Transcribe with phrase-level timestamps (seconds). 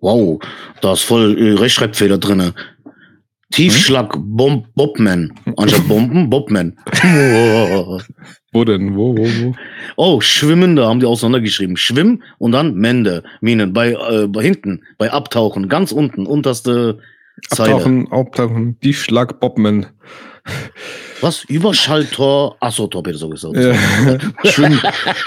[0.00, 0.40] Wow,
[0.80, 2.54] da ist voll äh, Rechtschreibfehler drinne.
[3.50, 5.32] Tiefschlag Bomb Bobman.
[5.56, 6.76] Anstatt Bomben, Bobman.
[8.52, 8.96] Wo denn?
[8.96, 9.54] Wo, wo, wo?
[9.96, 11.76] Oh, Schwimmende haben die auseinandergeschrieben.
[11.76, 13.22] Schwimm und dann Mende.
[13.40, 13.72] Minen.
[13.72, 16.98] Bei, äh, bei hinten, bei Abtauchen, ganz unten, unterste
[17.48, 17.74] Zeile.
[17.74, 19.86] Abtauchen, Abtauchen, Tiefschlag, Bobman.
[21.20, 21.44] Was?
[21.44, 22.56] Überschalltor.
[22.60, 23.56] Achso, Torpedo so gesagt.
[23.56, 23.74] Äh,
[24.44, 24.80] Schwimm,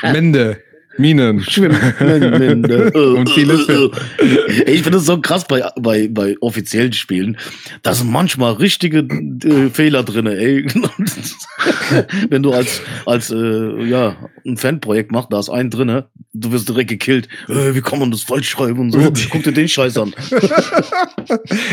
[0.04, 0.58] Mende,
[0.98, 1.42] Minen.
[1.42, 2.92] Schwimmmende.
[3.16, 3.68] Und vieles
[4.66, 7.38] Ich finde es so krass bei, bei, bei offiziellen Spielen.
[7.82, 10.66] Da sind manchmal richtige äh, Fehler drinne, ey.
[12.30, 16.70] Wenn du als, als äh, ja, ein Fanprojekt machst, da ist ein drinne, du wirst
[16.70, 17.28] direkt gekillt.
[17.48, 19.00] Äh, wie kann man das falsch schreiben und so?
[19.30, 20.14] Guck dir den Scheiß an.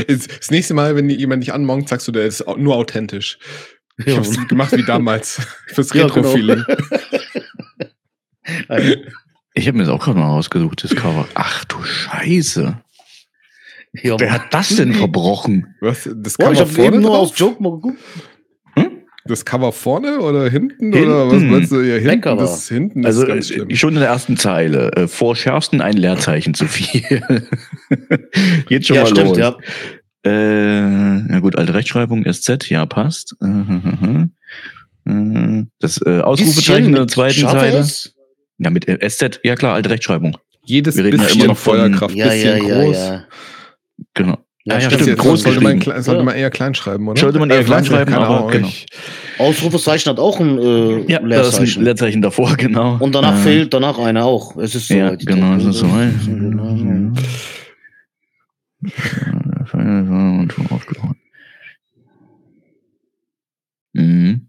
[0.06, 3.38] Das nächste Mal, wenn jemand dich anmongt, sagst du, der ist nur authentisch.
[4.04, 5.40] Ich hab's gemacht wie damals.
[5.66, 6.32] Fürs Ja, genau.
[9.54, 11.26] Ich habe mir das auch gerade mal rausgesucht, das Cover.
[11.34, 12.80] Ach du Scheiße.
[14.02, 15.74] Ja, Wer hat das denn verbrochen?
[15.80, 16.08] Was?
[16.14, 17.30] Das Cover ich habe vorne eben nur drauf?
[17.32, 17.98] aus Joke mal geguckt.
[19.24, 20.90] Das Cover vorne oder hinten?
[20.92, 21.04] Hinten.
[21.10, 21.80] Oder was meinst du?
[21.80, 22.38] Ja, hinten.
[22.38, 23.04] Das ist hinten.
[23.04, 23.74] Also ist ganz schlimm.
[23.76, 24.90] schon in der ersten Zeile.
[24.92, 27.02] Äh, vor Schärfsten ein Leerzeichen zu viel.
[28.68, 29.38] Geht schon Ja, mal stimmt, los.
[29.38, 29.56] ja.
[30.24, 33.36] Äh, na gut, alte Rechtschreibung, SZ, ja, passt.
[35.06, 37.86] Äh, Das äh, Ausrufezeichen in der zweiten scharfer Zeile.
[38.58, 40.36] Ja, mit äh, SZ, ja klar, alte Rechtschreibung.
[40.64, 42.96] Jedes wir reden ja bisschen immer noch von- Feuerkraft, Ja, ja, bisschen ja, groß.
[42.96, 43.24] ja.
[44.14, 44.38] Genau.
[44.64, 45.16] Ja, Ah, ja, stimmt.
[45.18, 46.22] Groß sollte, man, sollte Ja.
[46.22, 47.18] man eher klein schreiben, oder?
[47.18, 48.68] Sollte man eher Äh, klein schreiben, aber genau.
[48.68, 48.86] ich-
[49.38, 51.84] Ausrufezeichen hat auch ein äh, Ja, da ist ein Leerzeichen.
[51.84, 52.96] Leerzeichen davor, genau.
[52.98, 54.56] Und danach Äh, fehlt danach einer auch.
[54.56, 54.94] Es ist so.
[54.94, 55.86] Ja, die genau, es ist so.
[55.86, 57.14] Mhm.
[60.40, 61.16] Und schon aufgehauen.
[63.94, 64.47] Mhm.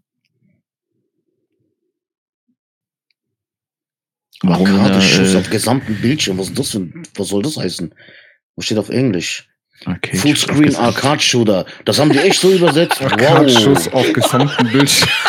[4.50, 6.38] Warum denn da, Arcade-Schuss äh, auf gesamten Bildschirm.
[6.38, 7.94] Was, ist das ein- was soll das heißen?
[8.56, 9.48] Was steht auf Englisch?
[9.86, 11.66] okay, Fullscreen Arcade Shooter.
[11.86, 13.02] Das haben die echt so übersetzt.
[13.02, 13.94] Arcade-Schuss Wow.
[13.94, 15.10] auf gesamten Bildschirm.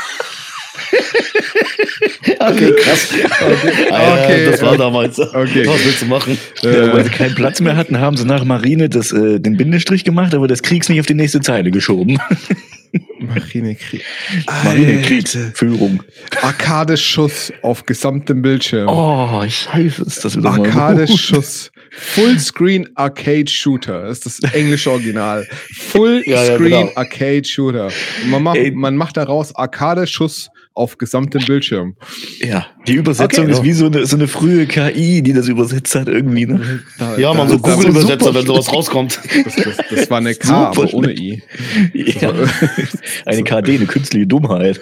[2.40, 3.08] Okay, krass.
[3.40, 5.18] Okay, Okay, das war damals.
[5.18, 5.66] Okay.
[5.66, 6.38] Was willst du machen?
[6.62, 10.04] Ja, weil sie keinen Platz mehr hatten, haben sie nach Marine das, äh, den Bindestrich
[10.04, 12.18] gemacht, aber das Kriegs nicht auf die nächste Zeile geschoben.
[13.20, 14.02] Marinekrieg.
[14.64, 16.02] Marinekriegsführung.
[16.40, 18.88] Arcade-Schuss auf gesamtem Bildschirm.
[18.88, 20.50] Oh, scheiße, ist das wieder.
[20.50, 21.70] Arcade-Schuss.
[21.92, 24.06] Fullscreen Arcade Shooter.
[24.06, 25.46] Das ist das englische Original.
[25.76, 26.92] Fullscreen Ja, ja, genau.
[26.94, 27.90] Arcade Shooter.
[28.26, 28.70] Man, macht, Ey.
[28.70, 30.48] man macht daraus Arcade-Schuss
[30.80, 31.94] auf gesamtem Bildschirm.
[32.40, 33.52] Ja, die Übersetzung Okay.
[33.52, 36.46] ist wie so eine, so eine frühe KI, die das übersetzt hat irgendwie.
[36.46, 36.80] Ne?
[36.98, 39.20] Da- Ja, man, so Google-Übersetzer, wenn sowas rauskommt.
[39.44, 41.12] Das, das, das war eine K, Super aber ohne.
[41.12, 41.42] I.
[41.94, 42.32] Ja.
[43.26, 44.80] Eine KD, eine künstliche Dummheit.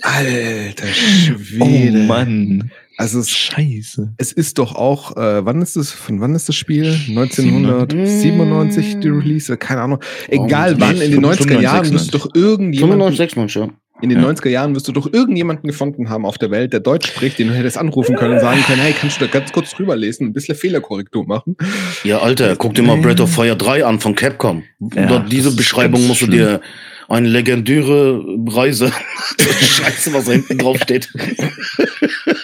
[0.00, 1.98] Alter Oh Schwede.
[1.98, 4.14] Mann, Also es, scheiße.
[4.16, 6.96] es ist doch auch, äh, wann ist das, von wann ist das Spiel?
[7.08, 9.54] 1997 die Release?
[9.58, 9.98] Keine Ahnung.
[10.28, 13.68] Egal Oh, wann, in den 90er 95, Jahren wirst du doch irgendjemanden, 95, 96, ja.
[14.02, 14.28] In den Ja.
[14.28, 17.48] 90er Jahren wirst du doch irgendjemanden gefunden haben auf der Welt, der Deutsch spricht, den
[17.48, 20.26] du hättest anrufen können und sagen können, hey, kannst du da ganz kurz drüber lesen,
[20.26, 21.56] ein bisschen Fehlerkorrektur machen?
[22.04, 24.64] Ja, Alter, guck dir mal Breath of Fire 3 an von Capcom.
[24.94, 26.60] Ja, Dort diese Beschreibung musst du dir
[27.08, 28.90] eine legendäre Reise.
[29.40, 31.08] Scheiße, was da hinten drauf steht.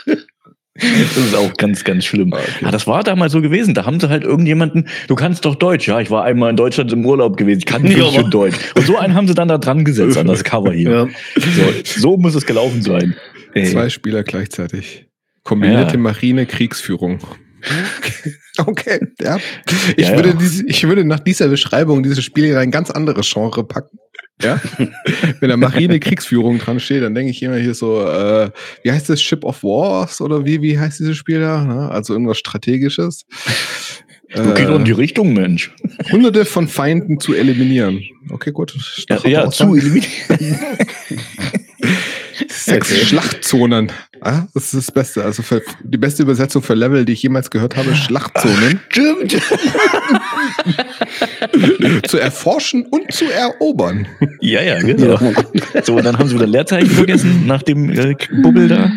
[1.15, 2.33] Das ist auch ganz, ganz schlimm.
[2.63, 3.75] Ah, das war damals so gewesen.
[3.75, 5.89] Da haben sie halt irgendjemanden, du kannst doch Deutsch.
[5.89, 7.59] Ja, ich war einmal in Deutschland im Urlaub gewesen.
[7.59, 8.57] Ich kann nicht aber- Deutsch.
[8.77, 10.91] Und so einen haben sie dann da dran gesetzt an das Cover hier.
[10.91, 11.09] Ja.
[11.41, 13.17] So, so muss es gelaufen sein.
[13.55, 13.65] Ey.
[13.67, 15.07] Zwei Spieler gleichzeitig.
[15.43, 16.01] Kombinierte Ja.
[16.01, 17.19] Marine-Kriegsführung.
[18.67, 19.37] Okay, ja.
[19.97, 20.35] Ich, Ja, würde ja.
[20.35, 23.99] Diese, ich würde nach dieser Beschreibung dieses Spiel in ein ganz anderes Genre packen.
[24.43, 24.61] Ja?
[25.41, 28.51] Wenn da Marine-Kriegsführung dran steht, dann denke ich immer hier so, äh,
[28.83, 29.21] wie heißt das?
[29.21, 31.65] Ship of Wars oder wie, wie heißt dieses Spiel da?
[31.65, 31.91] Ne?
[31.91, 33.27] Also irgendwas Strategisches.
[34.35, 35.75] Du geht doch in die Äh, Richtung, Mensch.
[36.13, 38.03] hunderte von Feinden zu eliminieren.
[38.31, 38.77] Okay, gut.
[39.09, 40.07] Ja, ja zu eliminieren.
[42.49, 43.05] Sechs Okay.
[43.05, 43.91] Schlachtzonen.
[44.21, 45.25] Ah, das ist das Beste.
[45.25, 48.81] Also für, die beste Übersetzung für Level, die ich jemals gehört habe, ist Schlachtzonen.
[48.89, 49.37] Stimmt.
[52.09, 54.07] zu erforschen und zu erobern.
[54.41, 55.19] Ja, ja, genau.
[55.85, 58.91] So, und dann haben sie wieder Leerzeichen vergessen nach dem äh, Bubbel da.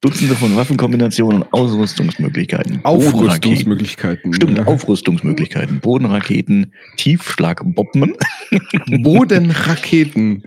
[0.00, 2.82] Dutzende von Waffenkombinationen und Ausrüstungsmöglichkeiten.
[2.82, 3.14] Bodenraketen.
[3.14, 4.34] Aufrüstungsmöglichkeiten.
[4.34, 4.64] Stimmt, Ja.
[4.64, 5.78] Aufrüstungsmöglichkeiten.
[5.80, 8.14] Bodenraketen, Tiefschlagbomben.
[9.02, 10.42] Bodenraketen.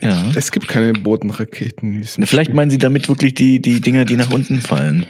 [0.00, 0.32] Ja.
[0.34, 2.02] Es gibt keine Bodenraketen.
[2.04, 2.54] Vielleicht Spiel.
[2.54, 5.06] meinen sie damit wirklich die, die Dinger, die nach unten fallen.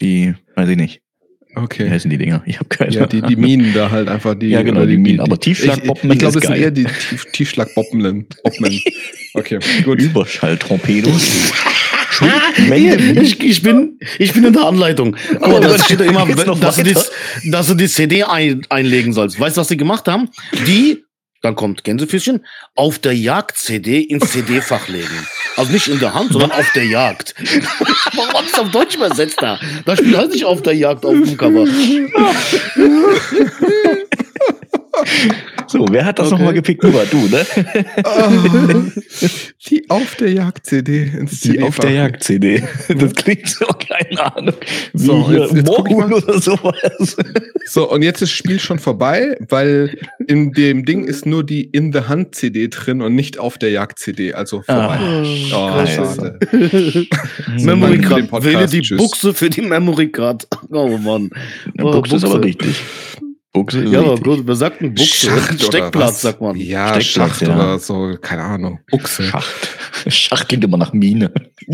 [0.00, 1.00] Die, weiß ich nicht.
[1.50, 1.90] Wie Okay.
[1.90, 2.42] heißen die Dinger?
[2.46, 4.48] Ich habe keine Ja, die, die Minen da halt einfach die.
[4.50, 5.20] Ja, genau, oder die Minen.
[5.20, 8.26] Aber Tiefschlagbomben Ich, ich glaube, es sind eher die Tief, Tiefschlagbomben.
[8.44, 8.80] Bobmen.
[9.34, 10.00] Okay, gut.
[10.00, 11.52] Überschalltorpedos.
[13.14, 15.16] Ich, ich, bin, ich bin in der Anleitung.
[15.40, 16.26] Aber das steht ja immer,
[16.56, 16.94] dass du, die,
[17.50, 19.38] dass du die CD ein, einlegen sollst.
[19.38, 20.28] Weißt du, was die gemacht haben?
[20.66, 21.04] Die,
[21.42, 22.44] dann kommt Gänsefüßchen,
[22.74, 25.26] auf der Jagd-CD ins CD-Fach legen.
[25.56, 27.34] Also nicht in der Hand, sondern auf der Jagd.
[28.14, 29.60] Warum hast du auf Deutsch übersetzt da?
[29.84, 31.64] Da steht halt nicht auf der Jagd auf dem Cover.
[35.68, 36.36] So, wer hat das Okay.
[36.36, 36.82] nochmal gepickt?
[36.82, 37.44] Nur du, ne?
[39.68, 41.10] Die auf der Jagd-CD
[41.44, 42.62] Die auf der Jagd-CD.
[42.88, 44.54] Das klingt so, keine Ahnung.
[44.92, 46.22] Wie So, jetzt- jetzt guck ich Morgul mal.
[46.22, 47.16] oder sowas.
[47.66, 51.64] So, und jetzt ist das Spiel schon vorbei, weil in dem Ding ist nur die
[51.64, 54.32] In the Hand CD drin und nicht auf der Jagd-CD.
[54.34, 54.98] Also vorbei.
[54.98, 56.38] Ah, oh, scheiße.
[56.50, 57.06] schade.
[57.62, 58.44] Memory Card.
[58.44, 58.98] Wähle die Tschüss.
[58.98, 60.46] Buchse für die Memory Card.
[60.70, 61.30] Oh Mann.
[61.80, 62.46] Oh, Buchse ist aber Buchse.
[62.48, 62.76] richtig.
[63.52, 65.26] Buchse Ja, aber gut, wir sagten Buchse.
[65.30, 66.56] Schacht Steckplatz, sagt man.
[66.56, 67.06] Ja, Steckplatz,
[67.38, 67.54] Schacht ja.
[67.54, 68.80] oder so, keine Ahnung.
[68.90, 69.22] Buchse.
[69.24, 69.68] Schacht.
[70.08, 71.32] Schacht klingt immer nach Mine.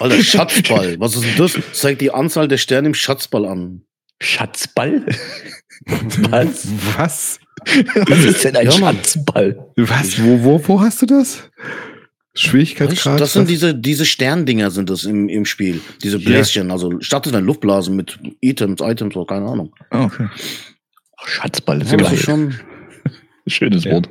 [0.00, 0.98] Alter, Schatzball.
[1.00, 1.58] Was ist denn das?
[1.72, 3.82] Zeigt die Anzahl der Sterne im Schatzball an.
[4.22, 5.04] Schatzball?
[6.30, 6.66] Was?
[6.96, 7.40] Was?
[8.08, 8.72] Was ist denn ein Ja.
[8.72, 9.66] Schatzball?
[9.76, 10.22] Was?
[10.22, 11.42] Wo, wo, wo hast du das?
[12.34, 13.20] Schwierigkeitsgrad?
[13.20, 15.80] Das sind diese, diese Sterndinger sind das im, im Spiel.
[16.02, 16.28] Diese Ja.
[16.28, 16.70] Bläschen.
[16.70, 19.74] Also startet eine Luftblase mit Items, Items oder keine Ahnung.
[19.90, 20.28] Ah, Okay.
[21.26, 22.16] Schatzball ist geil.
[22.16, 22.54] schon.
[23.46, 23.92] Schönes Ja.
[23.92, 24.08] Wort.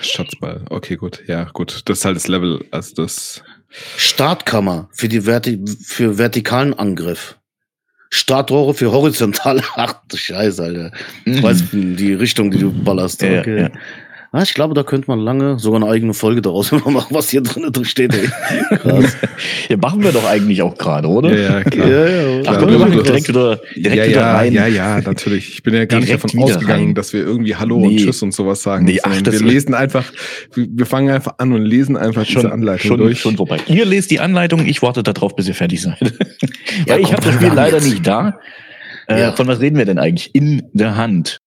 [0.00, 0.64] Schatzball.
[0.70, 1.22] Okay, gut.
[1.26, 1.82] Ja, gut.
[1.84, 2.64] Das ist halt das Level.
[2.70, 3.42] Also das.
[3.96, 7.38] Startkammer für die Verti für vertikalen Angriff.
[8.10, 9.60] Startrohre für horizontal.
[9.76, 10.92] Ach du Scheiße, Alter.
[11.24, 13.22] Ich weiß die Richtung, die du ballerst.
[13.22, 13.60] Ja, Okay.
[13.62, 13.70] ja.
[14.36, 17.40] Ah, ich glaube, da könnte man lange sogar eine eigene Folge daraus machen, was hier
[17.40, 18.12] drin drin steht.
[18.14, 18.28] Ey.
[18.78, 19.16] Krass.
[19.68, 21.32] Ja, machen wir doch eigentlich auch gerade, oder?
[21.34, 21.88] Ja, ja, klar.
[21.88, 24.52] ja, Ach Ja, komm, wir machen direkt wieder, direkt ja, wieder ja, rein.
[24.52, 25.48] ja, ja, natürlich.
[25.54, 26.94] Ich bin ja gar nicht Direkt davon wieder ausgegangen, rein.
[26.94, 27.96] dass wir irgendwie Hallo und Nee.
[27.96, 28.84] Tschüss und sowas sagen.
[28.84, 30.04] Nee, ach, wir lesen einfach,
[30.54, 33.20] wir fangen einfach an und lesen einfach diese Anleitung schon, durch.
[33.20, 33.58] schon vorbei.
[33.68, 35.98] Ihr lest die Anleitung, ich warte darauf, bis ihr fertig seid.
[36.86, 37.88] Ja, Weil ich habe das Spiel leider jetzt.
[37.88, 38.38] nicht da.
[39.06, 39.32] Äh, Ja.
[39.32, 40.34] Von was reden wir denn eigentlich?
[40.34, 41.38] In der Hand.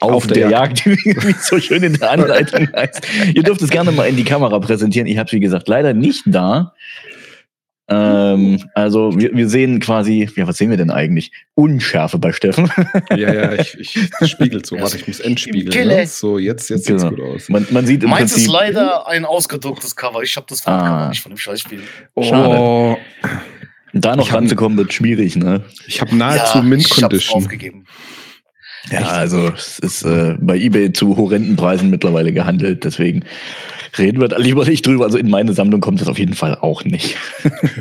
[0.00, 3.00] Auf, Auf der, der Jagd, wie es so schön in der Anleitung heißt.
[3.34, 5.06] Ihr dürft es gerne mal in die Kamera präsentieren.
[5.08, 6.72] Ich habe es, wie gesagt, leider nicht da.
[7.90, 11.32] Ähm, also wir, wir sehen quasi, ja, was sehen wir denn eigentlich?
[11.54, 12.70] Unschärfe bei Steffen.
[13.10, 14.78] Ja, ja, ich, ich das spiegelt so.
[14.78, 15.88] Warte, ich muss entspiegeln.
[15.88, 16.06] Ne?
[16.06, 17.14] So, jetzt, jetzt sieht's Genau.
[17.16, 17.48] gut aus.
[17.48, 18.52] Man, man sieht im Meins ist Prinzip.
[18.52, 20.22] leider ein ausgedrucktes Cover.
[20.22, 21.08] Ich habe das Ah.
[21.08, 21.80] Nicht von dem Scheißspiel.
[22.14, 22.96] Oh,
[23.94, 25.62] Da noch Ich ranzukommen wird schwierig, ne?
[25.86, 27.36] ich habe nahezu Mint ich hab's Condition.
[27.42, 27.86] aufgegeben.
[28.90, 33.24] Ja, also es ist äh, bei eBay zu horrenden Preisen mittlerweile gehandelt, deswegen
[33.96, 35.04] reden wir da lieber nicht drüber.
[35.04, 37.16] Also in meine Sammlung kommt es auf jeden Fall auch nicht.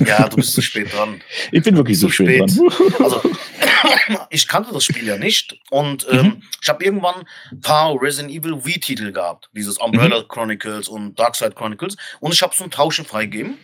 [0.06, 1.22] Ja, du bist zu spät dran.
[1.52, 2.60] Ich bin wirklich so Zu spät spät.
[2.60, 3.04] dran.
[3.04, 3.22] Also,
[4.30, 8.58] ich kannte das Spiel ja nicht und ähm, ich habe irgendwann ein paar Resident Evil
[8.62, 9.50] V-Titel gehabt.
[9.54, 11.96] Dieses Umbrella Chronicles und Darkside Chronicles.
[12.20, 13.58] Und ich habe so ein Tauschen freigegeben.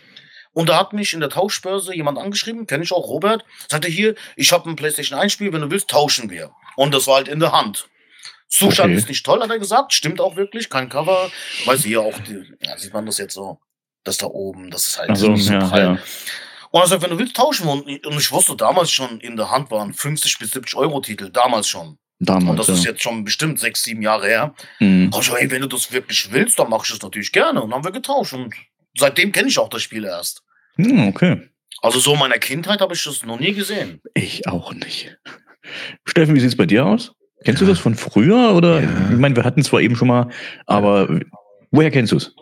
[0.52, 4.14] Und da hat mich in der Tauschbörse jemand angeschrieben, kenne ich auch, Robert, sagte hier,
[4.36, 6.52] ich habe ein PlayStation 1 Spiel, wenn du willst, tauschen wir.
[6.76, 7.88] Und das war halt in der Hand.
[8.48, 8.98] Zustand Okay.
[8.98, 11.30] ist nicht toll, hat er gesagt, stimmt auch wirklich, kein Cover.
[11.64, 13.58] Weiß hier auch, die, ja, sieht man das jetzt so,
[14.04, 15.80] das da oben, das ist halt Also, nicht so ja, prall.
[15.82, 15.98] ja.
[16.70, 17.72] Und er sagt, wenn du willst, tauschen wir.
[17.72, 21.00] Und ich- und ich wusste damals schon, in der Hand waren 50 bis 70 Euro
[21.00, 21.98] Titel, damals schon.
[22.20, 22.74] Und Damals, das ja.
[22.74, 24.54] ist jetzt schon bestimmt sechs, sieben Jahre her.
[24.78, 25.06] Mhm.
[25.12, 27.60] Und ich so, hey, wenn du das wirklich willst, dann mache ich das natürlich gerne.
[27.62, 28.32] Und dann haben wir getauscht.
[28.34, 28.54] Und
[28.96, 30.42] seitdem kenne ich auch das Spiel erst.
[30.76, 31.48] Hm, okay.
[31.82, 34.00] Also so in meiner Kindheit habe ich das noch nie gesehen.
[34.14, 35.16] Ich auch nicht.
[36.04, 37.12] Steffen, wie sieht's bei dir aus?
[37.44, 38.54] Kennst du das von früher?
[38.54, 38.88] Oder Ja.
[39.12, 40.28] ich meine, wir hatten es zwar eben schon mal,
[40.66, 41.20] aber
[41.70, 42.34] woher kennst du es?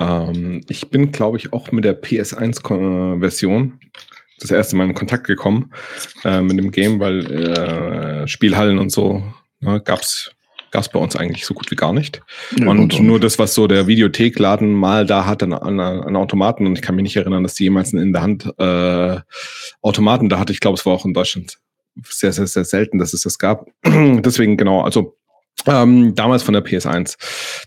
[0.00, 3.80] Ähm, ich bin, glaube ich, auch mit der PS1-Version
[4.40, 5.72] das erste Mal in Kontakt gekommen
[6.24, 9.22] äh, mit dem Game, weil äh, Spielhallen und so
[9.60, 10.30] ne, gab's
[10.70, 12.20] gab's bei uns eigentlich so gut wie gar nicht.
[12.58, 16.76] Und nur das, was so der Videothekladen mal da hat an, an, an Automaten, und
[16.76, 19.18] ich kann mich nicht erinnern, dass die jemals einen in der Hand äh,
[19.80, 20.52] Automaten da hatte.
[20.52, 21.58] Ich glaube, es war auch in Deutschland
[22.04, 23.66] sehr, sehr, sehr selten, dass es das gab.
[23.84, 25.16] Deswegen genau, also
[25.66, 27.16] ähm, damals von der PS1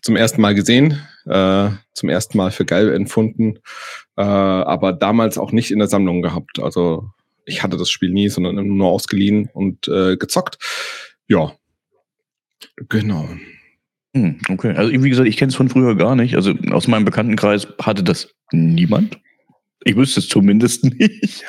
[0.01, 3.59] zum ersten Mal gesehen, äh, zum ersten Mal für geil empfunden,
[4.17, 6.59] äh, aber damals auch nicht in der Sammlung gehabt.
[6.59, 7.09] Also
[7.45, 10.57] ich hatte das Spiel nie, sondern nur ausgeliehen und äh, gezockt.
[11.27, 11.53] Ja,
[12.89, 13.27] genau.
[14.13, 14.73] Hm, okay.
[14.75, 16.35] Also wie gesagt, ich kenne es von früher gar nicht.
[16.35, 19.19] Also aus meinem Bekanntenkreis hatte das niemand.
[19.83, 21.45] Ich wüsste es zumindest nicht.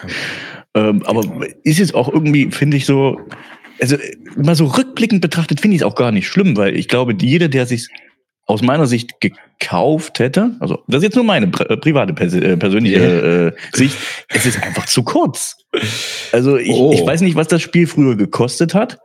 [0.75, 1.25] Ähm, aber
[1.65, 3.21] ist jetzt auch irgendwie, finde ich so,
[3.81, 3.97] also
[4.37, 7.49] mal so rückblickend betrachtet, finde ich es auch gar nicht schlimm, weil ich glaube, jeder,
[7.49, 7.89] der sich
[8.47, 12.35] aus meiner Sicht gekauft hätte, also das ist jetzt nur meine pri äh, private pers
[12.35, 13.97] äh, persönliche äh, Sicht,
[14.29, 15.57] es ist einfach zu kurz.
[16.33, 16.93] Also ich, Oh.
[16.93, 18.99] ich weiß nicht, was das Spiel früher gekostet hat.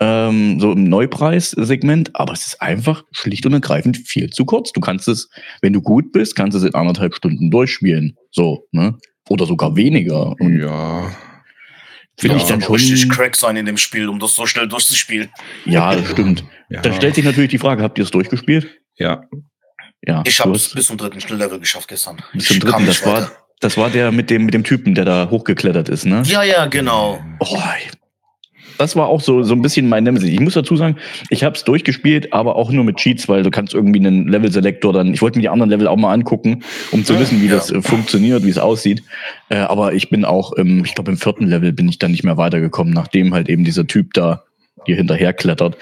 [0.00, 4.72] ähm, so im Neupreissegment, aber es ist einfach schlicht und ergreifend viel zu kurz.
[4.72, 5.28] Du kannst es,
[5.60, 8.16] wenn du gut bist, kannst du es in anderthalb Stunden durchspielen.
[8.30, 8.96] So, ne?
[9.28, 10.34] Oder sogar weniger.
[10.40, 11.10] Und Ja.
[12.18, 12.74] finde Ja, ich dann schon.
[12.74, 15.30] richtig Crack sein in dem Spiel, um das so schnell durchzuspielen.
[15.64, 16.44] Ja, das stimmt.
[16.68, 16.80] Ja.
[16.82, 18.68] Da stellt sich natürlich die Frage, habt ihr es durchgespielt?
[18.96, 19.22] ja.
[20.04, 20.24] Ja.
[20.26, 22.20] Ich habe es bis zum dritten Schnelllevel geschafft gestern.
[22.32, 22.86] bis zum dritten.
[22.86, 26.22] Das war, das war der mit dem, mit dem Typen, der da hochgeklettert ist, ne?
[26.26, 27.22] Ja, ja, genau.
[27.38, 27.56] Oh,
[28.78, 30.28] das war auch so, so ein bisschen mein Nemesis.
[30.28, 30.96] Ich muss dazu sagen,
[31.30, 34.92] ich habe es durchgespielt, aber auch nur mit Cheats, weil du kannst irgendwie einen Level-Selektor
[34.92, 37.54] dann, ich wollte mir die anderen Level auch mal angucken, um zu wissen, wie ja.
[37.54, 39.02] das äh, funktioniert, wie es aussieht.
[39.48, 42.24] Äh, aber ich bin auch, im, ich glaube, im vierten Level bin ich dann nicht
[42.24, 44.44] mehr weitergekommen, nachdem halt eben dieser Typ da
[44.84, 45.76] hier hinterher klettert.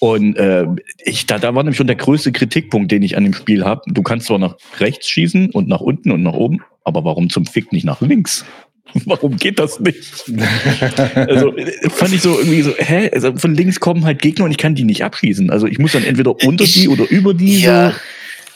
[0.00, 0.66] Und äh,
[1.04, 3.82] ich, da, da war nämlich schon der größte Kritikpunkt, den ich an dem Spiel habe.
[3.86, 7.46] Du kannst zwar nach rechts schießen und nach unten und nach oben, aber warum zum
[7.46, 8.44] Fick nicht nach links?
[9.06, 10.24] Warum geht das nicht?
[11.14, 13.10] Also äh, fand ich so irgendwie so, hä?
[13.12, 15.50] Also von links kommen halt Gegner und ich kann die nicht abschießen.
[15.50, 17.60] Also ich muss dann entweder unter Ich- die oder über die.
[17.60, 17.90] Ja.
[17.90, 17.96] So.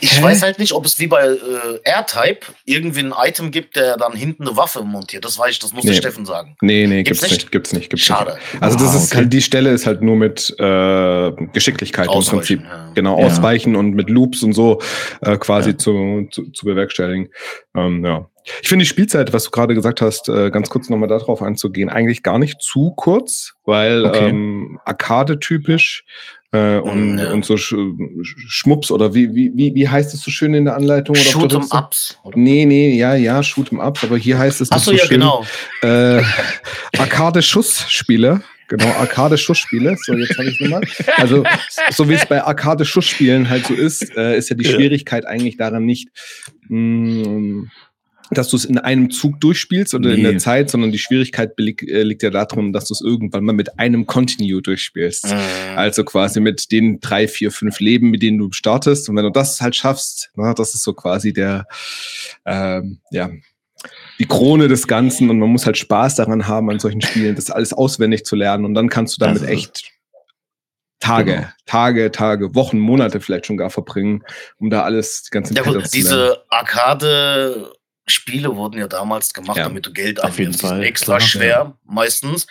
[0.04, 0.22] Ich Hä?
[0.22, 4.12] weiß halt nicht, ob es wie bei äh, R-Type irgendwie ein Item gibt, der dann
[4.12, 5.24] hinten eine Waffe montiert.
[5.24, 5.90] Das weiß ich, das muss Nee.
[5.92, 6.56] der Steffen sagen.
[6.60, 7.32] Nee, nee, Gibt's gibt's nicht?
[7.32, 8.34] nicht, gibt's nicht, gibt's Schade.
[8.52, 8.62] nicht.
[8.62, 9.16] Also das Ah, ist okay.
[9.22, 12.62] halt, die Stelle ist halt nur mit äh, Geschicklichkeit im Ausweichen, Prinzip.
[12.64, 12.90] ja.
[12.94, 13.26] Genau, Ja.
[13.26, 14.80] ausweichen und mit Loops und so
[15.22, 15.78] äh, quasi Ja.
[15.78, 17.28] zu, zu, zu bewerkstelligen.
[17.76, 18.28] Ähm, ja.
[18.60, 21.88] Ich finde die Spielzeit, was du gerade gesagt hast, äh, ganz kurz nochmal darauf einzugehen,
[21.88, 24.28] eigentlich gar nicht zu kurz, weil Okay.
[24.28, 26.04] ähm, Arcade-typisch
[26.54, 27.32] äh, und, Mm, ja.
[27.32, 27.74] und so Sch
[28.48, 31.14] Schmups oder wie, wie, wie, wie heißt es so schön in der Anleitung?
[31.16, 31.78] Oder Shoot'em Rüstung?
[31.80, 32.18] Ups.
[32.22, 32.38] oder?
[32.38, 35.44] Nee, nee, ja, ja, Shoot'em Ups, aber hier heißt es Achso, so ja, schön, genau.
[35.82, 36.22] äh,
[36.98, 38.40] Arcade-Schussspiele.
[38.68, 39.94] Genau, Arcade-Schussspiele.
[40.00, 40.80] So, jetzt habe ich nochmal.
[41.16, 41.44] Also,
[41.90, 44.64] so wie es bei Arcade-Schussspielen halt so ist, äh, ist ja die.
[44.64, 46.08] Schwierigkeit eigentlich daran nicht,
[46.68, 47.66] mh,
[48.38, 50.30] dass du es in einem Zug durchspielst oder in Nee.
[50.32, 53.78] der Zeit, sondern die Schwierigkeit äh, liegt ja darin, dass du es irgendwann mal mit
[53.78, 55.26] einem Continue durchspielst.
[55.26, 55.38] Mhm.
[55.76, 59.08] Also quasi mit den drei, vier, fünf Leben, mit denen du startest.
[59.08, 61.66] Und wenn du das halt schaffst, na, das ist so quasi der,
[62.44, 63.30] ähm, ja,
[64.18, 65.30] die Krone des Ganzen.
[65.30, 68.64] Und man muss halt Spaß daran haben, an solchen Spielen, das alles auswendig zu lernen.
[68.64, 69.90] Und dann kannst du damit echt
[71.00, 71.46] Tage, Genau.
[71.66, 74.22] Tage, Tage, Wochen, Monate vielleicht schon gar verbringen,
[74.56, 76.36] um da alles, die ganzen Ja gut, zu lernen.
[78.06, 81.78] Arcade-Spiele wurden ja damals gemacht, Ja, damit du Geld auf jeden Fall, extra klar, schwer,
[81.84, 82.46] meistens.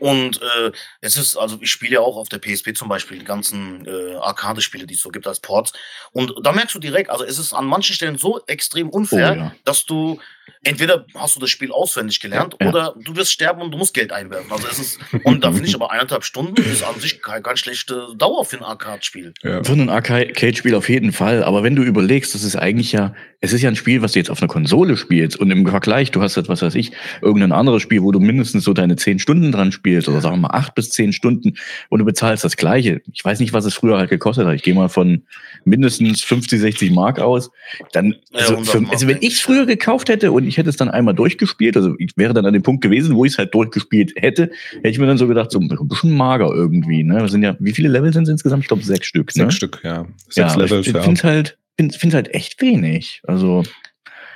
[0.00, 3.24] Und äh, es ist, also ich spiele ja auch auf der PSP zum Beispiel die
[3.24, 5.72] ganzen äh, Arcade-Spiele, die es so gibt als Ports.
[6.12, 9.40] Und da merkst du direkt, also es ist an manchen Stellen so extrem unfair, Oh,
[9.40, 9.54] ja.
[9.64, 10.20] dass du
[10.64, 12.68] entweder hast du das Spiel auswendig gelernt Ja.
[12.68, 14.50] oder du wirst sterben und du musst Geld einwerfen.
[14.50, 17.56] Also es ist, und da finde ich aber eineinhalb Stunden ist an sich keine, keine
[17.56, 19.34] schlechte Dauer für ein Arcade-Spiel.
[19.42, 19.62] ja.
[19.62, 21.44] Für ein Arcade-Spiel auf jeden Fall.
[21.44, 24.18] Aber wenn du überlegst, das ist eigentlich ja, es ist ja ein Spiel, was du
[24.18, 25.38] jetzt auf einer Konsole spielst.
[25.38, 28.64] Und im Vergleich, du hast jetzt, was weiß ich, irgendein anderes Spiel, wo du mindestens
[28.64, 31.54] so deine zehn Stunden dran spielst oder sagen wir mal acht bis zehn Stunden
[31.88, 33.00] und du bezahlst das Gleiche.
[33.12, 34.54] Ich weiß nicht, was es früher halt gekostet hat.
[34.54, 35.22] Ich gehe mal von
[35.64, 37.50] mindestens 50, 60 Mark aus.
[37.92, 40.76] Dann, also, 100 für, also wenn ich es früher gekauft hätte und ich hätte es
[40.76, 43.54] dann einmal durchgespielt, also ich wäre dann an dem Punkt gewesen, wo ich es halt
[43.54, 47.04] durchgespielt hätte, hätte ich mir dann so gedacht, so ein bisschen mager irgendwie.
[47.04, 47.18] Ne?
[47.18, 48.64] Das sind ja, wie viele Level sind es insgesamt?
[48.64, 49.30] Ich glaube sechs Stück.
[49.30, 49.52] Sechs ne?
[49.52, 50.06] Stück, ja.
[50.28, 51.02] Sechs ja, Levels, ich ja.
[51.02, 53.20] finde halt, find, find halt echt wenig.
[53.24, 53.64] Also,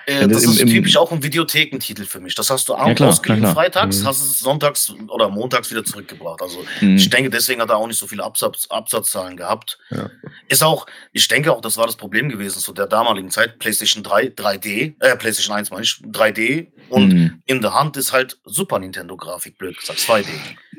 [0.06, 2.34] Äh, das das im- ist im- typisch auch ein Videothekentitel für mich.
[2.34, 4.06] Das hast du Ja, abends klar, ausgeliehen, freitags, Mhm.
[4.06, 6.42] hast es sonntags oder montags wieder zurückgebracht.
[6.42, 9.78] Also mh, ich denke, deswegen hat er auch nicht so viele Absatz, Absatzzahlen gehabt.
[9.90, 10.10] Ja.
[10.48, 13.58] Ist auch, ich denke auch, das war das Problem gewesen zu der damaligen Zeit.
[13.58, 17.30] PlayStation 3, 3D, äh, PlayStation 1 meine ich, 3D und mh.
[17.46, 20.26] in der Hand ist halt Super Nintendo-Grafik, blöd gesagt, 2D.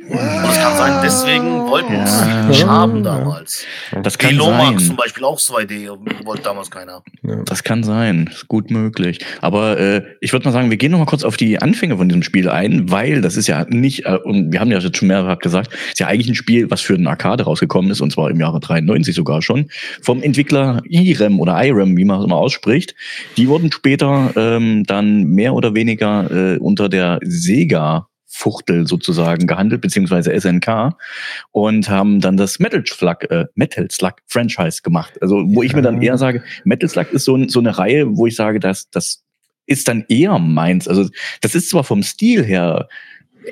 [0.10, 0.20] Und
[0.50, 2.44] es kann sein, deswegen wollten es Ja.
[2.46, 3.66] nicht haben damals.
[4.04, 4.96] das kann Velomax zum sein.
[4.98, 5.90] Beispiel auch 2D,
[6.26, 7.02] wollte damals keiner.
[7.46, 9.20] Das kann sein, ist gut möglich.
[9.42, 12.10] Aber äh, ich würde mal sagen, wir gehen noch mal kurz auf die Anfänge von
[12.10, 15.08] diesem Spiel ein, weil das ist ja nicht, äh, und wir haben ja jetzt schon
[15.08, 18.30] mehrfach gesagt, ist ja eigentlich ein Spiel, was für den Arcade rausgekommen ist, und zwar
[18.30, 19.70] im Jahre 93 sogar schon,
[20.02, 22.94] vom Entwickler IREM oder IREM, wie man es immer ausspricht.
[23.38, 29.82] Die wurden später ähm, dann mehr oder weniger äh, unter der Sega Fuchtel sozusagen gehandelt,
[29.82, 30.98] beziehungsweise SNK
[31.52, 35.14] und haben dann das Metal Slug, äh, Metal Slug Franchise gemacht.
[35.22, 38.26] Also, wo ich mir dann eher sage, Metal Slug ist so, so eine Reihe, wo
[38.26, 39.24] ich sage, dass das
[39.68, 40.88] ist dann eher meins.
[40.88, 41.08] Also,
[41.42, 42.90] das ist zwar vom Stil her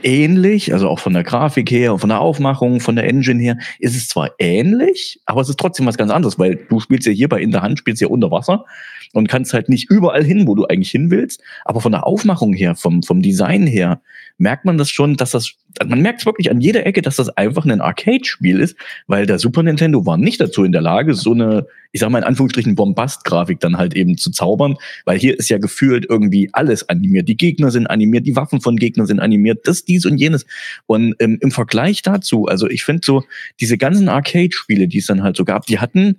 [0.03, 3.57] ähnlich, also auch von der Grafik her und von der Aufmachung, von der Engine her,
[3.79, 7.13] ist es zwar ähnlich, aber es ist trotzdem was ganz anderes, weil du spielst ja
[7.13, 8.65] hier bei In der Hand, spielst ja unter Wasser
[9.13, 11.41] und kannst halt nicht überall hin, wo du eigentlich hin willst.
[11.65, 14.01] Aber von der Aufmachung her, vom, vom Design her,
[14.41, 15.53] merkt man das schon, dass das,
[15.85, 18.75] man merkt wirklich an jeder Ecke, dass das einfach ein Arcade-Spiel ist,
[19.07, 22.17] weil der Super Nintendo war nicht dazu in der Lage, so eine, ich sag mal
[22.17, 26.89] in Anführungsstrichen, Bombast-Grafik dann halt eben zu zaubern, weil hier ist ja gefühlt irgendwie alles
[26.89, 27.29] animiert.
[27.29, 30.45] Die Gegner sind animiert, die Waffen von Gegnern sind animiert, das, dies und jenes.
[30.87, 33.23] Und ähm, im Vergleich dazu, also ich finde so,
[33.59, 36.17] diese ganzen Arcade-Spiele, die es dann halt so gab, die hatten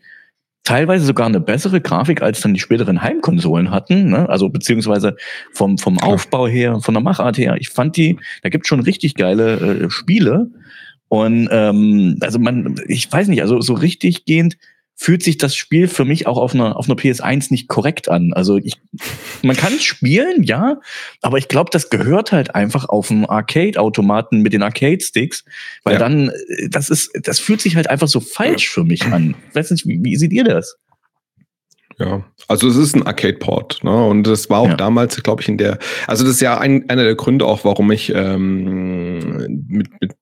[0.65, 4.29] teilweise sogar eine bessere Grafik als dann die späteren Heimkonsolen hatten, ne?
[4.29, 5.17] also beziehungsweise
[5.53, 7.57] vom, vom Aufbau her, von der Machart her.
[7.59, 9.55] Ich fand die, da gibt schon richtig geile
[9.85, 10.51] äh, Spiele.
[11.09, 14.57] Und ähm, also man, ich weiß nicht, also so richtig gehend
[15.03, 18.33] fühlt sich das Spiel für mich auch auf einer, auf einer PS1 nicht korrekt an.
[18.33, 18.81] Also ich,
[19.43, 20.81] man kann es spielen, ja,
[21.23, 25.45] aber ich glaube, das gehört halt einfach auf dem Arcade-Automaten mit den Arcade-Sticks,
[25.83, 25.99] weil ja.
[25.99, 29.35] dann, äh, das ist, das fühlt sich halt einfach so falsch für mich an.
[29.49, 30.79] Ich weiß nicht, wie, wie seht ihr das?
[31.99, 34.07] Ja, also es ist ein Arcade-Port, ne?
[34.07, 34.77] Und das war auch ja.
[34.77, 37.91] damals, glaube ich, in der, also das ist ja ein, einer der Gründe auch, warum
[37.91, 40.13] ich ähm, mit, mit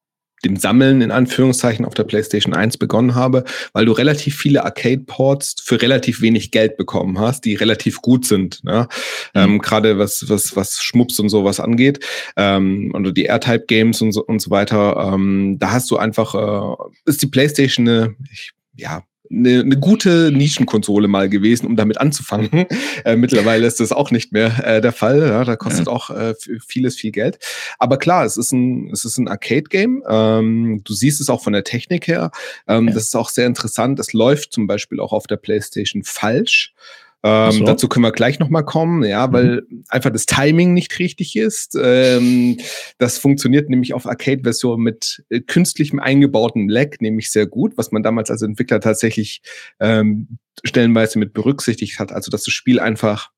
[0.44, 5.56] dem Sammeln in Anführungszeichen auf der PlayStation 1 begonnen habe, weil du relativ viele Arcade-Ports
[5.62, 8.64] für relativ wenig Geld bekommen hast, die relativ gut sind.
[8.64, 8.88] Ne?
[9.34, 9.40] Mhm.
[9.40, 12.04] Ähm, Gerade was, was, was Schmups und sowas angeht.
[12.36, 15.12] Ähm, oder die Airtype-Games und so, und so weiter.
[15.12, 20.32] Ähm, da hast du einfach, äh, ist die PlayStation eine, ich, ja, eine, eine gute
[20.32, 22.50] Nischenkonsole mal gewesen, um damit anzufangen.
[23.04, 25.20] Äh, mittlerweile ist das auch nicht mehr äh, der Fall.
[25.20, 25.92] Ja, da kostet ja.
[25.92, 26.34] auch äh,
[26.66, 27.38] vieles viel Geld.
[27.78, 30.02] Aber klar, es ist ein, es ist ein Arcade-Game.
[30.08, 32.30] Ähm, du siehst es auch von der Technik her.
[32.66, 32.94] Ähm, ja.
[32.94, 33.98] Das ist auch sehr interessant.
[34.00, 36.74] Es läuft zum Beispiel auch auf der PlayStation falsch.
[37.22, 37.64] Ähm, so.
[37.64, 39.32] Dazu können wir gleich nochmal kommen, ja, mhm.
[39.32, 41.76] weil einfach das Timing nicht richtig ist.
[41.80, 42.58] Ähm,
[42.98, 48.02] das funktioniert nämlich auf Arcade-Version mit äh, künstlichem eingebauten Lag nämlich sehr gut, was man
[48.02, 49.42] damals als Entwickler tatsächlich
[49.80, 52.12] ähm, stellenweise mit berücksichtigt hat.
[52.12, 53.30] Also dass das Spiel einfach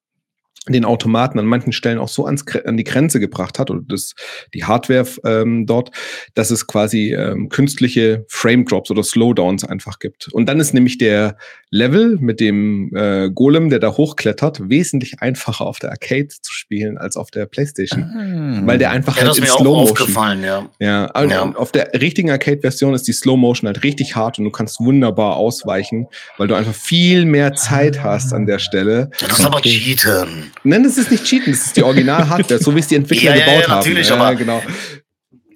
[0.69, 4.14] den Automaten an manchen Stellen auch so ans, an die Grenze gebracht hat oder das,
[4.54, 5.90] die Hardware ähm, dort,
[6.35, 10.28] dass es quasi ähm, künstliche Frame Drops oder Slowdowns einfach gibt.
[10.28, 11.37] Und dann ist nämlich der
[11.71, 16.97] Level mit dem äh, Golem, der da hochklettert, wesentlich einfacher auf der Arcade zu spielen
[16.97, 18.61] als auf der PlayStation, ah.
[18.64, 20.45] weil der einfach ja, halt in Slow Motion.
[20.45, 21.54] Ja, ja, also ja.
[21.57, 25.37] auf der richtigen Arcade-Version ist die Slow Motion halt richtig hart und du kannst wunderbar
[25.37, 26.07] ausweichen,
[26.38, 29.11] weil du einfach viel mehr Zeit hast an der Stelle.
[29.19, 30.51] Das ist aber Cheaten.
[30.64, 33.45] Nein, das ist nicht Cheaten, das ist die Original-Hardware, so wie es die Entwickler ja,
[33.45, 34.21] gebaut ja, natürlich, haben.
[34.21, 34.63] Ja, genau.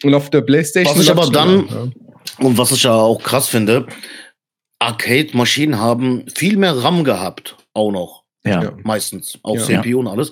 [0.03, 0.97] Und auf der Playstation.
[0.97, 1.93] Was ich aber dann,
[2.39, 3.87] und was ich ja auch krass finde,
[4.79, 8.26] Arcade-Maschinen haben viel mehr RAM gehabt, auch noch.
[8.47, 8.73] Ja.
[8.83, 9.39] Meistens.
[9.43, 9.83] Auch ja.
[9.83, 10.31] CPU und alles.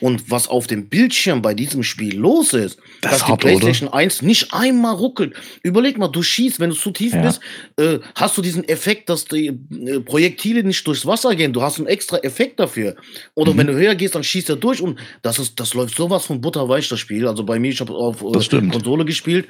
[0.00, 3.98] Und was auf dem Bildschirm bei diesem Spiel los ist, das dass die PlayStation oder?
[3.98, 5.34] 1 nicht einmal ruckelt.
[5.62, 7.22] Überleg mal, du schießt, wenn du zu tief ja.
[7.22, 7.40] bist,
[7.76, 11.52] äh, hast du diesen Effekt, dass die äh, Projektile nicht durchs Wasser gehen.
[11.52, 12.96] Du hast einen extra Effekt dafür.
[13.34, 13.58] Oder mhm.
[13.58, 16.40] wenn du höher gehst, dann schießt er durch und das ist, das läuft sowas von
[16.40, 17.26] butterweich, das Spiel.
[17.26, 19.46] Also bei mir, ich habe auf äh, Konsole gespielt,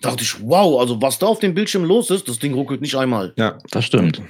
[0.00, 2.94] dachte ich, wow, also was da auf dem Bildschirm los ist, das Ding ruckelt nicht
[2.96, 3.32] einmal.
[3.36, 4.22] Ja, das stimmt.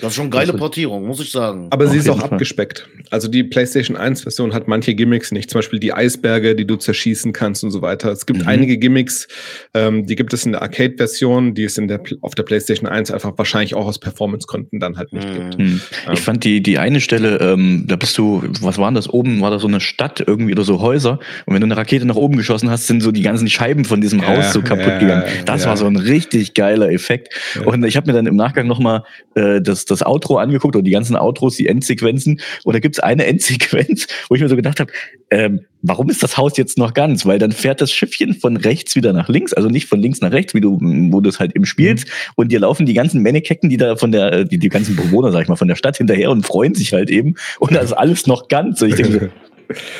[0.00, 1.66] Das ist schon geile Portierung, muss ich sagen.
[1.70, 2.30] Aber sie ist auch Fall.
[2.30, 2.88] abgespeckt.
[3.10, 5.50] Also die PlayStation 1 Version hat manche Gimmicks nicht.
[5.50, 8.10] Zum Beispiel die Eisberge, die du zerschießen kannst und so weiter.
[8.10, 8.48] Es gibt mhm.
[8.48, 9.28] einige Gimmicks,
[9.74, 13.10] ähm, die gibt es in der Arcade-Version, die es in der, auf der PlayStation 1
[13.10, 15.34] einfach wahrscheinlich auch aus Performance-Gründen dann halt nicht mhm.
[15.34, 15.58] gibt.
[15.58, 15.80] Mhm.
[16.04, 16.16] Ich ähm.
[16.16, 19.10] fand die, die eine Stelle, ähm, da bist du, was war das?
[19.10, 21.18] Oben war da so eine Stadt irgendwie oder so Häuser.
[21.44, 24.00] Und wenn du eine Rakete nach oben geschossen hast, sind so die ganzen Scheiben von
[24.00, 25.24] diesem Haus so kaputt ja, gegangen.
[25.46, 25.70] Das ja.
[25.70, 27.28] war so ein richtig geiler Effekt.
[27.54, 27.62] Ja.
[27.62, 30.90] Und ich habe mir dann im Nachgang nochmal äh, das, das Outro angeguckt und die
[30.90, 32.40] ganzen Outros, die Endsequenzen.
[32.64, 34.92] Und da gibt's eine Endsequenz, wo ich mir so gedacht habe,
[35.30, 37.24] ähm, warum ist das Haus jetzt noch ganz?
[37.24, 40.32] Weil dann fährt das Schiffchen von rechts wieder nach links, also nicht von links nach
[40.32, 42.06] rechts, wie du, wo du es halt eben spielst.
[42.06, 42.12] Mhm.
[42.36, 45.42] Und dir laufen die ganzen Männekecken, die da von der, die, die ganzen Bewohner, sag
[45.42, 47.36] ich mal, von der Stadt hinterher und freuen sich halt eben.
[47.58, 48.82] Und das ist alles noch ganz.
[48.82, 49.28] Und ich denke so,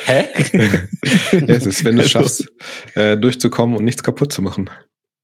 [0.05, 0.25] Hä?
[1.47, 2.51] es ist, wenn du es schaffst,
[2.95, 4.69] äh, durchzukommen und nichts kaputt zu machen.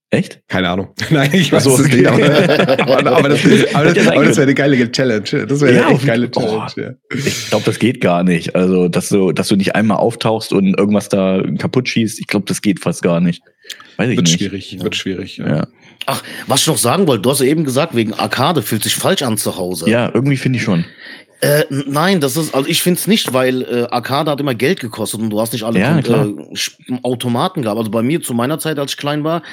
[0.10, 0.40] Echt?
[0.48, 0.94] Keine Ahnung.
[1.10, 2.08] Nein, ich weiß so, es nicht.
[2.08, 3.40] Aber, aber, aber das,
[3.74, 5.46] aber das, das wäre eine geile Challenge.
[5.46, 6.66] Das wäre ja, eine echt geile Challenge.
[6.78, 6.92] Oh, ja.
[7.14, 8.56] Ich glaube, das geht gar nicht.
[8.56, 12.46] Also, dass du, dass du nicht einmal auftauchst und irgendwas da kaputt schießt, ich glaube,
[12.46, 13.42] das geht fast gar nicht.
[13.98, 14.40] Weiß ich wird nicht.
[14.40, 15.38] schwierig, wird schwierig.
[15.38, 15.58] Ja.
[15.58, 15.68] ja.
[16.06, 18.96] Ach, was ich noch sagen wollte, du hast ja eben gesagt, wegen Arcade fühlt sich
[18.96, 19.90] falsch an zu Hause.
[19.90, 20.86] Ja, irgendwie finde ich schon.
[21.40, 24.80] Äh, nein, das ist, also ich finde es nicht, weil äh, Arcade hat immer Geld
[24.80, 26.34] gekostet und du hast nicht alle ja, äh,
[27.04, 27.78] Automaten gehabt.
[27.78, 29.44] Also bei mir zu meiner Zeit, als ich klein war,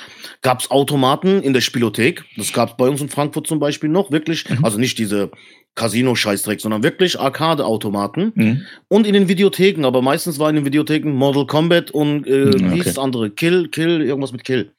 [0.40, 2.24] gab es Automaten in der Spielothek.
[2.36, 4.48] Das gab es bei uns in Frankfurt zum Beispiel noch, wirklich.
[4.48, 4.64] Mhm.
[4.64, 5.30] Also nicht diese
[5.74, 8.32] Casino-Scheißdreck, sondern wirklich Arcade-Automaten.
[8.34, 8.62] Mhm.
[8.88, 12.72] Und in den Videotheken, aber meistens war in den Videotheken Model Combat und äh, okay.
[12.72, 13.30] wie ist das andere?
[13.30, 14.72] Kill, Kill, irgendwas mit Kill.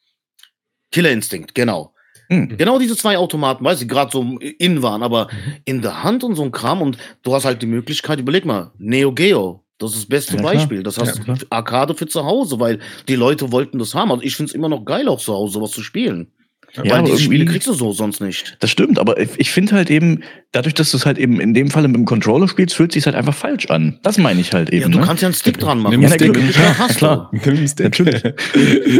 [0.92, 1.94] Killer Instinct, genau.
[2.30, 2.58] Hm.
[2.58, 5.54] Genau diese zwei Automaten, weißt du, gerade so in waren, aber mhm.
[5.66, 8.72] in der Hand und so ein Kram und du hast halt die Möglichkeit, überleg mal,
[8.78, 10.84] Neo Geo, das ist das beste ja, Beispiel.
[10.84, 14.12] Das heißt ja, Arcade für zu Hause, weil die Leute wollten das haben.
[14.12, 16.32] Also ich finde es immer noch geil, auch zu Hause sowas zu spielen.
[16.84, 18.58] Ja, Weil diese Spiele kriegst du so sonst nicht.
[18.60, 21.70] Das stimmt, aber ich finde halt eben, dadurch, dass du es halt eben in dem
[21.70, 24.00] Fall mit dem Controller spielst, fühlt es sich halt einfach falsch an.
[24.04, 24.84] Das meine ich halt eben.
[24.84, 25.06] Ja, du ne?
[25.06, 26.02] kannst ja einen Stick dran machen.
[26.02, 26.36] Ja, Stick.
[26.36, 27.30] Ja, hast klar.
[27.32, 27.86] Nimm Stick.
[27.86, 28.24] Natürlich.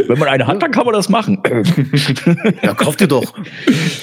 [0.06, 1.38] Wenn man eine hat, dann kann man das machen.
[2.62, 3.34] ja, kauf dir doch.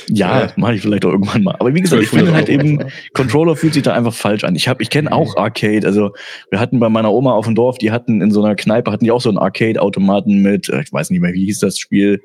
[0.10, 1.56] Ja, mache ich vielleicht auch irgendwann mal.
[1.60, 2.80] Aber wie gesagt, ich finde halt eben,
[3.14, 4.56] Controller fühlt sich da einfach falsch an.
[4.56, 5.86] Ich habe, ich kenne auch Arcade.
[5.86, 6.12] Also
[6.50, 9.06] wir hatten bei meiner Oma auf dem Dorf, die hatten in so einer Kneipe, hatten
[9.06, 12.22] die auch so einen Arcade-Automaten mit, äh, ich weiß nicht mehr, wie hieß das Spiel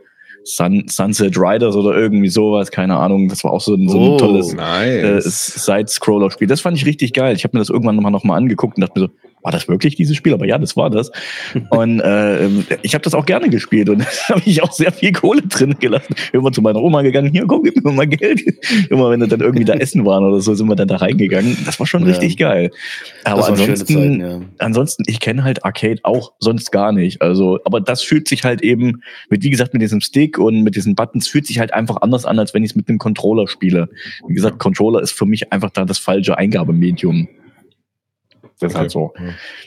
[0.48, 3.28] Sun, Sunset Riders oder irgendwie sowas, keine Ahnung.
[3.28, 5.26] Das war auch so ein, so ein oh, tolles nice.
[5.26, 6.48] äh, Side-Scroller-Spiel.
[6.48, 7.36] Das fand ich richtig geil.
[7.36, 9.12] Ich habe mir das irgendwann nochmal noch mal angeguckt und dachte mir so,
[9.48, 10.34] war das wirklich dieses Spiel?
[10.34, 11.10] Aber ja, das war das.
[11.70, 12.48] und äh,
[12.82, 15.74] ich habe das auch gerne gespielt und da habe ich auch sehr viel Kohle drin
[15.80, 16.14] gelassen.
[16.34, 18.42] Immer zu meiner Oma gegangen, hier, komm, gib mir mal Geld.
[18.90, 21.56] Immer wenn wir dann irgendwie da essen waren oder so, sind wir dann da reingegangen.
[21.64, 22.08] Das war schon ja.
[22.08, 22.70] richtig geil.
[23.24, 24.40] Aber ansonsten, Zeiten, ja.
[24.58, 27.22] ansonsten, ich kenne halt Arcade auch sonst gar nicht.
[27.22, 30.76] Also, aber das fühlt sich halt eben mit, wie gesagt, mit diesem Stick und mit
[30.76, 33.48] diesen Buttons fühlt sich halt einfach anders an, als wenn ich es mit einem Controller
[33.48, 33.88] spiele.
[34.26, 37.28] Wie gesagt, Controller ist für mich einfach da das falsche Eingabemedium.
[38.58, 39.12] Das ist halt so.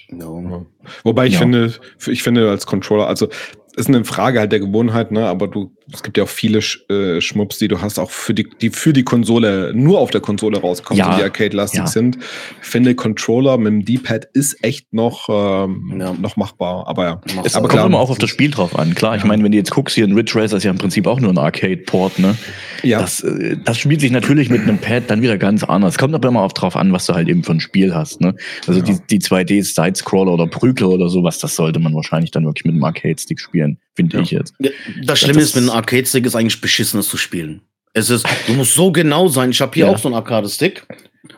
[0.10, 0.66] Ja.
[1.04, 1.40] Wobei ich ja.
[1.40, 1.74] finde,
[2.08, 3.30] ich finde als Controller, also
[3.76, 5.28] ist eine Frage halt der Gewohnheit, ne?
[5.28, 8.48] Aber du, es gibt ja auch viele äh, Schmups, die du hast, auch für die,
[8.62, 11.16] die für die Konsole, nur auf der Konsole rauskommen, ja.
[11.16, 11.88] die Arcade-lastig ja.
[11.88, 12.18] sind.
[12.62, 16.14] Ich finde, Controller mit dem D-Pad ist echt noch, ähm, ja.
[16.14, 16.88] noch machbar.
[16.88, 17.22] Aber ja.
[17.44, 18.94] Es aber kommt immer auch auf das Spiel drauf an.
[18.94, 21.08] Klar, ich meine, wenn du jetzt guckst, hier in Ridge Racer ist ja im Prinzip
[21.08, 22.38] auch nur ein Arcade-Port, ne?
[22.84, 23.00] Ja.
[23.00, 25.94] Das, äh, das spielt sich natürlich mit einem Pad dann wieder ganz anders.
[25.94, 28.20] Es kommt aber immer auch drauf an, was du halt eben für ein Spiel hast,
[28.20, 28.36] ne?
[28.68, 32.74] Also die, die 2D-Side-Scroller oder Prügler oder sowas, das sollte man wahrscheinlich dann wirklich mit
[32.74, 34.24] einem Arcade-Stick spielen spielen, finde ja.
[34.24, 34.56] ich jetzt.
[35.04, 37.62] Das Schlimme das ist, mit einem Arcade-Stick ist eigentlich beschissenes zu spielen.
[37.94, 39.52] Es ist, du musst so genau sein.
[39.52, 39.92] Ich habe hier ja.
[39.92, 40.86] auch so einen Arcade-Stick.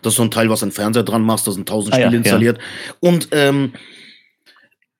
[0.01, 2.11] Das ist so ein Teil, was ein Fernseher dran machst, da sind tausend Spiele ah,
[2.11, 2.59] ja, installiert.
[2.99, 3.73] Und ähm,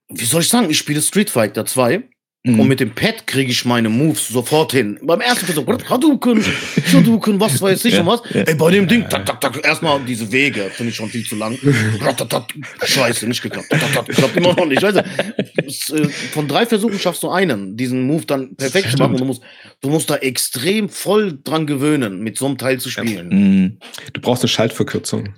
[0.10, 2.04] wie soll ich sagen, ich spiele Street Fighter 2
[2.46, 2.60] Mhm.
[2.60, 5.00] Und mit dem Pad kriege ich meine Moves sofort hin.
[5.02, 6.44] Beim ersten Versuch, Hadouken,
[6.94, 8.22] Hadouken, was weiß ich ja, und was.
[8.34, 8.42] Ja.
[8.42, 11.38] Ey, bei dem Ding, tak, tak, tak, erstmal diese Wege, finde ich schon viel zu
[11.38, 11.58] lang.
[12.84, 13.70] Scheiße, nicht geklappt.
[13.70, 14.84] Klappt immer noch nicht.
[14.84, 14.90] Du,
[15.96, 19.16] äh, von drei Versuchen schaffst du einen, diesen Move dann perfekt zu machen.
[19.16, 19.42] Du musst,
[19.80, 23.30] du musst da extrem voll dran gewöhnen, mit so einem Teil zu spielen.
[23.30, 23.78] Mhm.
[24.12, 25.30] Du brauchst eine Schaltverkürzung.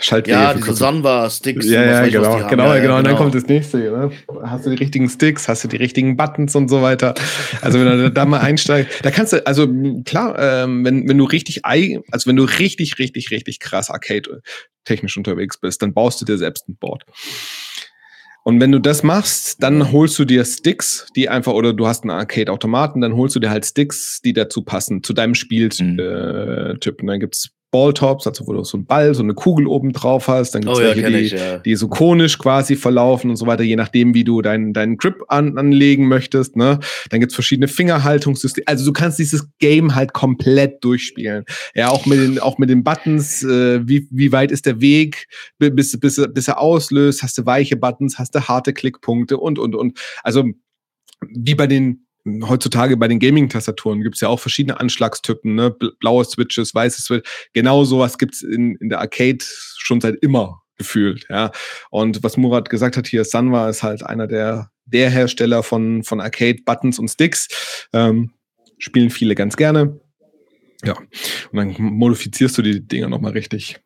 [0.00, 0.38] Schaltwege.
[0.38, 1.66] Ja, diese Sanwa-Sticks.
[1.66, 2.98] Ja, ja, genau, genau, genau, ja, genau.
[2.98, 3.78] Und dann kommt das nächste.
[3.78, 4.10] Ne?
[4.42, 7.14] Hast du die richtigen Sticks, hast du die richtigen Buttons und so weiter.
[7.62, 9.68] Also wenn du da mal einsteigst, da kannst du, also
[10.04, 15.58] klar, ähm, wenn, wenn du richtig, also wenn du richtig, richtig, richtig krass Arcade-technisch unterwegs
[15.58, 17.04] bist, dann baust du dir selbst ein Board.
[18.44, 22.04] Und wenn du das machst, dann holst du dir Sticks, die einfach, oder du hast
[22.04, 25.84] einen Arcade-Automaten, dann holst du dir halt Sticks, die dazu passen, zu deinem Spieltyp.
[25.84, 25.98] Mhm.
[25.98, 29.92] Äh, und dann gibt's Balltops, also wo du so einen Ball, so eine Kugel oben
[29.92, 30.52] drauf hast.
[30.52, 31.58] Dann gibt es oh, ja, die, ich, ja.
[31.58, 35.24] die so konisch quasi verlaufen und so weiter, je nachdem, wie du deinen deinen Grip
[35.28, 36.56] an, anlegen möchtest.
[36.56, 36.80] Ne?
[37.10, 38.66] Dann gibt es verschiedene Fingerhaltungssysteme.
[38.66, 41.44] Also du kannst dieses Game halt komplett durchspielen.
[41.74, 45.28] Ja, auch mit den, auch mit den Buttons, äh, wie, wie weit ist der Weg,
[45.58, 49.74] bis, bis, bis er auslöst, hast du weiche Buttons, hast du harte Klickpunkte und, und,
[49.74, 49.98] und.
[50.22, 50.44] Also
[51.28, 52.05] wie bei den
[52.48, 55.70] heutzutage bei den Gaming-Tastaturen gibt es ja auch verschiedene Anschlagstypen, ne?
[55.70, 57.30] blaue Switches, weiße Switches.
[57.52, 59.44] Genau sowas gibt es in, in der Arcade
[59.78, 61.26] schon seit immer gefühlt.
[61.30, 61.52] Ja.
[61.90, 66.20] Und was Murat gesagt hat hier, Sanwa ist halt einer der, der Hersteller von, von
[66.20, 67.86] Arcade-Buttons und Sticks.
[67.92, 68.32] Ähm,
[68.78, 70.00] spielen viele ganz gerne.
[70.84, 70.96] Ja.
[71.50, 73.80] Und dann modifizierst du die Dinger nochmal richtig.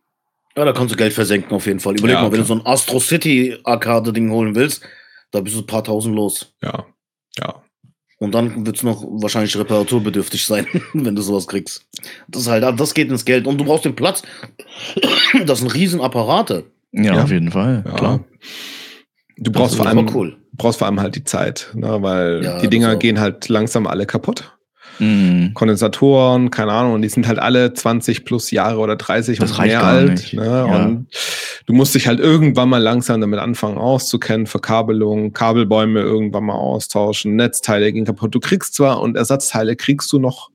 [0.57, 1.96] Ja, da kannst du Geld versenken auf jeden Fall.
[1.96, 4.83] Überleg ja, mal, wenn du so ein Astro City Arcade-Ding holen willst,
[5.31, 6.55] da bist du ein paar tausend los.
[6.61, 6.87] Ja,
[7.38, 7.62] ja.
[8.20, 11.87] Und dann wird es noch wahrscheinlich reparaturbedürftig sein, wenn du sowas kriegst.
[12.28, 13.46] Das ist halt, das geht ins Geld.
[13.46, 14.22] Und du brauchst den Platz.
[15.46, 16.64] Das sind Riesenapparate.
[16.92, 17.22] Ja, ja.
[17.22, 17.92] auf jeden Fall, ja.
[17.94, 18.24] klar.
[19.38, 20.37] Du brauchst vor allem, cool.
[20.52, 22.02] brauchst vor allem halt die Zeit, ne?
[22.02, 24.52] weil ja, die Dinger gehen halt langsam alle kaputt.
[25.00, 25.52] Mhm.
[25.54, 29.66] Kondensatoren, keine Ahnung, und die sind halt alle 20 plus Jahre oder 30 das und
[29.66, 30.32] mehr alt.
[30.32, 30.44] Ne?
[30.44, 30.64] Ja.
[30.64, 31.06] Und
[31.66, 37.36] du musst dich halt irgendwann mal langsam damit anfangen auszukennen, Verkabelung, Kabelbäume irgendwann mal austauschen,
[37.36, 38.34] Netzteile gehen kaputt.
[38.34, 40.50] Du kriegst zwar und Ersatzteile kriegst du noch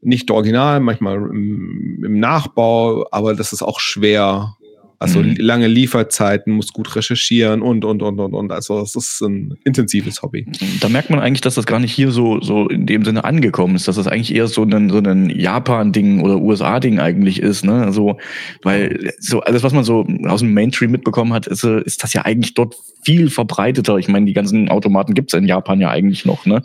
[0.00, 4.56] nicht original, manchmal im, im Nachbau, aber das ist auch schwer
[5.00, 5.36] Also Mhm.
[5.38, 8.50] lange Lieferzeiten, musst gut recherchieren und, und, und, und, und.
[8.50, 10.46] Also es ist ein intensives Hobby.
[10.80, 13.76] Da merkt man eigentlich, dass das gar nicht hier so, so in dem Sinne angekommen
[13.76, 17.84] ist, dass das eigentlich eher so ein, so ein Japan-Ding oder USA-Ding eigentlich ist, ne?
[17.84, 18.18] Also,
[18.62, 22.12] weil so alles, was man so aus dem Mainstream mitbekommen hat, ist, äh, ist das
[22.12, 22.74] ja eigentlich dort
[23.08, 23.96] viel verbreiteter.
[23.96, 26.62] Ich meine, die ganzen Automaten gibt's in Japan ja eigentlich noch, ne?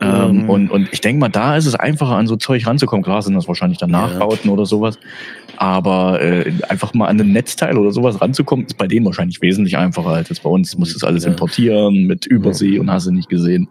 [0.00, 0.48] Ähm, Mhm.
[0.48, 3.04] und, und ich denke mal, da ist es einfacher, an so Zeug ranzukommen.
[3.04, 4.06] Klar sind das wahrscheinlich dann Ja.
[4.06, 4.98] Nachbauten oder sowas.
[5.58, 9.76] Aber äh, einfach mal an ein Netzteil oder sowas ranzukommen, ist bei denen wahrscheinlich wesentlich
[9.76, 10.78] einfacher als jetzt bei uns.
[10.78, 11.30] Muss das alles Ja.
[11.32, 13.68] importieren mit Übersee und hast du nicht gesehen.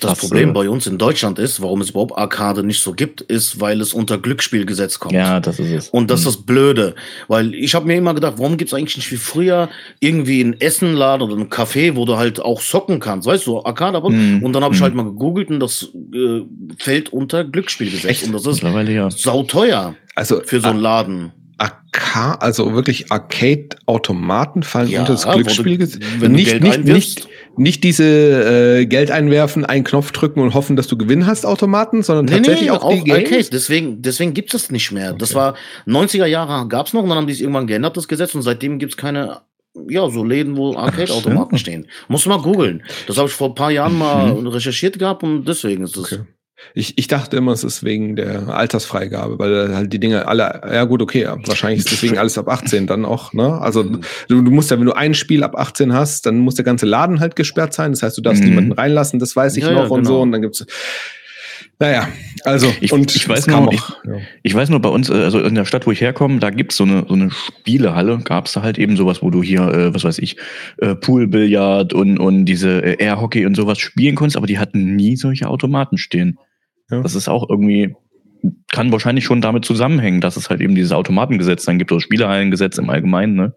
[0.00, 2.92] Das, Das, Problem äh, bei uns in Deutschland ist, warum es überhaupt Arcade nicht so
[2.92, 5.14] gibt, ist, weil es unter Glücksspielgesetz kommt.
[5.14, 5.88] Ja, das ist es.
[5.90, 6.30] Und das ist Mhm.
[6.30, 6.94] das Blöde,
[7.28, 9.68] weil ich habe mir immer gedacht, warum gibt's eigentlich nicht wie früher
[10.00, 13.96] irgendwie einen Essenladen oder einen Café, wo du halt auch zocken kannst, weißt du, Arcade.
[13.96, 14.42] Aber Mhm.
[14.42, 14.84] Und dann habe ich Mhm.
[14.84, 16.40] halt mal gegoogelt und das äh,
[16.78, 18.10] fällt unter Glücksspielgesetz.
[18.10, 18.24] Echt?
[18.26, 19.10] Und das ist mittlerweile ja.
[19.10, 21.32] sauteuer Also für so einen Laden.
[21.58, 26.02] Arca also wirklich Arcade-Automaten fallen Ja, unter das Glücksspielgesetz.
[26.18, 27.18] wenn du Nicht, Geld nicht, einwirfst.
[27.18, 27.28] nicht,
[27.60, 28.04] nicht diese
[28.80, 32.70] äh, Geld einwerfen, einen Knopf drücken und hoffen, dass du Gewinn hast, Automaten, sondern tatsächlich
[32.70, 33.24] auch, die Games.
[33.24, 33.50] Arcades.
[33.50, 35.12] Deswegen, deswegen gibt es das nicht mehr.
[35.12, 35.40] Das Okay.
[35.40, 35.54] war
[35.86, 38.34] 90er Jahre gab's noch und dann haben die es irgendwann geändert, das Gesetz.
[38.34, 39.42] Und seitdem gibt's keine,
[39.88, 41.86] ja, so Läden, wo Arcade-Automaten stehen.
[42.08, 42.82] Muss mal googeln.
[43.06, 46.12] Das habe ich vor ein paar Jahren mal recherchiert gehabt und deswegen ist es.
[46.14, 46.22] Okay.
[46.74, 50.84] Ich, ich dachte immer, es ist wegen der Altersfreigabe, weil halt die Dinge alle, ja
[50.84, 53.60] gut, okay, wahrscheinlich ist deswegen alles ab 18 dann auch, ne?
[53.60, 54.00] Also Mhm.
[54.28, 56.86] du, du musst ja, wenn du ein Spiel ab 18 hast, dann muss der ganze
[56.86, 57.92] Laden halt gesperrt sein.
[57.92, 58.50] Das heißt, du darfst Mhm.
[58.50, 60.12] niemanden reinlassen, das weiß ich Ja, noch ja, und so.
[60.12, 60.22] genau.
[60.22, 60.64] Und dann gibt's.
[61.78, 62.08] Naja,
[62.44, 63.72] also Ich- und ich weiß auch,
[64.04, 64.18] ja.
[64.42, 66.76] Ich weiß nur, bei uns, äh, also in der Stadt, wo ich herkomme, da gibt's
[66.76, 70.04] so eine, so eine Spielehalle, gab's da halt eben sowas, wo du hier, äh, was
[70.04, 70.36] weiß ich,
[70.78, 75.16] äh, Poolbillard und, und diese äh, Airhockey und sowas spielen konntest, aber die hatten nie
[75.16, 76.38] solche Automaten stehen.
[76.90, 77.00] Ja.
[77.00, 77.94] Das ist auch irgendwie,
[78.72, 82.78] kann wahrscheinlich schon damit zusammenhängen, dass es halt eben dieses Automatengesetz dann gibt oder Spielehallengesetz
[82.78, 83.34] im Allgemeinen.
[83.34, 83.54] Ne?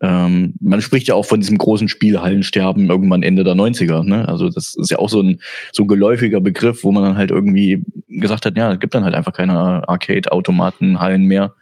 [0.00, 4.04] Ähm, man spricht ja auch von diesem großen Spielhallensterben irgendwann Ende der 90er.
[4.04, 4.28] Ne?
[4.28, 5.40] Also das ist ja auch so ein,
[5.72, 9.04] so ein geläufiger Begriff, wo man dann halt irgendwie gesagt hat, ja, es gibt dann
[9.04, 11.54] halt einfach keine Arcade-Automaten, Hallen mehr.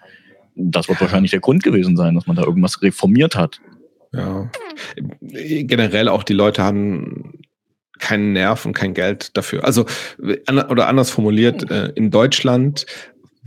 [0.57, 3.61] Das wird wahrscheinlich der Grund gewesen sein, dass man da irgendwas reformiert hat.
[4.13, 4.49] Ja.
[5.21, 7.33] Generell auch die Leute haben
[7.99, 9.65] keinen Nerv und kein Geld dafür.
[9.65, 9.87] Also,
[10.69, 12.87] oder anders formuliert, äh, in Deutschland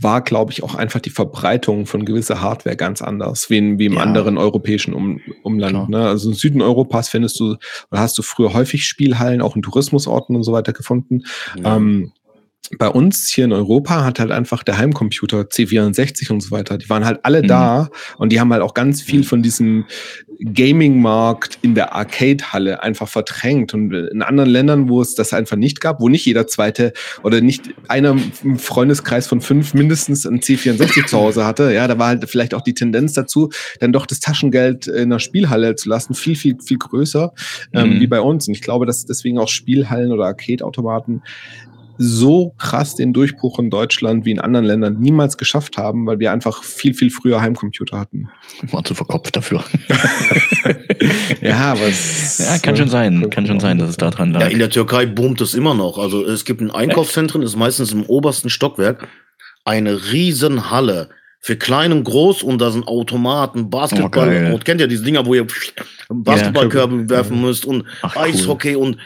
[0.00, 3.86] war, glaube ich, auch einfach die Verbreitung von gewisser Hardware ganz anders, wie, in, wie
[3.86, 4.00] im Ja.
[4.00, 5.88] anderen europäischen um, Umland.
[5.88, 6.06] Ne?
[6.06, 7.56] Also im Süden Europas findest du,
[7.90, 11.24] oder hast du früher häufig Spielhallen, auch in Tourismusorten und so weiter gefunden.
[11.60, 11.76] Ja.
[11.76, 12.12] Ähm,
[12.78, 16.88] bei uns hier in Europa hat halt einfach der Heimcomputer C64 und so weiter, die
[16.90, 17.46] waren halt alle Mhm.
[17.46, 19.24] da und die haben halt auch ganz viel Mhm.
[19.24, 19.84] von diesem
[20.40, 23.74] Gaming-Markt in der Arcade-Halle einfach verdrängt.
[23.74, 27.40] Und in anderen Ländern, wo es das einfach nicht gab, wo nicht jeder zweite oder
[27.40, 32.08] nicht einer im Freundeskreis von fünf mindestens ein C64 zu Hause hatte, ja, da war
[32.08, 33.50] halt vielleicht auch die Tendenz dazu,
[33.80, 37.32] dann doch das Taschengeld in der Spielhalle zu lassen, viel, viel, viel größer
[37.72, 38.00] ähm, Mhm.
[38.00, 38.46] wie bei uns.
[38.48, 41.22] Und ich glaube, dass deswegen auch Spielhallen oder Arcade-Automaten
[41.98, 46.32] so krass den Durchbruch in Deutschland wie in anderen Ländern niemals geschafft haben, weil wir
[46.32, 48.28] einfach viel, viel früher Heimcomputer hatten.
[48.70, 49.64] War zu verkopft dafür.
[51.40, 54.40] Ja, aber es, ja, kann schon sein, kann schon sein, dass es da dran Ja,
[54.40, 54.50] lag.
[54.50, 55.98] in der Türkei boomt es immer noch.
[55.98, 59.06] Also es gibt ein Einkaufszentrum, ist meistens im obersten Stockwerk
[59.64, 64.88] eine riesen Halle für klein und groß und da sind Automaten, Basketball, Oh, kennt ihr
[64.88, 65.46] diese Dinger, wo ihr
[66.08, 68.22] Basketballkörbe werfen müsst und Ach, cool.
[68.22, 68.98] Eishockey und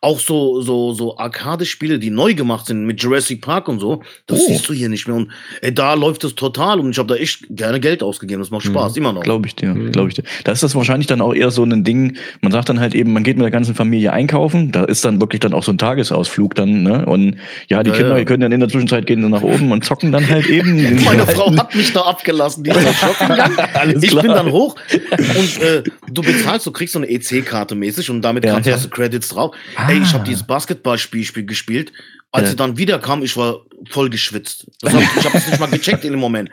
[0.00, 4.02] auch so so so Arcade-Spiele, die neu gemacht sind mit Jurassic Park und so.
[4.26, 4.44] Das Oh.
[4.48, 5.30] siehst du hier nicht mehr und
[5.62, 8.40] ey, da läuft es total und ich habe da echt gerne Geld ausgegeben.
[8.40, 9.22] Das macht Spaß immer noch.
[9.22, 9.92] Glaube ich dir, Mhm.
[9.92, 10.22] glaube ich dir.
[10.44, 13.12] Da ist das wahrscheinlich dann auch eher so ein Ding, man sagt dann halt eben,
[13.12, 15.78] man geht mit der ganzen Familie einkaufen, da ist dann wirklich dann auch so ein
[15.78, 17.06] Tagesausflug dann, ne?
[17.06, 17.36] Und
[17.68, 18.18] ja, die Ja, Kinder ja.
[18.18, 21.02] die können dann in der Zwischenzeit gehen sie nach oben und zocken dann halt eben.
[21.04, 23.56] Meine Frau hat mich da abgelassen, die ist auf Shopping gegangen.
[23.74, 24.22] Alles Ich klar.
[24.22, 24.76] bin dann hoch
[25.18, 28.74] und äh, du bezahlst, du kriegst so eine EC-Karte mäßig und damit Ja, kannst, ja.
[28.74, 29.54] hast du Credits drauf.
[29.76, 29.90] Ah.
[29.90, 31.92] Ey, ich habe dieses Basketballspiel Spiel gespielt.
[32.32, 32.50] Als Ja.
[32.50, 34.64] sie dann wiederkam, ich war voll geschwitzt.
[34.82, 36.48] Das hab, ich habe es nicht mal gecheckt in dem Moment.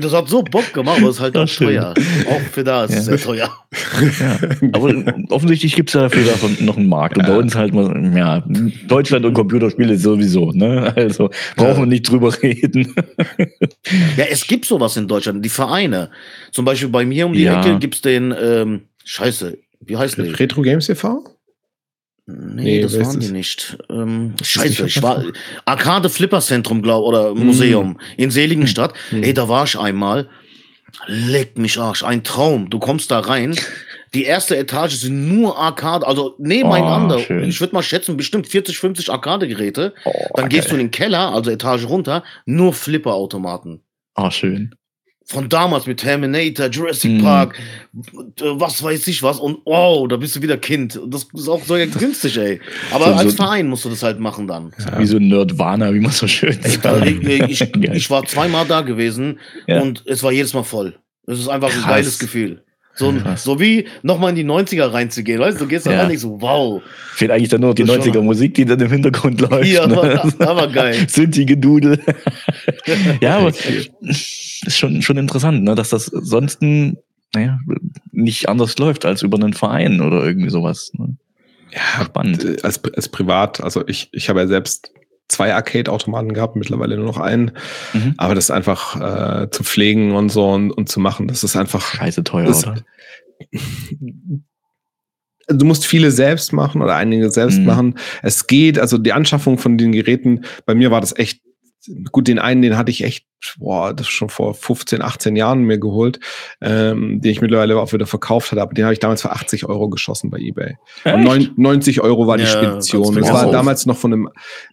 [0.00, 1.68] Das hat so Bock gemacht, aber es ist halt Ach, auch schön.
[1.68, 1.94] teuer.
[2.28, 3.16] Auch für da ist es Ja.
[3.16, 3.50] sehr teuer.
[4.20, 4.38] Ja.
[4.72, 4.92] Aber
[5.30, 7.16] offensichtlich gibt's ja dafür davon noch einen Markt.
[7.16, 8.44] Und bei uns halt mal, ja,
[8.86, 10.92] Deutschland und Computerspiele sowieso, ne?
[10.94, 12.94] Also brauchen wir nicht drüber reden.
[14.18, 16.10] Ja, es gibt sowas in Deutschland, die Vereine.
[16.50, 17.60] Zum Beispiel bei mir um die Ja.
[17.60, 20.38] Ecke gibt's den, ähm, Scheiße, wie heißt der?
[20.38, 21.24] Retro Games e.V.?
[22.26, 23.76] Nee, Nee, das waren die nicht.
[23.90, 25.24] Ähm, scheiße, ich war
[25.64, 28.94] Arcade Flipper Zentrum, glaub oder Museum in Seligenstadt.
[29.10, 29.22] Hm.
[29.24, 30.28] Ey, da war ich einmal.
[31.06, 32.70] Leck mich Arsch, ein Traum.
[32.70, 33.56] Du kommst da rein.
[34.14, 37.16] Die erste Etage sind nur Arcade, also nebeneinander.
[37.18, 39.94] Oh, ich würde mal schätzen, bestimmt 40, 50 Arcade-Geräte.
[40.04, 43.82] Oh, Dann gehst du in den Keller, also Etage runter, nur Flipper-Automaten.
[44.14, 44.74] Ah, schön.
[45.24, 47.22] Von damals mit Terminator, Jurassic Mhm.
[47.22, 47.58] Park,
[48.40, 49.38] äh, was weiß ich was.
[49.38, 51.00] Und wow, da bist du wieder Kind.
[51.06, 52.60] Das ist auch so günstig, ey.
[52.90, 54.72] Aber So- als so- Verein musst du das halt machen dann.
[54.98, 57.06] Wie so ein Nerdwana, wie man so schön sagt.
[57.06, 57.22] Ich,
[57.62, 59.80] ich, ich war zweimal da gewesen Ja.
[59.80, 60.94] und es war jedes Mal voll.
[61.26, 61.86] Es ist einfach ein Krass.
[61.90, 62.62] geiles Gefühl.
[62.94, 63.42] So, Krass.
[63.44, 65.40] so wie nochmal in die 90er reinzugehen.
[65.40, 66.02] Weißt du, du gehst da Ja.
[66.02, 66.82] rein und so, wow.
[67.14, 69.40] Fehlt eigentlich dann nur noch die Das ist schon- 90er Musik, die dann im Hintergrund
[69.40, 69.64] läuft.
[69.64, 70.22] Hier, ne?
[70.40, 70.96] aber geil.
[71.08, 71.98] Synthi-Gedudel.
[73.22, 77.58] ja, aber ist schon, schon interessant, ne, dass das sonst naja,
[78.12, 80.90] nicht anders läuft als über einen Verein oder irgendwie sowas.
[80.94, 81.16] Ne?
[81.72, 82.44] Ja, Spannend.
[82.44, 84.92] äh, als, als privat, also ich, ich habe ja selbst
[85.28, 87.52] zwei Arcade-Automaten gehabt, mittlerweile nur noch einen.
[87.92, 88.14] Mhm.
[88.18, 88.96] Aber das einfach
[89.44, 91.80] äh, zu pflegen und so und, und zu machen, das ist einfach.
[91.94, 92.82] Scheiße teuer, Das- oder?
[95.48, 97.64] Du musst viele selbst machen oder einige selbst Mhm.
[97.66, 97.98] machen.
[98.22, 101.42] Es geht, also die Anschaffung von den Geräten, bei mir war das echt,
[102.12, 103.26] gut, den einen, den hatte ich echt,
[103.58, 106.18] boah, das schon vor 15, 18 Jahren mir geholt,
[106.60, 109.66] ähm, den ich mittlerweile auch wieder verkauft hatte, aber den habe ich damals für 80
[109.66, 110.76] Euro geschossen bei eBay.
[111.04, 113.02] Und neun, 90 Euro war die Ja, Spedition.
[113.14, 113.34] ganz Das genau.
[113.34, 114.28] war damals noch von einem,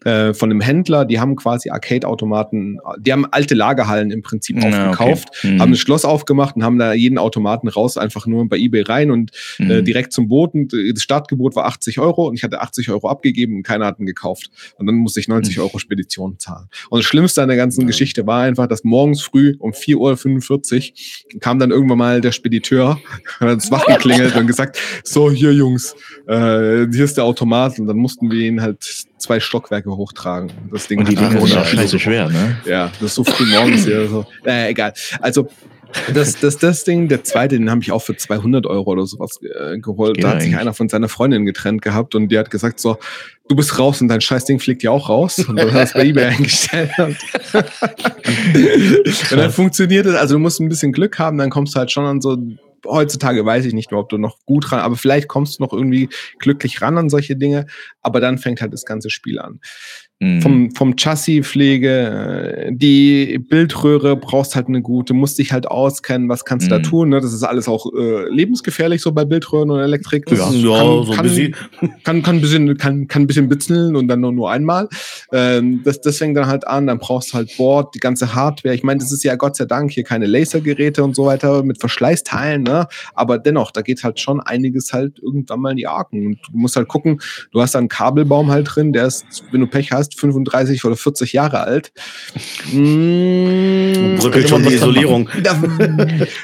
[0.05, 4.67] äh, von einem Händler, die haben quasi Arcade-Automaten, die haben alte Lagerhallen im Prinzip Ja,
[4.67, 4.77] okay.
[4.89, 5.61] aufgekauft, Mhm.
[5.61, 9.11] haben ein Schloss aufgemacht und haben da jeden Automaten raus, einfach nur bei eBay rein
[9.11, 9.85] und äh, Mhm.
[9.85, 10.29] direkt zum.
[10.29, 13.85] Und äh, das Startgebot war 80 Euro und ich hatte 80 Euro abgegeben und keiner
[13.87, 14.49] hat ihn gekauft.
[14.77, 15.63] Und dann musste ich 90 Mhm.
[15.63, 16.67] Euro Spedition zahlen.
[16.89, 20.91] Und das Schlimmste an der ganzen Geschichte war einfach, dass morgens früh um 4.45
[21.33, 22.99] Uhr kam dann irgendwann mal der Spediteur,
[23.39, 25.95] hat das Wach geklingelt und gesagt, so hier Jungs,
[26.27, 27.79] äh, hier ist der Automat.
[27.79, 28.83] Und dann mussten wir ihn halt
[29.17, 30.51] zwei Stockwerke hochtragen.
[30.71, 32.57] Das Ding Und die Dinge sind auch 100 scheiße schwer, ne?
[32.65, 34.07] ja, das ist so früh morgens hier.
[34.07, 34.25] So.
[34.43, 34.93] Naja, egal.
[35.21, 35.49] Also,
[36.13, 39.39] das, das, das Ding, der zweite, den habe ich auch für 200 Euro oder sowas
[39.41, 40.23] äh, geholt.
[40.23, 40.59] Da hat sich eigentlich.
[40.59, 42.97] einer von seiner Freundin getrennt gehabt und die hat gesagt so,
[43.47, 45.39] du bist raus und dein Scheißding fliegt ja auch raus.
[45.39, 46.91] Und dann hat es bei eBay eingestellt.
[46.97, 47.17] Und,
[47.53, 50.15] und dann funktioniert es.
[50.15, 52.37] Also du musst ein bisschen Glück haben, dann kommst du halt schon an so,
[52.85, 55.73] heutzutage weiß ich nicht mehr, ob du noch gut ran, aber vielleicht kommst du noch
[55.73, 57.65] irgendwie glücklich ran an solche Dinge.
[58.01, 59.59] Aber dann fängt halt das ganze Spiel an
[60.21, 60.41] Mhm.
[60.41, 66.43] vom, vom Chassis-Pflege, äh, die Bildröhre brauchst halt eine gute, musst dich halt auskennen, was
[66.43, 66.83] kannst du da Mhm.
[66.83, 67.09] tun.
[67.09, 67.21] Ne?
[67.21, 70.25] Das ist alles auch äh, lebensgefährlich so bei Bildröhren und Elektrik.
[70.25, 71.55] Das Ja, ist- ja, kann, so ein kann, bisschen.
[72.03, 74.89] kann, kann ein bisschen, kann, kann ein bisschen bitzeln und dann nur, nur einmal.
[75.31, 78.75] Ähm, das, das fängt dann halt an, dann brauchst du halt Board, die ganze Hardware.
[78.75, 81.79] Ich meine, das ist ja Gott sei Dank hier keine Lasergeräte und so weiter mit
[81.79, 82.87] Verschleißteilen, ne?
[83.13, 86.25] Aber dennoch, da geht halt schon einiges halt irgendwann mal in die Arken.
[86.27, 89.61] Und du musst halt gucken, du hast da einen Kabelbaum halt drin, der ist, wenn
[89.61, 91.91] du Pech hast, 35 oder 40 Jahre alt.
[92.71, 95.29] Mm, Bröckelt schon die Isolierung.
[95.43, 95.61] da,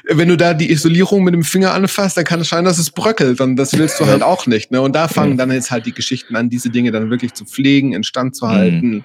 [0.07, 2.91] wenn du da die Isolierung mit dem Finger anfasst, dann kann es sein, dass es
[2.91, 3.41] bröckelt.
[3.41, 4.71] Und das willst du halt auch nicht.
[4.71, 4.81] Ne?
[4.81, 7.93] Und da fangen dann jetzt halt die Geschichten an, diese Dinge dann wirklich zu pflegen,
[7.93, 9.03] instand zu halten.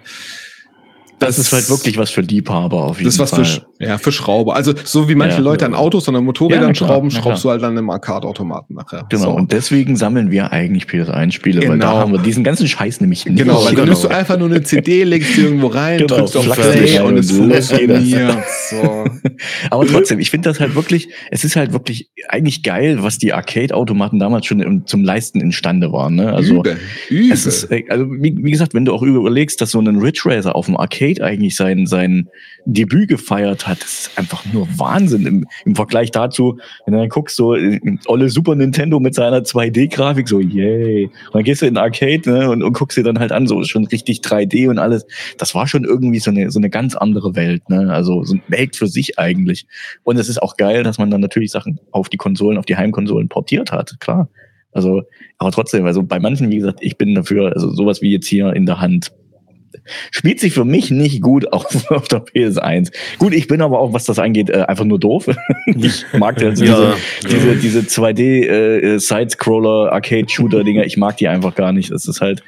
[1.20, 3.44] Das ist halt wirklich was für Liebhaber auf jeden das ist was Fall.
[3.44, 4.56] für, ja, für Schrauber.
[4.56, 5.42] Also so wie manche Ja.
[5.42, 8.74] Leute an Autos und an Motorrädern Ja, klar, schrauben, schraubst du halt an einem Arcade-Automaten
[8.74, 9.06] nachher.
[9.08, 9.30] Genau, So.
[9.30, 11.98] und deswegen sammeln wir eigentlich PS1-Spiele, weil da Genau.
[11.98, 13.38] haben wir diesen ganzen Scheiß nämlich nicht.
[13.38, 13.84] Genau, weil dann Genau.
[13.86, 17.18] nimmst du einfach nur eine CD, legst die irgendwo rein, Genau, drückst auf Play und
[17.18, 17.36] es das.
[17.70, 18.36] funktioniert.
[18.70, 19.04] So.
[19.70, 23.32] Aber trotzdem, ich finde das halt wirklich, es ist halt wirklich eigentlich geil, was die
[23.32, 26.14] Arcade-Automaten damals schon im, zum Leisten imstande waren.
[26.14, 26.32] Ne?
[26.32, 26.76] Also übel,
[27.08, 27.32] übel.
[27.32, 30.22] es ist, äh, also wie, wie gesagt, wenn du auch überlegst, dass so ein Ridge
[30.24, 32.28] Racer auf dem Arcade eigentlich sein, sein
[32.66, 37.08] Debüt gefeiert hat, das ist einfach nur Wahnsinn im, im Vergleich dazu, wenn du dann
[37.08, 41.06] guckst, so äh, olle Super Nintendo mit seiner 2D-Grafik, so yay.
[41.06, 43.62] Und dann gehst du in Arcade ne, und, und guckst dir dann halt an, so
[43.64, 45.06] schon richtig 3D und alles.
[45.38, 47.92] Das war schon irgendwie so eine, so eine ganz andere Welt, ne?
[47.92, 49.66] Also so eine Welt für sich eigentlich.
[50.02, 52.76] Und es ist auch geil, dass man dann natürlich Sachen auf die Konsolen, auf die
[52.76, 54.28] Heimkonsolen portiert hat, klar.
[54.72, 55.02] Also,
[55.38, 58.52] aber trotzdem, also bei manchen, wie gesagt, ich bin dafür, also sowas wie jetzt hier
[58.54, 59.12] in der Hand,
[60.10, 62.92] spielt sich für mich nicht gut auf, auf der PS1.
[63.18, 65.26] Gut, ich bin aber auch, was das angeht, äh, einfach nur doof.
[65.66, 71.54] ich mag also Ja, diese, diese, diese 2D äh, Side-Scroller Arcade-Shooter-Dinger, ich mag die einfach
[71.54, 71.90] gar nicht.
[71.90, 72.42] Es ist halt,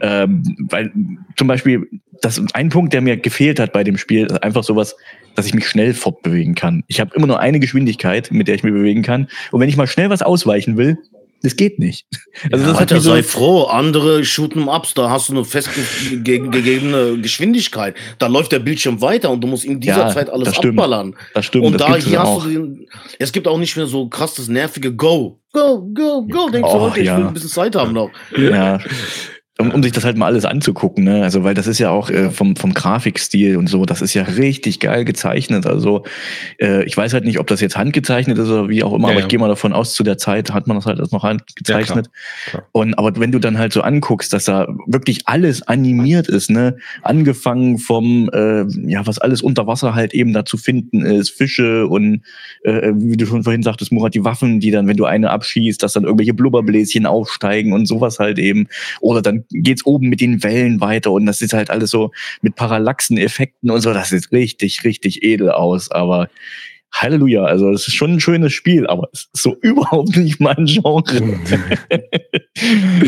[0.00, 0.92] ähm, weil
[1.36, 1.88] zum Beispiel,
[2.22, 4.96] das ein Punkt, der mir gefehlt hat bei dem Spiel, ist einfach sowas,
[5.34, 6.84] dass ich mich schnell fortbewegen kann.
[6.86, 9.28] Ich habe immer nur eine Geschwindigkeit, mit der ich mich bewegen kann.
[9.50, 10.98] Und wenn ich mal schnell was ausweichen will,
[11.44, 12.06] das geht nicht.
[12.50, 17.18] Also das hat Alter, so, sei froh, andere shooten ups, da hast du eine festgegebene
[17.20, 17.94] Geschwindigkeit.
[18.18, 20.78] Da läuft der Bildschirm weiter und du musst in dieser Ja, Zeit alles das stimmt.
[20.78, 21.14] abballern.
[21.34, 22.86] das stimmt, und das da hier hast du den,
[23.18, 25.38] es gibt auch nicht mehr so krass das nervige Go.
[25.52, 26.48] Go, go, go.
[26.50, 27.16] Denkst du, Och, okay, ich ja.
[27.18, 28.10] will ein bisschen Zeit haben noch.
[28.36, 28.80] Ja,
[29.58, 31.22] um, um sich das halt mal alles anzugucken, ne?
[31.22, 34.24] Also, weil das ist ja auch äh, vom, vom Grafikstil und so, das ist ja
[34.24, 35.64] richtig geil gezeichnet.
[35.64, 36.04] Also,
[36.60, 39.12] äh, ich weiß halt nicht, ob das jetzt handgezeichnet ist oder wie auch immer, Ja,
[39.12, 39.26] aber ja.
[39.26, 42.10] ich gehe mal davon aus, zu der Zeit hat man das halt erst noch handgezeichnet.
[42.46, 42.64] klar.
[42.72, 46.76] Und aber wenn du dann halt so anguckst, dass da wirklich alles animiert ist, ne,
[47.02, 51.86] angefangen vom, äh, ja, was alles unter Wasser halt eben da zu finden ist, Fische
[51.86, 52.22] und
[52.64, 55.80] äh, wie du schon vorhin sagtest, Murat, die Waffen, die dann, wenn du eine abschießt,
[55.80, 58.66] dass dann irgendwelche Blubberbläschen aufsteigen und sowas halt eben.
[59.00, 62.10] Oder dann geht's oben mit den Wellen weiter und das ist halt alles so
[62.42, 63.92] mit Parallaxen-Effekten und so.
[63.92, 66.28] Das sieht richtig, richtig edel aus, aber
[66.94, 70.66] Halleluja, also es ist schon ein schönes Spiel, aber es ist so überhaupt nicht mein
[70.66, 71.02] Genre.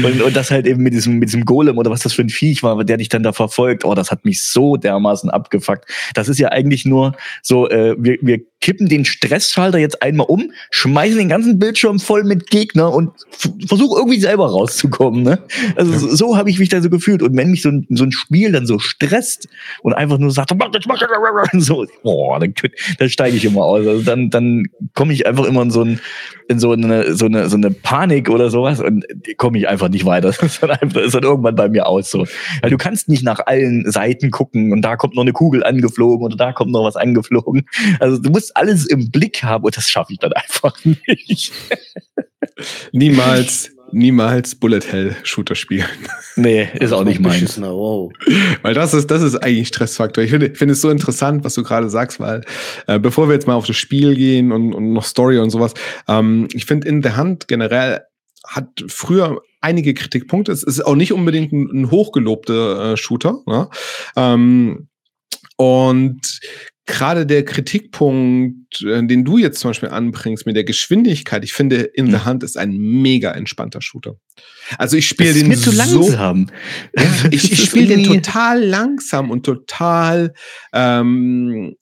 [0.05, 2.28] und, und das halt eben mit diesem, mit diesem Golem oder was das für ein
[2.28, 5.89] Viech war, der dich dann da verfolgt, oh, das hat mich so dermaßen abgefuckt.
[6.14, 10.52] Das ist ja eigentlich nur so, äh, wir, wir kippen den Stressschalter jetzt einmal um,
[10.70, 15.22] schmeißen den ganzen Bildschirm voll mit Gegner und f- versuch irgendwie selber rauszukommen.
[15.22, 15.38] Ne?
[15.76, 17.22] Also so, so habe ich mich da so gefühlt.
[17.22, 19.48] Und wenn mich so ein, so ein Spiel dann so stresst
[19.82, 22.54] und einfach nur sagt, mach das, mach das, so, boah, dann,
[22.98, 23.86] dann steige ich immer aus.
[23.86, 26.00] Also dann, dann komme ich einfach immer in so, ein,
[26.49, 29.05] in so eine, so eine, so eine Panik oder sowas und
[29.36, 30.26] komme ich einfach nicht weiter.
[30.36, 32.11] Das ist dann, einfach, ist dann irgendwann bei mir aus.
[32.11, 32.26] So.
[32.61, 36.24] Weil du kannst nicht nach allen Seiten gucken und da kommt noch eine Kugel angeflogen
[36.24, 37.66] oder da kommt noch was angeflogen.
[38.01, 41.53] Also du musst alles im Blick haben und das schaffe ich dann einfach nicht.
[42.92, 45.87] niemals, niemals Bullet Hell Shooter spielen.
[46.39, 47.59] Nee, ist auch nicht meins.
[47.59, 48.12] Wow.
[48.61, 50.22] Weil das ist, das ist eigentlich Stressfaktor.
[50.22, 52.43] Ich finde, finde es so interessant, was du gerade sagst, weil
[52.87, 55.72] äh, bevor wir jetzt mal auf das Spiel gehen und, und noch Story und sowas,
[56.09, 58.03] ähm, ich finde in der Hand generell
[58.47, 60.53] hat früher einige Kritikpunkte.
[60.53, 63.39] Es ist auch nicht unbedingt ein, ein hochgelobter äh, Shooter.
[63.47, 63.70] Ne?
[64.14, 64.89] Ähm,
[65.57, 66.41] und
[66.87, 71.76] gerade der Kritikpunkt, äh, den du jetzt zum Beispiel anbringst mit der Geschwindigkeit, ich finde,
[71.82, 72.24] in the Mhm.
[72.24, 74.16] Hand ist ein mega entspannter Shooter.
[74.78, 76.51] Also ich spiele den mir zu so langsam.
[76.97, 80.32] ja, ich, ich spiele den total langsam und total
[80.72, 81.76] ähm,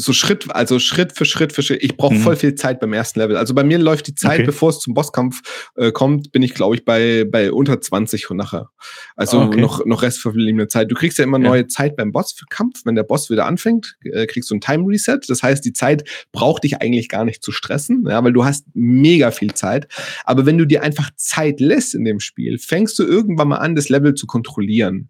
[0.00, 1.82] so Schritt, also Schritt für Schritt für Schritt.
[1.82, 2.20] Ich brauche Mhm.
[2.20, 3.36] voll viel Zeit beim ersten Level.
[3.36, 4.46] Also bei mir läuft die Zeit, Okay.
[4.46, 5.42] bevor es zum Bosskampf
[5.76, 8.70] äh, kommt, bin ich, glaube ich, bei, bei unter 20 und nachher.
[9.16, 9.60] Also Ah, okay.
[9.60, 10.90] noch, noch restverbliebene Zeit.
[10.90, 11.48] Du kriegst ja immer Ja.
[11.48, 12.82] neue Zeit beim Bosskampf.
[12.84, 15.18] Wenn der Boss wieder anfängt, äh, kriegst du ein Time Reset.
[15.26, 18.66] Das heißt, die Zeit braucht dich eigentlich gar nicht zu stressen, ja, weil du hast
[18.74, 19.88] mega viel Zeit.
[20.24, 23.74] Aber wenn du dir einfach Zeit lässt in dem Spiel, fängst du irgendwann mal an,
[23.74, 25.08] das Level zu kontrollieren.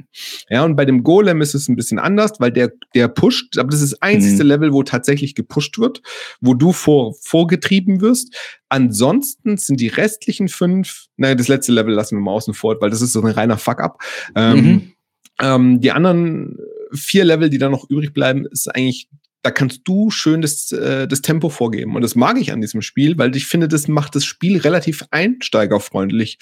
[0.48, 3.68] Ja, und bei dem Golem ist es ein bisschen anders, weil der, der pusht, aber
[3.70, 4.48] das ist das einzige Mhm.
[4.48, 6.02] Level, wo tatsächlich gepusht wird,
[6.40, 8.34] wo du vor, vorgetrieben wirst.
[8.68, 12.90] Ansonsten sind die restlichen fünf, naja, das letzte Level lassen wir mal außen vor, weil
[12.90, 14.02] das ist so ein reiner Fuck-up.
[14.34, 14.92] Ähm, Mhm.
[15.40, 16.58] ähm, die anderen
[16.92, 19.08] vier Level, die dann noch übrig bleiben, ist eigentlich,
[19.42, 21.94] da kannst du schön das, äh, das Tempo vorgeben.
[21.94, 25.04] Und das mag ich an diesem Spiel, weil ich finde, das macht das Spiel relativ
[25.10, 26.38] einsteigerfreundlich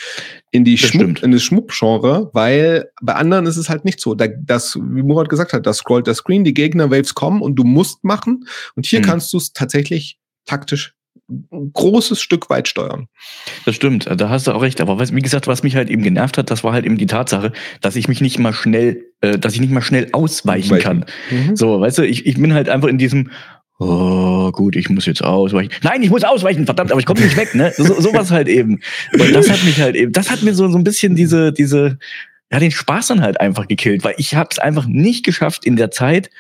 [0.51, 1.23] in die Das Schmuck, stimmt.
[1.23, 4.15] in das Schmuckgenre, weil bei anderen ist es halt nicht so.
[4.15, 7.65] Da, das, wie Murat gesagt hat, da scrollt der Screen, die Gegner-Waves kommen und du
[7.65, 8.47] musst machen.
[8.75, 9.05] Und hier Mhm.
[9.05, 10.95] kannst du es tatsächlich taktisch
[11.29, 13.09] ein großes Stück weit steuern.
[13.65, 14.81] Das stimmt, da hast du auch recht.
[14.81, 17.07] Aber was, wie gesagt, was mich halt eben genervt hat, das war halt eben die
[17.07, 20.83] Tatsache, dass ich mich nicht mal schnell, äh, dass ich nicht mal schnell ausweichen Weichen.
[20.83, 21.05] kann.
[21.31, 21.57] Mhm.
[21.57, 23.31] So, weißt du, ich, ich bin halt einfach in diesem,
[23.79, 25.73] oh gut, ich muss jetzt ausweichen.
[25.83, 27.73] Nein, ich muss ausweichen, verdammt, aber ich komme nicht weg, ne?
[27.77, 28.81] So, sowas halt eben.
[29.13, 31.99] Und das hat mich halt eben, das hat mir so, so ein bisschen diese, diese,
[32.53, 35.77] ja, den Spaß dann halt einfach gekillt, weil ich habe es einfach nicht geschafft in
[35.77, 36.31] der Zeit,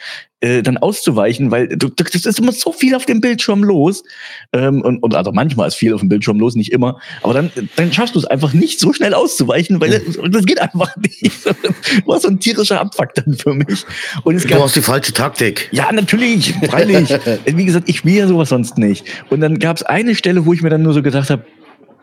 [0.40, 4.04] äh, dann auszuweichen, weil du, das ist immer so viel auf dem Bildschirm los.
[4.52, 7.00] Ähm, und, und also manchmal ist viel auf dem Bildschirm los, nicht immer.
[7.22, 10.60] Aber dann, dann schaffst du es einfach nicht so schnell auszuweichen, weil das, das geht
[10.60, 11.44] einfach nicht.
[12.06, 13.84] War so ein tierischer Abfuck dann für mich.
[14.24, 15.68] Und es Du gab hast die falsche Taktik.
[15.72, 17.08] ja, natürlich, freilich.
[17.46, 19.06] Wie gesagt, ich spiele ja sowas sonst nicht.
[19.30, 21.44] Und dann gab es eine Stelle, wo ich mir dann nur so gedacht habe,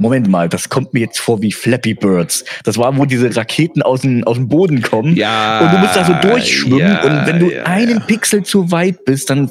[0.04, 2.44] Moment mal, das kommt mir jetzt vor wie Flappy Birds.
[2.66, 5.16] Das war, wo diese Raketen aus dem, aus dem Boden kommen.
[5.16, 5.62] Ja.
[5.62, 6.80] Und du musst da so durchschwimmen.
[6.80, 8.00] ja, und wenn du ja, einen ja.
[8.02, 9.50] Pixel zu weit bist, dann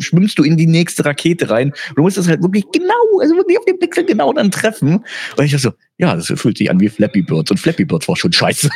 [0.00, 1.68] schwimmst du in die nächste Rakete rein.
[1.90, 5.04] Und du musst das halt wirklich genau, also wirklich auf den Pixel genau dann treffen.
[5.36, 7.52] Und ich dachte so, ja, das fühlt sich an wie Flappy Birds.
[7.52, 8.68] Und Flappy Birds war schon scheiße.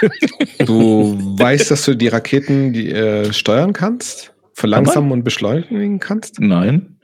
[0.65, 4.33] Du weißt, dass du die Raketen die, äh, steuern kannst?
[4.55, 6.41] Verlangsamen und beschleunigen kannst?
[6.41, 6.96] Nein.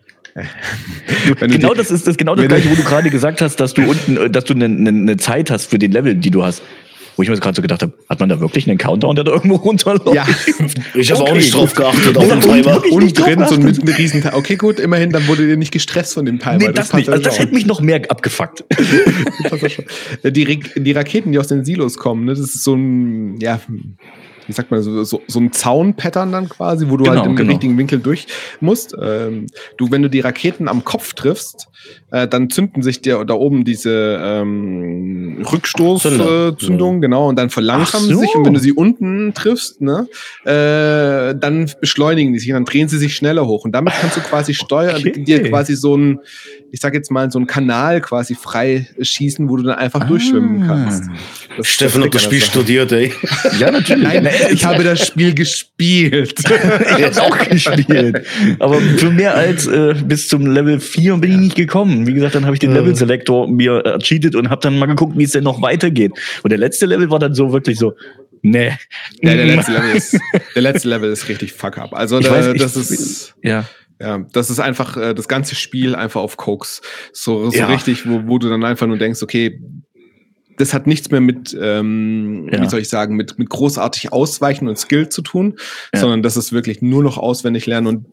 [1.40, 3.82] Genau die- das ist das genau das gleiche, wo du gerade gesagt hast, dass du
[3.82, 6.62] unten, äh, dass du eine ne, ne Zeit hast für den Level, die du hast.
[7.14, 9.32] Wo ich mir gerade so gedacht habe, hat man da wirklich einen Countdown, der da
[9.32, 10.14] irgendwo runterläuft?
[10.14, 10.26] Ja.
[10.94, 12.82] Ich habe auch Okay, nicht drauf geachtet auf den Timer.
[12.90, 14.32] Und drin so mit einem riesen Teil.
[14.34, 16.56] Okay, gut, immerhin, dann wurde dir nicht gestresst von dem Timer.
[16.56, 17.10] Nee, das, passt nicht.
[17.10, 18.64] Also das hätte mich noch mehr abgefuckt.
[19.50, 23.60] Das die, die Raketen, die aus den Silos kommen, ne, das ist so ein, ja,
[24.46, 27.36] wie sagt man, so, so, so ein Zaun-Pattern dann quasi, wo du Genau, halt im
[27.36, 27.50] genau.
[27.50, 28.26] richtigen Winkel durch
[28.60, 28.94] musst.
[29.00, 31.68] Ähm, du, wenn du die Raketen am Kopf triffst,
[32.10, 35.52] äh, dann zünden sich dir da oben diese ähm, Zünder.
[35.52, 38.30] Rückstoßzündungen, äh, genau, und dann verlangsamen Ach sie sich.
[38.32, 38.38] so.
[38.38, 40.06] Und wenn du sie unten triffst, ne,
[40.44, 43.64] äh, dann beschleunigen die sich und dann drehen sie sich schneller hoch.
[43.64, 45.12] Und damit kannst du quasi steuern, Okay.
[45.24, 46.20] dir quasi so ein,
[46.70, 50.04] ich sag jetzt mal, so ein Kanal quasi frei schießen, wo du dann einfach Ah.
[50.04, 51.04] durchschwimmen kannst.
[51.56, 53.12] Das- Steffen hat das Spiel studiert, ey.
[53.58, 54.02] Ja, natürlich.
[54.04, 56.34] Nein, ich habe das Spiel gespielt.
[56.98, 58.24] ich hab's auch gespielt.
[58.58, 62.06] Aber für mehr als äh, bis zum Level 4 bin ich nicht gekommen.
[62.06, 62.72] Wie gesagt, dann habe ich den.
[62.72, 66.12] Level Selector mir äh, cheatet und habe dann mal geguckt, wie es denn noch weitergeht.
[66.42, 67.94] Und der letzte Level war dann so wirklich so,
[68.42, 68.72] nee.
[69.20, 70.18] Ja, der letzte Level ist,
[70.54, 71.92] der letzte Level ist richtig fuck up.
[71.92, 73.64] Also da, weiß, ich- das ist, Ja.
[74.00, 76.80] ja, das ist einfach äh, das ganze Spiel einfach auf Koks.
[77.12, 77.66] So, so Ja.
[77.66, 79.60] richtig, wo, wo du dann einfach nur denkst, okay,
[80.62, 82.62] das hat nichts mehr mit, ähm, Ja.
[82.62, 85.54] wie soll ich sagen, mit, mit großartig Ausweichen und Skill zu tun,
[85.92, 86.00] Ja.
[86.00, 88.06] sondern das ist wirklich nur noch auswendig lernen und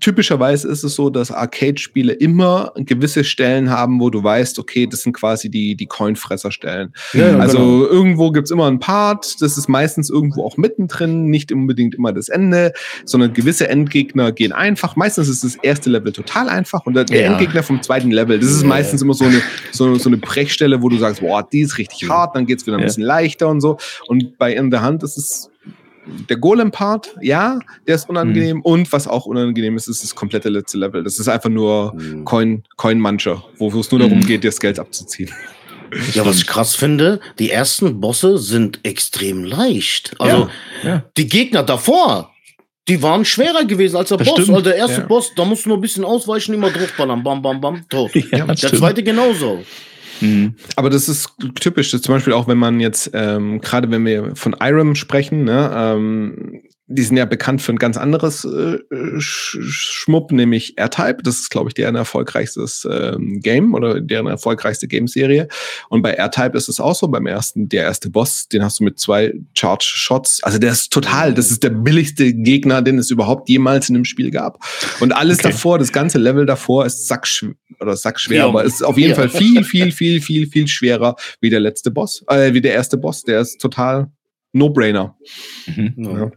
[0.00, 5.02] Typischerweise ist es so, dass Arcade-Spiele immer gewisse Stellen haben, wo du weißt, okay, das
[5.02, 6.92] sind quasi die, die Coinfresser-Stellen.
[7.12, 7.86] Ja, also genau.
[7.86, 12.28] irgendwo gibt's immer einen Part, das ist meistens irgendwo auch mittendrin, nicht unbedingt immer das
[12.30, 12.72] Ende,
[13.04, 14.96] sondern gewisse Endgegner gehen einfach.
[14.96, 17.30] Meistens ist das erste Level total einfach und der, Ja.
[17.32, 18.68] Endgegner vom zweiten Level, das ist Ja.
[18.68, 22.08] meistens immer so eine, so, so eine Brechstelle, wo du sagst, boah, die ist richtig
[22.08, 23.76] hart, dann geht's wieder ein bisschen leichter und so.
[24.06, 25.50] Und bei In the Hand ist es
[26.28, 28.56] der Golem-Part, ja, der ist unangenehm.
[28.58, 28.62] Mhm.
[28.62, 31.02] Und was auch unangenehm ist, ist das komplette letzte Level.
[31.04, 32.24] Das ist einfach nur Mhm.
[32.24, 34.26] Coin, Coin-Muncher, wo es nur darum Mhm.
[34.26, 35.30] geht, dir das Geld abzuziehen.
[36.14, 40.14] Ja, was ich krass finde, die ersten Bosse sind extrem leicht.
[40.18, 40.48] Also
[40.82, 41.04] Ja.
[41.18, 42.30] die Gegner davor,
[42.88, 44.36] die waren schwerer gewesen als der Das Boss.
[44.40, 44.56] stimmt.
[44.56, 45.06] Also der erste Ja.
[45.06, 48.10] Boss, da musst du nur ein bisschen ausweichen, immer draufballern, bam, bam, bam, tot.
[48.32, 48.80] Ja, das der stimmt.
[48.80, 49.62] zweite genauso.
[50.20, 50.54] Mhm.
[50.76, 51.90] Aber das ist typisch.
[51.90, 55.70] Das zum Beispiel auch, wenn man jetzt, ähm, gerade wenn wir von Irem sprechen, ne,
[55.74, 58.78] ähm, die sind ja bekannt für ein ganz anderes äh,
[59.18, 61.22] Sch Schmupp, nämlich R-Type.
[61.22, 65.48] Das ist, glaube ich, deren erfolgreichstes ähm, Game oder deren erfolgreichste Gameserie.
[65.88, 67.08] Und bei R-Type ist es auch so.
[67.08, 70.42] Beim ersten, der erste Boss, den hast du mit zwei Charge Shots.
[70.42, 74.04] Also der ist total, das ist der billigste Gegner, den es überhaupt jemals in einem
[74.04, 74.58] Spiel gab.
[75.00, 75.48] Und alles Okay.
[75.50, 78.46] davor, das ganze Level davor ist sackschwer oder sackschwer, Ja.
[78.48, 79.16] aber ist auf jeden Ja.
[79.16, 82.96] Fall viel, viel, viel, viel, viel schwerer wie der letzte Boss, äh, wie der erste
[82.98, 83.22] Boss.
[83.22, 84.10] Der ist total
[84.52, 85.16] No-Brainer.
[85.66, 85.94] Mhm.
[85.96, 86.30] Ja.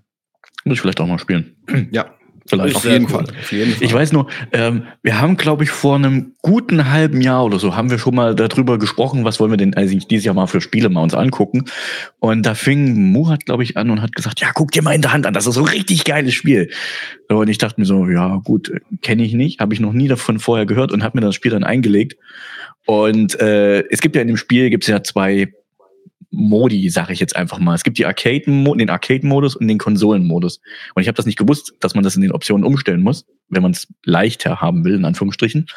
[0.65, 1.55] Muss ich vielleicht auch mal spielen.
[1.91, 2.15] Ja,
[2.47, 2.75] Vielleicht.
[2.75, 3.11] Auf jeden cool.
[3.11, 3.23] Fall.
[3.23, 3.83] Auf jeden Fall.
[3.83, 7.75] Ich weiß nur, ähm, wir haben, glaube ich, vor einem guten halben Jahr oder so,
[7.75, 10.61] haben wir schon mal darüber gesprochen, was wollen wir denn eigentlich dieses Jahr mal für
[10.61, 11.65] Spiele mal uns angucken.
[12.19, 15.01] Und da fing Murat, glaube ich, an und hat gesagt, ja, guck dir mal in
[15.01, 16.69] der Hand an, das ist so ein richtig geiles Spiel.
[17.29, 20.37] Und ich dachte mir so, ja gut, kenne ich nicht, habe ich noch nie davon
[20.37, 22.15] vorher gehört und habe mir das Spiel dann eingelegt.
[22.85, 25.51] Und äh, es gibt ja in dem Spiel, gibt es ja zwei
[26.31, 27.75] Modi, sage ich jetzt einfach mal.
[27.75, 30.59] Es gibt die Arcade den Arcade-Modus und den Konsolen-Modus.
[30.93, 33.61] Und ich habe das nicht gewusst, dass man das in den Optionen umstellen muss, wenn
[33.61, 35.67] man es leichter haben will, in Anführungsstrichen.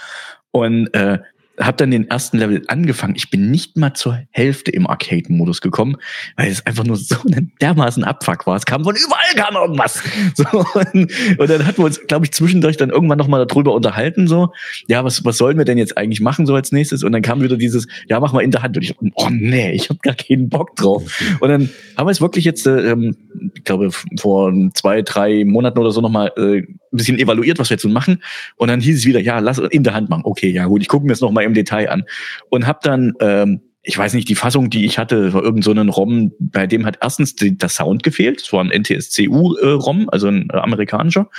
[0.50, 1.18] Und äh,
[1.60, 3.14] habe dann den ersten Level angefangen.
[3.16, 5.96] Ich bin nicht mal zur Hälfte im Arcade-Modus gekommen,
[6.36, 8.56] weil es einfach nur so ein dermaßen Abfuck war.
[8.56, 10.02] Es kam von überall kam irgendwas.
[10.34, 10.44] So,
[10.74, 14.52] und, und dann hatten wir uns, glaube ich, zwischendurch dann irgendwann nochmal darüber unterhalten, so,
[14.86, 17.02] ja, was, was sollen wir denn jetzt eigentlich machen so als nächstes?
[17.02, 18.76] Und dann kam wieder dieses, ja, mach mal in der Hand.
[18.76, 21.02] Und ich, oh nee, ich habe gar keinen Bock drauf.
[21.40, 23.16] Und dann haben wir es wirklich jetzt, äh, ähm,
[23.54, 27.74] ich glaube, vor zwei, drei Monaten oder so nochmal äh, ein bisschen evaluiert, was wir
[27.74, 28.22] jetzt so machen.
[28.56, 30.22] Und dann hieß es wieder, ja, lass in der Hand machen.
[30.24, 32.04] Okay, ja gut, ich gucke mir das nochmal im Detail an.
[32.50, 35.70] Und habe dann, ähm, ich weiß nicht, die Fassung, die ich hatte, war irgend so
[35.72, 38.42] ein ROM, bei dem hat erstens die, der Sound gefehlt.
[38.42, 41.30] Es war ein NTSCU-ROM, also ein äh, amerikanischer.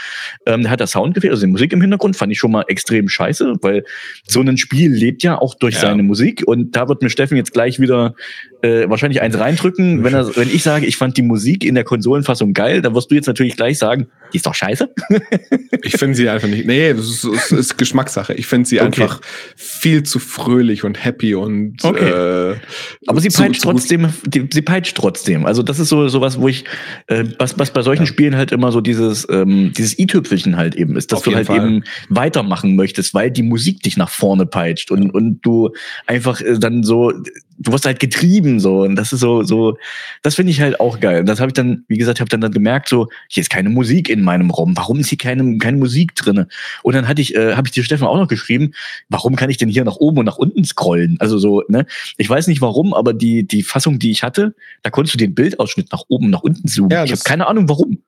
[0.45, 2.63] Ähm, da hat der Sound gefehlt, also die Musik im Hintergrund fand ich schon mal
[2.67, 3.83] extrem scheiße, weil
[4.27, 5.81] so ein Spiel lebt ja auch durch Ja.
[5.81, 6.43] seine Musik.
[6.45, 8.15] Und da wird mir Steffen jetzt gleich wieder
[8.61, 10.03] äh, wahrscheinlich eins reindrücken.
[10.03, 13.11] Wenn, er, wenn ich sage, ich fand die Musik in der Konsolenfassung geil, dann wirst
[13.11, 14.89] du jetzt natürlich gleich sagen, die ist doch scheiße.
[15.81, 16.65] Ich finde sie einfach nicht.
[16.65, 18.33] Nee, das ist, ist Geschmackssache.
[18.33, 18.85] Ich finde sie Okay.
[19.03, 19.21] einfach
[19.55, 22.09] viel zu fröhlich und happy und Okay.
[22.09, 22.28] äh,
[23.07, 25.45] Aber sie peitscht trotzdem, die, sie peitscht trotzdem.
[25.45, 26.65] Also das ist so sowas, wo ich,
[27.07, 30.95] äh, was, was bei solchen Spielen halt immer so dieses, ähm, dieses i-Tüpfelchen halt eben
[30.95, 31.57] ist, dass Auf du halt Fall.
[31.57, 35.71] eben weitermachen möchtest, weil die Musik dich nach vorne peitscht und, und du
[36.07, 37.13] einfach äh, dann so,
[37.59, 39.77] du wirst halt getrieben so und das ist so, so,
[40.23, 41.19] das finde ich halt auch geil.
[41.19, 43.69] Und das habe ich dann, wie gesagt, habe dann, dann gemerkt, so, hier ist keine
[43.69, 44.75] Musik in meinem Raum.
[44.75, 46.47] Warum ist hier keine, keine Musik drinne?
[46.83, 48.71] Und dann hatte ich, äh, habe ich dir Steffen auch noch geschrieben,
[49.09, 51.17] warum kann ich denn hier nach oben und nach unten scrollen?
[51.19, 51.85] Also so, ne?
[52.17, 55.35] Ich weiß nicht warum, aber die, die Fassung, die ich hatte, da konntest du den
[55.35, 56.91] Bildausschnitt nach oben, nach unten zoomen.
[56.91, 57.99] Ja, ich habe keine Ahnung warum.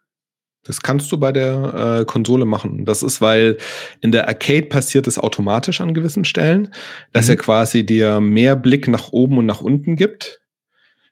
[0.63, 2.85] Das kannst du bei der äh, Konsole machen.
[2.85, 3.57] Das ist, weil
[4.01, 6.71] in der Arcade passiert es automatisch an gewissen Stellen,
[7.13, 7.31] dass Mhm.
[7.31, 10.39] er quasi dir mehr Blick nach oben und nach unten gibt.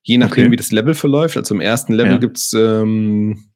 [0.04, 0.52] je nachdem, Okay.
[0.52, 1.36] wie das Level verläuft.
[1.38, 2.18] Also im ersten Level Ja.
[2.20, 3.49] gibt's ähm,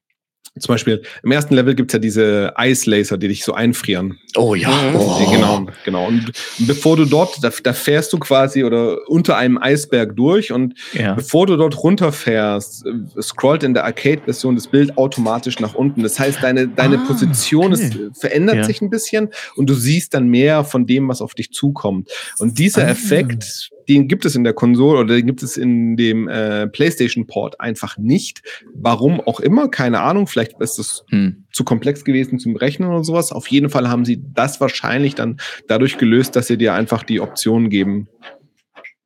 [0.60, 4.20] zum Beispiel, im ersten Level gibt's ja diese Eislaser, die dich so einfrieren.
[4.36, 4.70] Oh ja.
[4.96, 5.32] Oh.
[5.32, 6.08] Genau, genau.
[6.08, 10.76] Und bevor du dort, da, da fährst du quasi oder unter einem Eisberg durch und
[10.94, 11.14] Ja.
[11.16, 16.04] bevor du dort runterfährst, äh, scrollt in der Arcade-Version das Bild automatisch nach unten.
[16.04, 17.84] Das heißt, deine, deine Ah, Position okay.
[17.84, 18.64] ist, äh, verändert Ja.
[18.64, 22.10] sich ein bisschen und du siehst dann mehr von dem, was auf dich zukommt.
[22.40, 22.90] Und dieser Ah.
[22.90, 27.60] Effekt, den gibt es in der Konsole oder den gibt es in dem äh, PlayStation-Port
[27.60, 28.42] einfach nicht.
[28.74, 30.28] Warum auch immer, keine Ahnung.
[30.28, 31.44] Vielleicht ist das Hm.
[31.52, 33.32] zu komplex gewesen zum Rechnen oder sowas.
[33.32, 37.20] Auf jeden Fall haben sie das wahrscheinlich dann dadurch gelöst, dass sie dir einfach die
[37.22, 38.08] Option geben,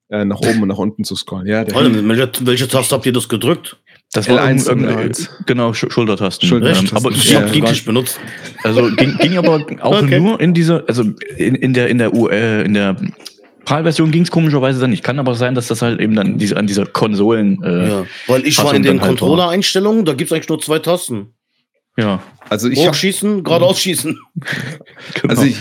[0.09, 1.47] äh, nach oben und nach unten zu scrollen.
[1.47, 3.77] Ja, Toll, mit welcher, welche Taste habt ihr das gedrückt?
[4.13, 5.29] Das war L1 irgend- und irgend- L1.
[5.45, 6.47] genau Sch Schultertasten.
[6.47, 6.87] Schultertasten.
[6.91, 8.17] Ähm, aber Ich Ja, hab ging, kritisch benutzt.
[8.63, 10.19] also ging, ging aber auch Okay.
[10.21, 11.03] nur in dieser, also
[11.35, 12.95] in, in der in der U, äh, in der
[13.67, 15.03] PAL-Version ging es komischerweise dann nicht.
[15.03, 17.61] Kann aber sein, dass das halt eben dann diese, an dieser Konsolen.
[17.63, 19.09] Äh, Ja, weil ich Fassung war in den halt.
[19.09, 21.33] Controller-Einstellungen, da gibt's eigentlich nur zwei Tasten.
[21.97, 22.23] ja.
[22.49, 24.17] Also ich Hochschießen, geradeaus schießen.
[25.15, 25.29] Genau.
[25.29, 25.57] also ich,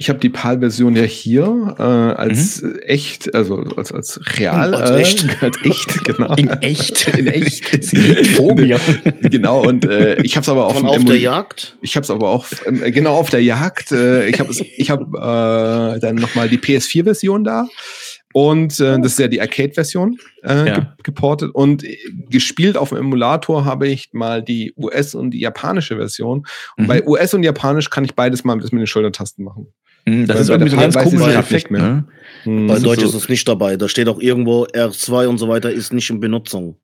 [0.00, 2.78] ich hab die PAL-Version ja hier äh, als Mhm.
[2.86, 4.74] echt, also als, als real.
[4.74, 5.26] Als äh, echt.
[5.42, 6.34] Als echt, genau.
[6.36, 7.06] in echt.
[7.18, 7.86] In echt.
[8.36, 8.80] Vor mir.
[9.20, 11.76] genau, und äh, ich habe es aber auf Von auf Emul- der Jagd.
[11.82, 13.92] Ich habe es aber auch ähm, äh, genau auf der Jagd.
[13.92, 17.68] Äh, ich habe ich hab, äh, dann noch mal die PS4-Version da
[18.32, 20.74] und äh, das ist ja die Arcade-Version äh, Ja.
[20.78, 21.98] ge geportet und äh,
[22.30, 26.46] gespielt auf dem Emulator habe ich mal die US und die japanische Version.
[26.76, 26.88] Und Mhm.
[26.88, 29.66] bei US und Japanisch kann ich beides mal mit den Schultertasten machen.
[30.12, 31.70] Hm, Das ist irgendwie so ein ganz komischer Effekt.
[31.70, 31.82] nicht mehr.
[31.82, 32.04] Ne?
[32.44, 32.66] Hm.
[32.66, 33.76] Bei ist Deutsch so- ist es nicht dabei.
[33.76, 36.76] Da steht auch irgendwo R2 und so weiter ist nicht in Benutzung.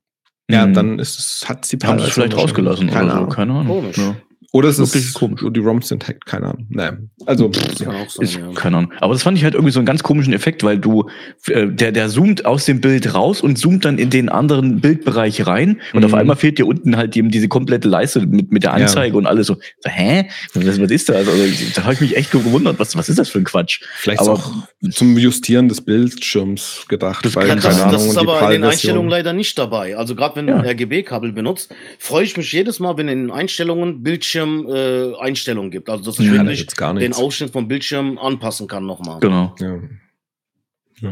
[0.51, 0.75] Ja, Hm.
[0.75, 3.17] dann ist es, hat sie haben sie es vielleicht rausgelassen Keine oder so.
[3.19, 3.31] Ahnung.
[3.31, 3.81] Keine Ahnung.
[3.81, 3.99] Komisch.
[3.99, 4.17] Ja.
[4.57, 5.43] Oder es Wirklich ist komisch.
[5.49, 6.67] Die ROMs sind hacked, keine Ahnung.
[6.71, 7.11] Nein.
[7.27, 7.87] Also, Das ja.
[7.87, 8.51] kann auch sein, Ist, ja.
[8.55, 8.93] keine Ahnung.
[9.01, 11.09] Aber das fand ich halt irgendwie so einen ganz komischen Effekt, weil du,
[11.49, 15.47] äh, der, der zoomt aus dem Bild raus und zoomt dann in den anderen Bildbereich
[15.47, 16.19] rein und auf Mhm.
[16.19, 18.77] einmal fehlt dir unten halt eben diese komplette Leiste mit, mit der Ja.
[18.77, 19.55] Anzeige und alles so.
[19.81, 20.29] so hä?
[20.55, 21.17] Was, was ist das?
[21.17, 21.33] Also,
[21.75, 23.83] da habe ich mich echt gewundert, was, was ist das für ein Quatsch?
[23.97, 24.53] Vielleicht Aber- auch
[24.91, 27.25] zum Justieren des Bildschirms gedacht.
[27.25, 29.59] Das weil, kann- Das, keine das Ahnung, ist die aber in den Einstellungen leider nicht
[29.59, 29.97] dabei.
[29.97, 30.61] Also gerade wenn du Ja.
[30.61, 35.71] ein RGB-Kabel benutzt, freue ich mich jedes Mal, wenn in den Einstellungen Bildschirm äh, Einstellungen
[35.71, 35.89] gibt.
[35.91, 37.13] Also dass ich Ja, da wirklich gar den.
[37.13, 39.21] Ausschnitt vom Bildschirm anpassen kann nochmal.
[39.21, 39.55] Genau.
[39.61, 39.79] Ja.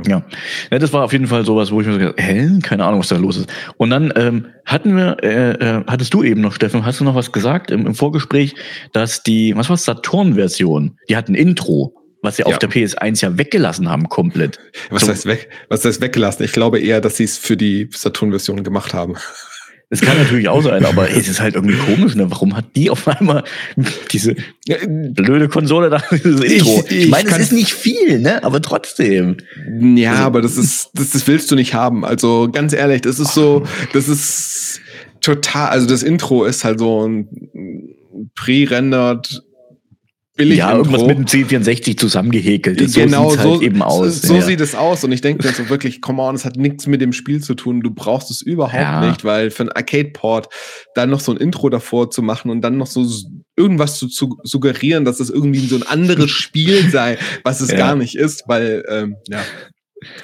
[0.07, 0.25] Ja.
[0.71, 3.01] ja, das war auf jeden Fall sowas, wo ich mir so gedacht, hä, keine Ahnung,
[3.01, 3.53] was da los ist.
[3.77, 7.15] Und dann ähm, hatten wir, äh, äh, hattest du eben noch, Steffen, hast du noch
[7.15, 8.55] was gesagt im, im Vorgespräch,
[8.95, 12.47] dass die, was war Saturn-Version, die hat ein Intro, was sie Ja.
[12.47, 14.59] auf der PS1 ja weggelassen haben komplett.
[14.89, 15.09] Was So.
[15.09, 15.51] heißt weg?
[15.69, 16.45] Was heißt weggelassen?
[16.45, 19.17] Ich glaube eher, dass sie es für die Saturn-Version gemacht haben.
[19.91, 22.29] Das kann natürlich auch sein, aber es ist halt irgendwie komisch, ne?
[22.31, 23.45] Warum hat die auf einmal
[24.11, 24.35] diese
[24.77, 26.85] blöde Konsole da dieses Intro?
[26.89, 28.43] Ich, ich meine, es ist nicht viel, ne?
[28.43, 29.37] Aber trotzdem.
[29.97, 32.05] Ja, Also- aber das ist, das, das willst du nicht haben.
[32.05, 34.81] Also ganz ehrlich, das ist so, das ist
[35.21, 37.29] total, also das Intro ist halt so ein
[38.35, 39.43] pre-rendered
[40.37, 42.81] billig ja, irgendwas mit dem C64 zusammengehäkelt.
[42.81, 42.95] ist.
[42.95, 44.23] genau, sieht's so, halt eben aus.
[44.23, 44.43] so ja.
[44.43, 45.05] sieht es aus.
[45.05, 47.55] Und ich denke mir so wirklich, come on, es hat nichts mit dem Spiel zu
[47.55, 47.81] tun.
[47.83, 49.07] Du brauchst es überhaupt Ja.
[49.09, 50.49] nicht, weil für einen Arcade-Port
[50.95, 53.07] dann noch so ein Intro davor zu machen und dann noch so
[53.57, 57.77] irgendwas zu, zu suggerieren, dass es irgendwie so ein anderes Spiel sei, was es Ja.
[57.77, 59.41] gar nicht ist, weil, ähm, ja.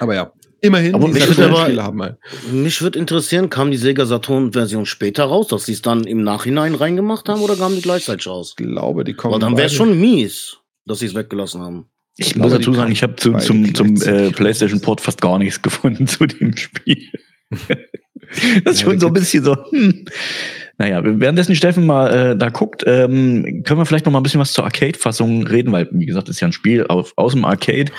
[0.00, 0.32] Aber ja,
[0.62, 2.16] immerhin, Aber die mich würde Saturn-Spiele aber- haben halt.
[2.52, 6.74] Mich würde interessieren, kam die Sega Saturn-Version später raus, dass sie es dann im Nachhinein
[6.74, 8.54] reingemacht haben oder kamen die gleichzeitig raus?
[8.58, 9.34] Ich glaube, die kommen.
[9.34, 11.86] Aber dann wäre es schon mies, dass sie es weggelassen haben.
[12.16, 15.00] Ich Ich muss dazu sagen, ich habe zu, beide zum, zum äh, gleichzeitig PlayStation Port
[15.00, 17.08] fast gar nichts gefunden zu dem Spiel.
[17.50, 19.56] das ist Ja, schon so ein bisschen so.
[19.70, 20.04] Hm.
[20.80, 24.40] Naja, währenddessen Steffen mal äh, da guckt, ähm, können wir vielleicht noch mal ein bisschen
[24.40, 27.44] was zur Arcade-Fassung reden, weil, wie gesagt, das ist ja ein Spiel auf, aus dem
[27.44, 27.92] Arcade.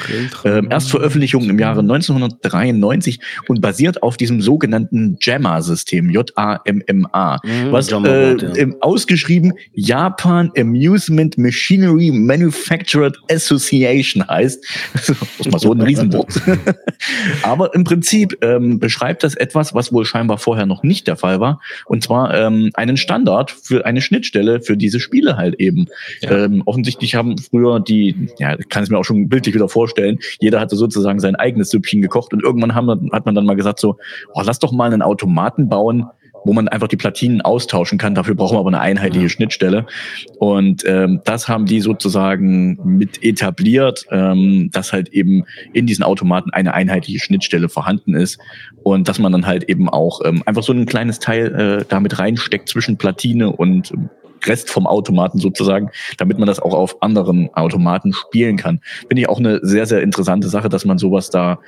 [0.45, 7.37] Ähm, Erstveröffentlichung im Jahre 1993 und basiert auf diesem sogenannten JAMA-System, J-A-M-M-A.
[7.43, 14.65] Mhm, Was äh, im ausgeschrieben Japan Amusement Machinery Manufactured Association heißt.
[14.93, 16.41] Das ist mal so ein Riesenwort.
[17.43, 21.39] Aber im Prinzip ähm, beschreibt das etwas, was wohl scheinbar vorher noch nicht der Fall
[21.39, 21.61] war.
[21.85, 25.87] Und zwar ähm, einen Standard für eine Schnittstelle für diese Spiele halt eben.
[26.21, 26.45] Ja.
[26.45, 30.19] Ähm, offensichtlich haben früher die, ja, ich kann es mir auch schon bildlich wieder vorstellen,
[30.39, 33.79] jeder hatte sozusagen sein eigenes Süppchen gekocht und irgendwann haben, hat man dann mal gesagt
[33.79, 33.97] so,
[34.33, 36.07] oh, lass doch mal einen Automaten bauen,
[36.45, 38.15] wo man einfach die Platinen austauschen kann.
[38.15, 39.85] Dafür brauchen wir aber eine einheitliche Schnittstelle.
[40.39, 46.51] Und ähm, das haben die sozusagen mit etabliert, ähm, dass halt eben in diesen Automaten
[46.51, 48.39] eine einheitliche Schnittstelle vorhanden ist
[48.83, 52.19] und dass man dann halt eben auch ähm, einfach so ein kleines Teil äh, damit
[52.19, 53.93] reinsteckt zwischen Platine und
[54.45, 58.81] Rest vom Automaten sozusagen, damit man das auch auf anderen Automaten spielen kann.
[59.07, 61.59] Finde ich auch eine sehr, sehr interessante Sache, dass man sowas da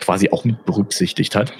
[0.00, 1.52] quasi auch mit berücksichtigt hat.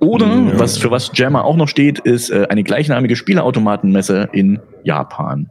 [0.00, 0.58] Oder Ja.
[0.58, 5.50] was für was Jammer auch noch steht, ist äh, eine gleichnamige Spieleautomatenmesse in Japan.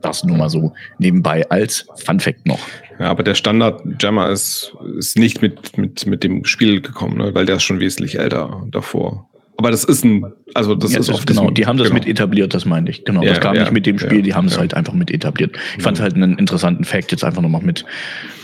[0.00, 2.58] Das nur mal so nebenbei als Fun Fact noch.
[2.98, 7.34] Ja, aber der Standard Jammer ist, ist nicht mit, mit, mit dem Spiel gekommen, ne?
[7.34, 9.28] weil der ist schon wesentlich älter davor.
[9.56, 12.00] Aber das ist ein, also das Ja, ist auf genau, die haben das genau.
[12.00, 13.04] mit etabliert, das meine ich.
[13.04, 15.10] Genau, Ja, das kam ja, nicht mit dem Spiel, die haben es halt einfach mit
[15.10, 15.56] etabliert.
[15.78, 17.84] Ich fand es halt einen interessanten Fact, jetzt einfach nochmal mit,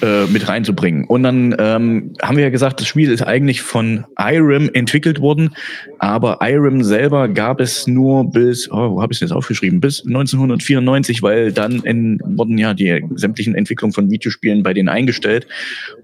[0.02, 1.04] äh, mit reinzubringen.
[1.04, 5.50] Und dann ähm, haben wir ja gesagt, das Spiel ist eigentlich von Irem entwickelt worden,
[5.98, 10.00] aber Irem selber gab es nur bis, oh, wo habe ich es jetzt aufgeschrieben, bis
[10.06, 15.46] 1994, weil dann in, wurden ja die sämtlichen Entwicklungen von Videospielen bei denen eingestellt.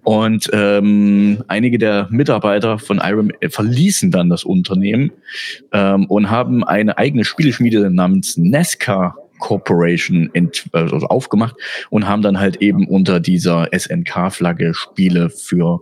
[0.03, 5.11] Und ähm, einige der Mitarbeiter von Irem äh, verließen dann das Unternehmen
[5.87, 11.57] ähm, und haben eine eigene Spieleschmiede namens Nesca Corporation ent also aufgemacht
[11.91, 15.81] und haben dann halt eben unter dieser SNK-Flagge Spiele für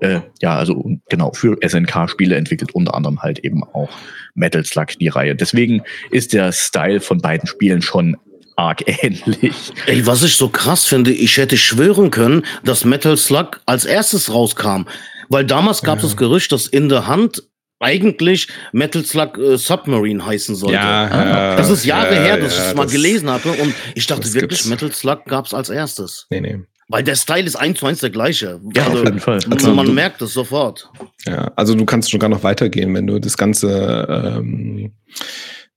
[0.00, 3.90] äh, ja, also genau, für SNK-Spiele entwickelt, unter anderem halt eben auch
[4.34, 5.36] Metal Slug, die Reihe.
[5.36, 8.16] Deswegen ist der Style von beiden Spielen schon
[8.56, 9.72] arg ähnlich.
[9.86, 14.32] Ey, was ich so krass finde, ich hätte schwören können, dass Metal Slug als erstes
[14.32, 14.84] rauskam.
[15.28, 17.42] Weil damals gab es das Gerücht, dass in der Hand
[17.84, 20.74] eigentlich Metal Slug äh, Submarine heißen sollte.
[20.74, 23.30] Ja, Ah, ja, Das ist Jahre ja, her, dass ja, ich es mal das- gelesen
[23.30, 23.50] habe.
[23.52, 24.66] Und ich dachte wirklich, gibt's.
[24.66, 26.26] Metal Slug gab es als erstes.
[26.30, 26.58] Nee, nee.
[26.88, 28.60] Weil der Style ist eins zu eins der gleiche.
[28.74, 29.38] Ja, also, auf jeden Fall.
[29.50, 30.90] Also man merkt es sofort.
[31.26, 34.06] Ja, also du kannst sogar noch weitergehen, wenn du das ganze
[34.38, 34.92] ähm,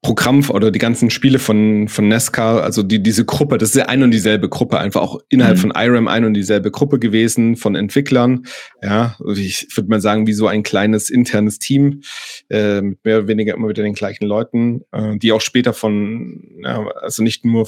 [0.03, 3.87] Programm oder die ganzen Spiele von, von Nesca, also die, diese Gruppe, das ist ja
[3.87, 5.61] ein und dieselbe Gruppe, einfach auch innerhalb Mhm.
[5.61, 8.43] von IRAM ein und dieselbe Gruppe gewesen von Entwicklern.
[8.83, 12.01] Ja, ich würde mal sagen, wie so ein kleines internes Team,
[12.49, 16.43] äh, mit mehr oder weniger immer wieder den gleichen Leuten, äh, die auch später von,
[16.63, 17.67] ja, also nicht nur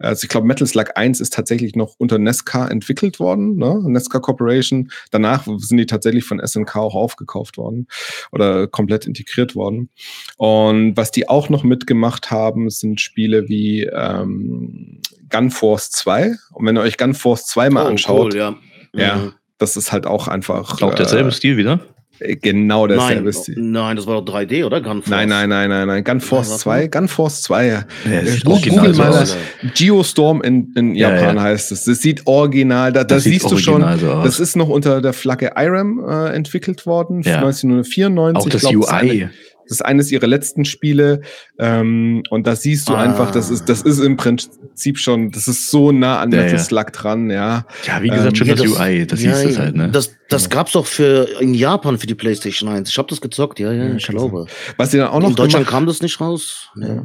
[0.00, 3.80] also ich glaube, Metal Slug 1 ist tatsächlich noch unter Nesca entwickelt worden, ne?
[3.86, 4.90] Nesca Corporation.
[5.10, 7.86] Danach sind die tatsächlich von SNK auch aufgekauft worden
[8.32, 9.90] oder komplett integriert worden.
[10.36, 16.34] Und was die auch noch mitgemacht haben, sind Spiele wie ähm, Gunforce 2.
[16.52, 18.56] Und wenn ihr euch Gunforce 2 mal anschaut, cool, ja.
[18.94, 19.32] ja, Mhm.
[19.58, 21.80] das ist halt auch einfach Auch derselbe Stil wieder?
[22.20, 23.54] Äh, genau derselbe Nein, Stil.
[23.58, 24.80] nein, das war doch 3D, oder?
[24.80, 25.08] Gunforce?
[25.10, 26.04] Nein, nein, nein, nein, nein.
[26.04, 27.84] Gunforce Ja, warte 2, Gunforce 2, ja.
[28.04, 29.36] Ja, Äh, Google so mal das.
[29.74, 31.42] Geostorm in, in Ja, Japan ja.
[31.42, 31.84] heißt es.
[31.84, 35.00] Das sieht original, da, da Das sieht siehst du schon, so das ist noch unter
[35.00, 37.36] der Flagge IRAM äh, entwickelt worden, Ja.
[37.36, 38.36] 1994.
[38.36, 39.28] Auch das glaub, UI.
[39.70, 41.20] Das ist eines ihrer letzten Spiele.
[41.58, 43.02] Ähm, und da siehst du Ah.
[43.02, 46.52] einfach, das ist, das ist im Prinzip schon, das ist so nah an Ja, Metal
[46.54, 46.58] ja.
[46.58, 47.64] Slug dran, ja.
[47.84, 49.58] Ja, wie gesagt, Ähm, schon Ja, das, UI, das ja, siehst du ja.
[49.60, 49.88] halt, ne?
[49.92, 52.90] Das, das gab's doch für in Japan für die PlayStation 1.
[52.90, 54.46] Ich habe das gezockt, ja, ja, Ja, ich glaube.
[54.76, 56.70] Was sie dann auch noch in Deutschland kam das nicht raus.
[56.76, 57.04] Ja.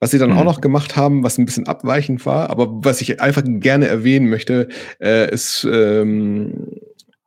[0.00, 3.20] Was sie dann auch noch gemacht haben, was ein bisschen abweichend war, aber was ich
[3.22, 4.68] einfach gerne erwähnen möchte,
[5.00, 6.68] äh, ist ähm,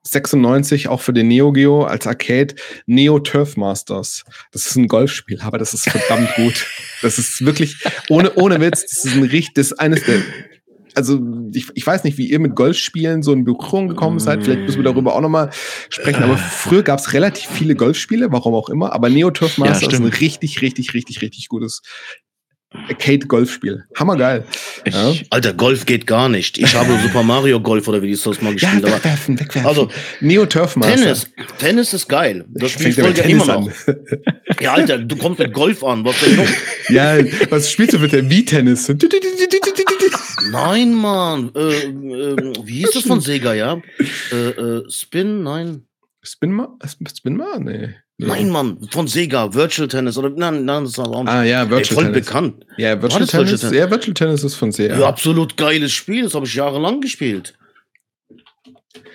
[0.04, 4.24] 96 auch für den Neo Geo als Arcade Neo Turf Masters.
[4.52, 6.66] Das ist ein Golfspiel, aber das ist verdammt gut.
[7.02, 7.78] Das ist wirklich
[8.10, 8.82] ohne ohne Witz.
[8.82, 10.22] Das ist ein richtig, das ist eines der
[10.95, 11.22] also
[11.54, 14.43] ich, ich weiß nicht, wie ihr mit Golfspielen so in Berührung gekommen seid.
[14.43, 15.49] Vielleicht müssen wir darüber auch nochmal
[15.89, 16.24] sprechen.
[16.24, 18.93] Aber früher gab es relativ viele Golfspiele, warum auch immer.
[18.93, 21.82] Aber Neo Turf Ja, Masters ist ein richtig, richtig, richtig, richtig gutes
[22.74, 23.84] Arcade-Golfspiel.
[23.97, 24.45] Hammergeil.
[24.86, 25.13] Ich, Ja.
[25.30, 26.57] Alter, Golf geht gar nicht.
[26.57, 29.67] Ich habe Super Mario Golf oder wie die das mal Ja, gespielt aber wegwerfen, wegwerfen.
[29.67, 29.89] Also,
[30.22, 30.95] Neo Turf Master.
[30.95, 31.28] Tennis.
[31.57, 32.45] Tennis ist geil.
[32.49, 33.67] Das Fängt ja immer noch.
[33.67, 33.74] an.
[34.61, 36.05] Ja, Alter, du kommst mit Golf an.
[36.05, 36.47] Was denn noch?
[36.89, 37.17] ja,
[37.49, 38.88] was spielst du mit der Wii-Tennis?
[40.51, 41.51] Nein, Mann.
[41.55, 43.82] Äh, äh, wie hieß das von Sega, ja?
[44.32, 45.43] Äh, äh, Spin?
[45.43, 45.84] Nein.
[46.24, 46.69] Spin mal?
[47.17, 47.59] Spin mal?
[47.59, 47.95] Nee.
[48.28, 48.78] Nein, Mann.
[48.91, 49.53] Von Sega.
[49.53, 50.17] Virtual Tennis.
[50.17, 52.26] Oder, nein, nein, das ist auch Ah ja, Ey, Virtual voll Tennis.
[52.26, 52.65] bekannt.
[52.78, 53.61] Ja, Virtual War das Virtual Tennis.
[53.61, 53.78] Tennis?
[53.78, 54.99] Ja, Virtual Tennis ist von sehr.
[54.99, 55.07] Ja.
[55.07, 56.24] absolut geiles Spiel.
[56.24, 57.53] Das habe ich jahrelang gespielt.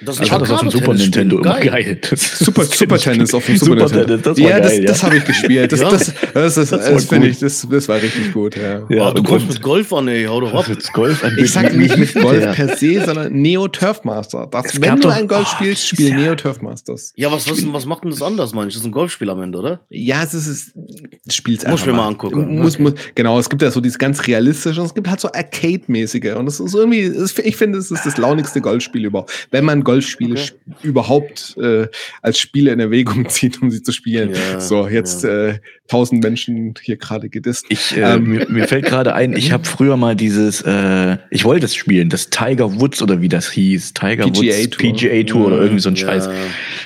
[0.03, 0.95] Das ich fand das auf dem Super.
[0.95, 1.99] Nintendo immer Geil.
[2.15, 4.07] Super, Super Tennis auf dem Super, Super Nintendo.
[4.07, 5.07] Tennis, das war ja, das, geil, das ja.
[5.07, 5.73] habe ich gespielt.
[5.73, 5.91] Das, Ja.
[5.91, 8.57] das, das, das, war das, finde ich, das, das war richtig gut.
[8.57, 8.83] Ja.
[8.89, 10.25] Ja, Ah, du und- kommst mit Golf an, ey.
[10.25, 10.67] Hau doch ab.
[10.93, 14.49] Golf angeht, Ich sag nicht mit Golf per se, sondern Neo Turf Master.
[14.51, 17.13] Das, wenn du ein Golf oh, spielst, spiel Neo Turf Masters.
[17.17, 18.75] Ja, was, was, was macht denn das anders, meine ich?
[18.75, 19.81] Das ist ein Golfspiel am Ende, oder?
[19.91, 22.59] Ja, es ist, Muss einfach ich mir mal angucken.
[22.61, 25.29] Muss, muss, genau, es gibt ja so dieses ganz realistische und es gibt halt so
[25.33, 26.35] Arcade-mäßige.
[26.37, 27.13] Und es ist irgendwie,
[27.45, 29.49] ich finde, es ist das launigste Golfspiel überhaupt.
[29.51, 30.43] Wenn man Golfspiele Okay.
[30.43, 31.89] sch- überhaupt äh,
[32.23, 34.31] als Spiele in Erwägung zieht, um sie zu spielen.
[34.31, 35.59] Ja, so, jetzt äh,
[35.89, 37.67] tausend Menschen hier gerade gedisst.
[37.69, 38.25] Ich, äh, Ähm.
[38.29, 42.09] mir, mir fällt gerade ein, ich habe früher mal dieses, äh, ich wollte es spielen,
[42.09, 44.93] das Tiger Woods oder wie das hieß, Tiger PGA Woods Tour.
[44.93, 46.29] PGA Tour oder irgendwie so ein Ja, Scheiß.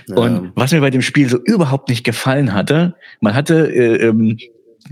[0.08, 0.14] ja.
[0.16, 4.36] Und was mir bei dem Spiel so überhaupt nicht gefallen hatte, man hatte, äh, ähm,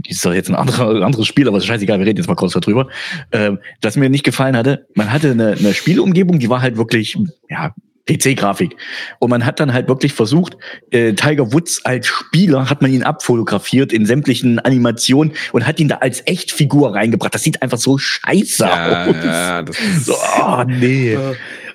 [0.07, 2.53] ist doch jetzt ein anderer, anderes Spiel, aber ist scheißegal, wir reden jetzt mal kurz
[2.53, 2.89] darüber.
[3.33, 7.17] Ähm, was mir nicht gefallen hatte, man hatte eine, eine Spielumgebung, die war halt wirklich,
[7.49, 7.75] ja,
[8.09, 8.75] PC-Grafik.
[9.19, 10.57] Und man hat dann halt wirklich versucht,
[10.91, 15.89] äh, Tiger Woods als Spieler hat man ihn abfotografiert in sämtlichen Animationen und hat ihn
[15.89, 17.35] da als Echtfigur reingebracht.
[17.35, 19.15] Das sieht einfach so scheiße Ja, aus.
[19.23, 21.19] ja, das ist So, oh, nee.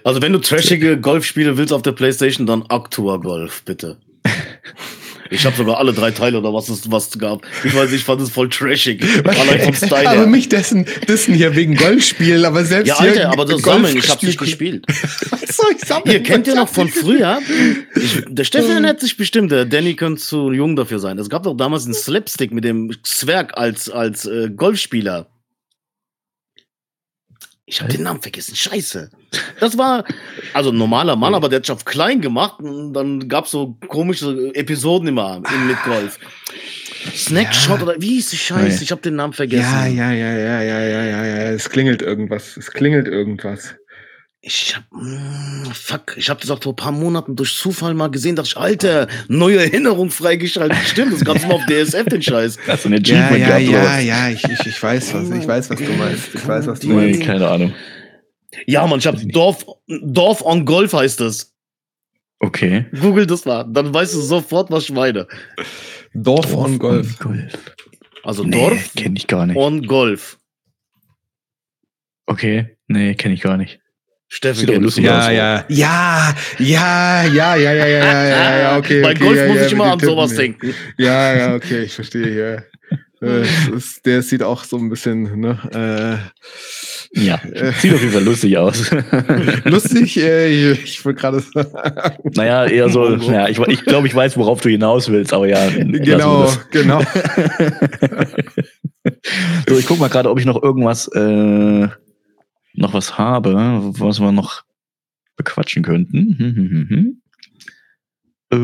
[0.04, 3.98] Also wenn du trashige Golfspiele willst auf der Playstation, dann Actua Golf, bitte.
[5.30, 7.46] Ich habe sogar alle drei Teile oder was es was es gab.
[7.64, 9.04] Ich weiß, ich fand es voll trashig.
[9.26, 10.28] Allein vom Style aber her.
[10.28, 13.98] mich dessen, dessen hier wegen Golfspielen, aber selbst Ja, hier Alter, aber das Golf Sammeln,
[13.98, 14.86] ich hab's nicht spielen- gespielt.
[15.30, 16.12] Was soll ich sammeln?
[16.12, 17.40] Ihr kennt ja noch von früher.
[17.96, 21.18] Ich, der Stefan hat sich bestimmt, der Danny könnte zu jung dafür sein.
[21.20, 25.28] Es gab doch damals einen Slapstick mit dem Zwerg als, als äh, Golfspieler.
[27.66, 28.56] Ich habe den Namen vergessen.
[28.56, 29.10] Scheiße.
[29.60, 30.04] Das war
[30.54, 33.78] also ein normaler Mann, aber der hat sich auf klein gemacht und dann gab's so
[33.88, 36.20] komische Episoden immer in, mit Golf.
[37.16, 38.84] Snackshot oder wie hieß die Scheiße?
[38.84, 39.64] Ich habe den Namen vergessen.
[39.64, 41.52] Ja, ja, ja, ja, ja, ja, ja, ja.
[41.52, 42.58] Es klingelt irgendwas.
[42.58, 43.76] Es klingelt irgendwas.
[44.46, 48.10] Ich hab, mm, fuck, ich hab das auch vor ein paar Monaten durch Zufall mal
[48.12, 50.78] gesehen, dachte ich, Alter, neue Erinnerung freigeschaltet.
[50.86, 52.58] Stimmt, das gab's mal auf DSF, den Scheiß.
[52.68, 55.48] Hast du ein Ja, Achievement ja, gehabt, ja, ja, ich, ich, ich weiß was, ich
[55.48, 56.36] weiß, was du meinst.
[56.36, 57.22] Ich weiß, was du Nee, meinst.
[57.22, 57.74] keine Ahnung.
[58.68, 61.54] Ja, Mann, ich hab Dorf, Dorf on Golf heißt das.
[62.40, 62.86] Okay.
[63.00, 65.26] Google das mal, dann weißt du sofort, was ich meine.
[66.14, 67.18] Dorf on Golf.
[67.20, 67.54] Golf.
[68.24, 69.56] Also Nee, Dorf kenne ich gar nicht.
[69.56, 70.38] on Golf.
[72.26, 73.80] Okay, nee, kenne ich gar nicht.
[74.34, 75.12] Steffen kennt lustig es.
[75.12, 75.28] aus.
[75.28, 79.04] Ja, ja, ja, ja, ja, ja, ja, ja, ja, ja, ja, okay.
[79.04, 80.76] Bei okay, Golf ja, muss ja, ich immer an den sowas Tippen, denken.
[80.98, 82.64] Ja, ja, okay, ich verstehe,
[83.22, 83.28] ja.
[83.28, 83.44] Äh,
[83.78, 86.20] ist, der sieht auch so ein bisschen, ne,
[87.14, 87.40] Ja,
[87.80, 88.92] sieht auf jeden Fall lustig aus.
[88.92, 89.04] äh,
[89.70, 91.70] lustig, äh, ich will gerade sagen.
[92.34, 95.70] naja, eher so, ja, ich, ich glaube, ich weiß, worauf du hinaus willst, aber ja.
[95.70, 97.04] Genau, genau.
[99.68, 101.88] So, ich guck mal gerade, ob ich noch irgendwas, äh,
[102.74, 103.54] noch was habe,
[104.00, 104.64] was wir noch
[105.38, 106.36] bequatschen könnten.
[106.38, 107.22] Hm, hm, hm, hm.
[108.52, 108.56] Äh,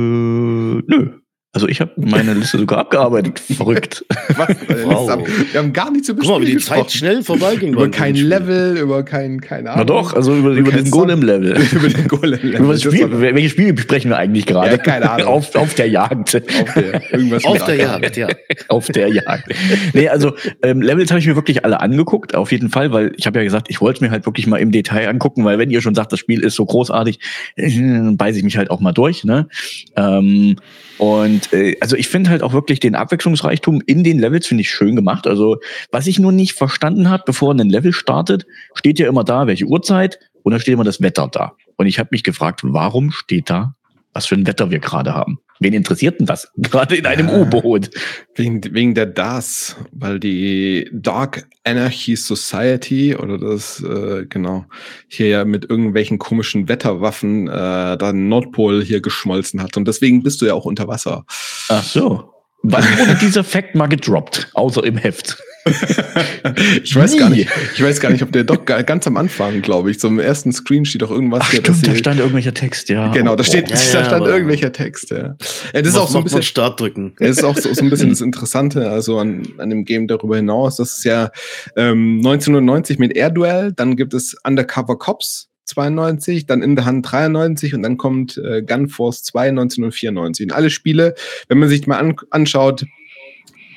[0.87, 1.19] nö.
[1.51, 3.39] Also ich habe meine Liste sogar abgearbeitet.
[3.57, 4.05] Verrückt.
[4.35, 4.49] Was?
[4.89, 5.27] Wow.
[5.51, 6.89] Wir haben gar nichts über Guck mal, wie die Zeit gesprochen.
[6.89, 7.73] schnell vorbeiging.
[7.73, 8.15] Über kein.
[8.15, 9.79] Level, über kein, keine Ahnung.
[9.79, 10.91] Na doch, also über, über keinen den.
[10.91, 11.57] Golem-Level.
[11.71, 12.61] über den Golem-Level.
[12.61, 14.71] Über Spiel, welches Spiel besprechen wir eigentlich gerade?
[14.71, 15.27] Ja, keine Ahnung.
[15.27, 16.35] Auf, auf der Jagd.
[16.35, 17.75] Auf der, irgendwas Auf der.
[17.75, 18.27] Jagd, ja.
[18.67, 19.53] auf der Jagd.
[19.93, 23.27] Nee, also ähm, Levels habe ich mir wirklich alle angeguckt, auf jeden Fall, weil ich
[23.27, 25.69] habe ja gesagt, ich wollte es mir halt wirklich mal im Detail angucken, weil wenn
[25.69, 27.19] ihr schon sagt, das Spiel ist so großartig,
[27.55, 29.23] äh, dann beiße ich mich halt auch mal durch.
[29.23, 29.47] Ne?
[29.95, 30.57] Ähm,
[30.99, 34.69] und äh, also ich finde halt auch wirklich den Abwechslungsreichtum in den Levels finde ich
[34.69, 35.27] schön gemacht.
[35.27, 35.57] Also
[35.91, 39.65] was ich nur nicht verstanden habe, bevor ein Level startet, steht ja immer da, welche
[39.65, 41.53] Uhrzeit und dann steht immer das Wetter da.
[41.77, 43.75] Und ich habe mich gefragt, warum steht da,
[44.13, 45.39] was für ein Wetter wir gerade haben?
[45.59, 46.49] Wen interessiert denn das?
[46.57, 47.41] Gerade in einem Ja.
[47.41, 47.89] U-Boot.
[48.35, 54.65] Wegen, wegen der DAS, weil die Dark Anarchy Society oder das, äh, genau,
[55.09, 59.75] hier ja mit irgendwelchen komischen Wetterwaffen äh, dann Nordpol hier geschmolzen hat.
[59.75, 61.25] Und deswegen bist du ja auch unter Wasser.
[61.67, 62.33] Ach so.
[62.63, 64.49] Wann wurde dieser Fact mal gedroppt?
[64.53, 65.37] Außer im Heft.
[66.83, 67.37] Ich weiß gar Nie.
[67.39, 70.07] nicht, ich weiß gar nicht, ob der Doc ga- ganz am Anfang, glaube ich, so
[70.07, 73.11] im ersten Screen steht auch irgendwas Ach hier, stimmt, da stand irgendwelcher Text, ja.
[73.11, 75.35] Genau, da steht, Ja, da ja, stand aber- irgendwelcher Text, ja.
[75.73, 77.13] ja das ist auch so ein bisschen, Start drücken.
[77.19, 80.37] Es ist auch so, so ein bisschen das Interessante, also an, an dem Game darüber
[80.37, 80.77] hinaus.
[80.77, 81.31] Das ist ja
[81.75, 87.05] ähm, 1990 mit Air Duel, dann gibt es Undercover Cops 92, dann In the Hand
[87.11, 90.47] 93 und dann kommt äh, Gunforce 2 1994.
[90.47, 91.13] Und alle Spiele,
[91.47, 92.85] wenn man sich mal an, anschaut,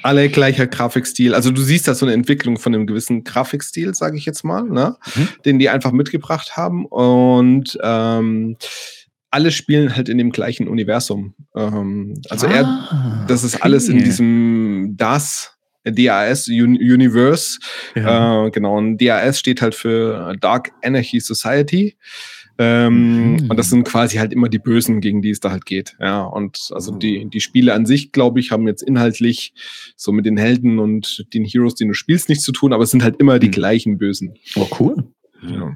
[0.03, 1.35] alle gleicher Grafikstil.
[1.35, 4.65] Also du siehst da so eine Entwicklung von einem gewissen Grafikstil, sage ich jetzt mal,
[4.65, 4.97] ne?
[5.15, 5.29] Mhm.
[5.45, 6.87] den die einfach mitgebracht haben.
[6.87, 8.57] Und ähm,
[9.31, 11.35] alle spielen halt in dem gleichen Universum.
[11.57, 14.05] Ähm, also er, Ah, das ist alles in okay.
[14.05, 15.53] diesem DAS,
[15.85, 17.59] DAS Un Universe.
[17.95, 18.47] Ja.
[18.47, 21.97] Äh, genau, und DAS steht halt für Dark Anarchy Society.
[22.59, 23.51] Ähm, Mhm.
[23.51, 25.97] Und das sind quasi halt immer die Bösen, gegen die es da halt geht.
[26.01, 26.99] Ja, und also Mhm.
[27.01, 29.55] die, die Spiele an sich, glaube ich, haben jetzt inhaltlich
[29.97, 32.91] so mit den Helden und den Heroes, die du spielst, nichts zu tun, aber es
[32.91, 33.53] sind halt immer die Mhm.
[33.53, 34.35] gleichen Bösen.
[34.57, 34.97] Oh, cool.
[35.43, 35.73] Ja.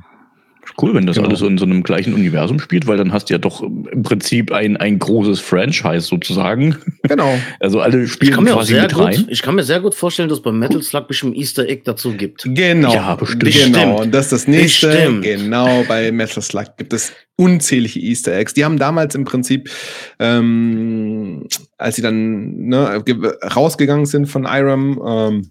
[0.80, 1.28] Cool, wenn das Genau.
[1.28, 4.02] alles so in so einem gleichen Universum spielt, weil dann hast du ja doch im
[4.02, 6.76] Prinzip ein, ein großes Franchise sozusagen.
[7.02, 7.34] Genau.
[7.60, 9.26] Also alle spielen quasi sehr mit gut, rein.
[9.30, 12.42] ich kann mir sehr gut vorstellen, dass bei Metal Slug bestimmt Easter Egg dazu gibt.
[12.44, 12.92] Genau.
[12.92, 13.44] Ja, bestimmt.
[13.74, 14.02] Genau.
[14.02, 14.88] Und das ist das nächste.
[14.88, 15.22] Bestimmt.
[15.24, 18.54] Genau, bei Metal Slug gibt es unzählige Easter Eggs.
[18.54, 19.70] Die haben damals im Prinzip,
[20.18, 21.46] ähm,
[21.78, 25.50] als sie dann ne, ge- rausgegangen sind von Irem, ähm,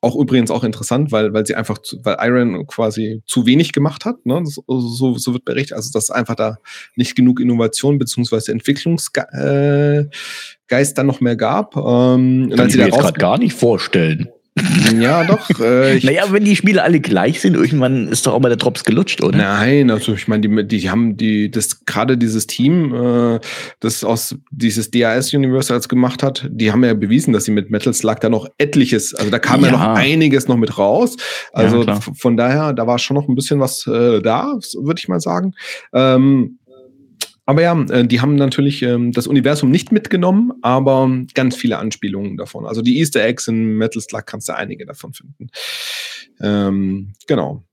[0.00, 4.04] auch übrigens auch interessant, weil, weil sie einfach, zu, weil Iron quasi zu wenig gemacht
[4.04, 4.40] hat, ne?
[4.44, 6.58] Das, so, so wird berichtet, also dass einfach da
[6.94, 9.32] nicht genug Innovation beziehungsweise Entwicklungsgeist
[10.70, 11.76] äh, dann noch mehr gab.
[11.76, 14.28] Ähm, Kann ich mir jetzt gerade gar nicht vorstellen.
[14.98, 15.48] Ja, doch.
[15.60, 18.84] Äh, Naja, wenn die Spiele alle gleich sind, irgendwann ist doch auch mal der Drops
[18.84, 19.36] gelutscht, oder?
[19.36, 23.40] Nein, also ich meine, die, die haben die, das gerade dieses Team, äh,
[23.80, 27.92] das aus dieses DAS Universals gemacht hat, die haben ja bewiesen, dass sie mit Metal
[27.94, 29.72] Slug da noch etliches, also da kam ja, Ja.
[29.72, 31.16] noch einiges noch mit raus.
[31.52, 35.08] Also Ja, von daher, da war schon noch ein bisschen was äh, da, würde ich
[35.08, 35.54] mal sagen.
[35.92, 36.57] Ähm,
[37.48, 42.36] aber ja, äh, die haben natürlich ähm, das Universum nicht mitgenommen, aber ganz viele Anspielungen
[42.36, 42.66] davon.
[42.66, 45.46] Also die Easter Eggs in Metal Slug kannst du einige davon finden.
[46.42, 47.64] Ähm, genau.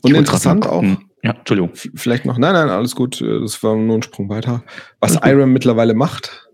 [0.00, 1.08] Und interessant auch, gucken.
[1.22, 1.70] Ja, Entschuldigung.
[1.94, 4.64] vielleicht noch, nein, nein, alles gut, äh, das war nur ein Sprung weiter.
[4.98, 5.14] Was.
[5.24, 6.48] Irem mittlerweile macht,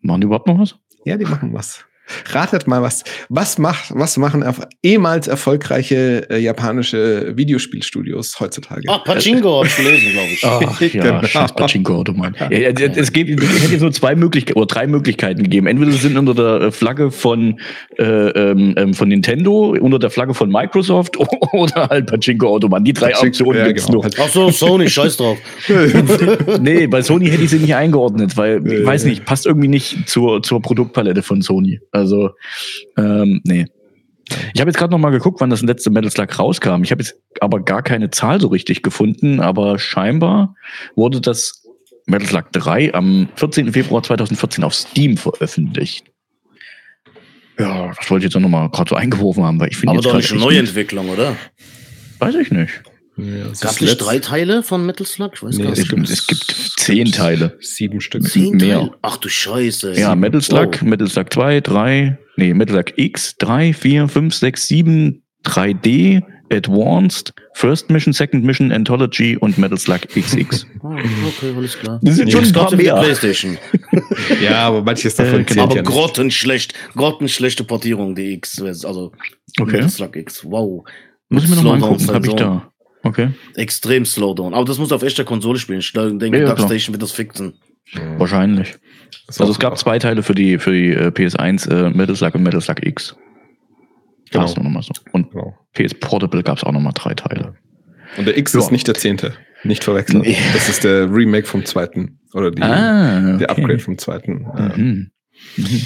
[0.00, 0.74] Machen die überhaupt noch was?
[1.04, 1.84] ja, die machen was.
[2.30, 3.04] Ratet mal was.
[3.28, 4.44] Was macht, was machen
[4.82, 8.82] ehemals erfolgreiche äh, japanische Videospielstudios heutzutage?
[8.88, 10.44] Ach, Pachinko hab ich gelesen, glaube ich.
[10.44, 11.22] Ach ja, Genau.
[11.24, 12.34] scheiß Pachinko-Automat.
[12.40, 15.66] Ja, ja, es, es, gibt, es hätte so zwei Möglichkeiten oder drei Möglichkeiten gegeben.
[15.66, 17.60] Entweder sie sind unter der äh, Flagge von,
[17.98, 21.16] äh, ähm, ähm, von Nintendo, unter der Flagge von Microsoft
[21.52, 22.86] oder halt Pachinko-Automat.
[22.86, 24.02] Die drei Pachinko- Optionen ja, gibt's genau.
[24.02, 24.10] nur.
[24.18, 25.38] Ach so, Sony, scheiß drauf.
[26.60, 30.08] Nee, bei Sony hätte ich sie nicht eingeordnet, weil, ich weiß nicht, passt irgendwie nicht
[30.08, 31.80] zur, zur Produktpalette von Sony.
[31.92, 31.99] Also,
[32.96, 33.66] ähm, nee.
[34.54, 36.82] Ich habe jetzt gerade noch mal geguckt, wann das letzte Metal Slug rauskam.
[36.84, 40.54] Ich habe jetzt aber gar keine Zahl so richtig gefunden, aber scheinbar
[40.94, 41.64] wurde das
[42.06, 43.72] Metal Slug 3 am 14.
[43.72, 46.06] Februar 2014 auf Steam veröffentlicht.
[47.58, 49.90] Ja, das wollte ich jetzt auch noch mal gerade so eingeworfen haben, weil ich finde
[49.90, 51.36] Aber jetzt doch gerade nicht eine Neuentwicklung, oder?
[52.18, 52.82] Weiß ich nicht.
[53.22, 55.30] Ja, Gab es nicht drei Teile von Metal Slug?
[55.34, 55.94] Ich weiß Nee, gar es Es nicht.
[55.94, 57.56] gibt- es gibt zehn Teile.
[57.60, 58.22] Sieben Stück.
[58.28, 58.78] Zehn mehr.
[58.80, 58.90] Teile?
[59.02, 59.98] Ach du Scheiße.
[59.98, 60.14] Ja.
[60.14, 60.82] Metal Slug, Wow.
[60.82, 67.32] Metal Slug 2, 3, nee, Metal Slug X, 3, 4, 5, 6, 7, 3D, Advanced,
[67.54, 70.66] First Mission, Second Mission, Anthology und Metal Slug XX.
[70.82, 72.00] Ah, okay, alles klar.
[72.02, 72.96] Das sind schon ein paar mehr.
[72.96, 73.58] Playstation.
[74.42, 75.90] Ja, aber manches davon Äh, zählt Aber ja nicht.
[75.90, 79.12] grottenschlecht, grottenschlechte Portierung, die X, also
[79.60, 79.72] Okay.
[79.72, 80.44] Metal Slug X.
[80.44, 80.84] Wow.
[81.28, 82.69] Muss ich mir nochmal angucken, hab ich da.
[83.02, 84.52] Okay, Extrem Slowdown.
[84.54, 85.80] Aber das muss auf echter Konsole spielen.
[85.80, 86.56] Ich denke, Ja, ja, klar.
[86.56, 87.54] Darkstation wird das fixen.
[88.18, 88.74] wahrscheinlich.
[89.26, 92.34] Das Also es gab zwei Teile für die, für die äh, PS1, äh, Metal Slug
[92.34, 93.16] und Metal Slug X.
[94.30, 94.44] Genau.
[94.46, 94.92] Noch mal so.
[95.12, 95.56] Und Genau.
[95.72, 97.54] PS Portable gab es auch nochmal drei Teile.
[98.16, 98.60] Und der X Ja.
[98.60, 99.32] ist nicht der zehnte.
[99.64, 100.20] Nicht verwechseln.
[100.22, 100.36] Nee.
[100.52, 102.18] Das ist der Remake vom zweiten.
[102.32, 103.62] Oder die, Ah, der okay.
[103.62, 104.46] Upgrade vom zweiten.
[104.76, 105.10] Mhm.
[105.56, 105.82] Mhm.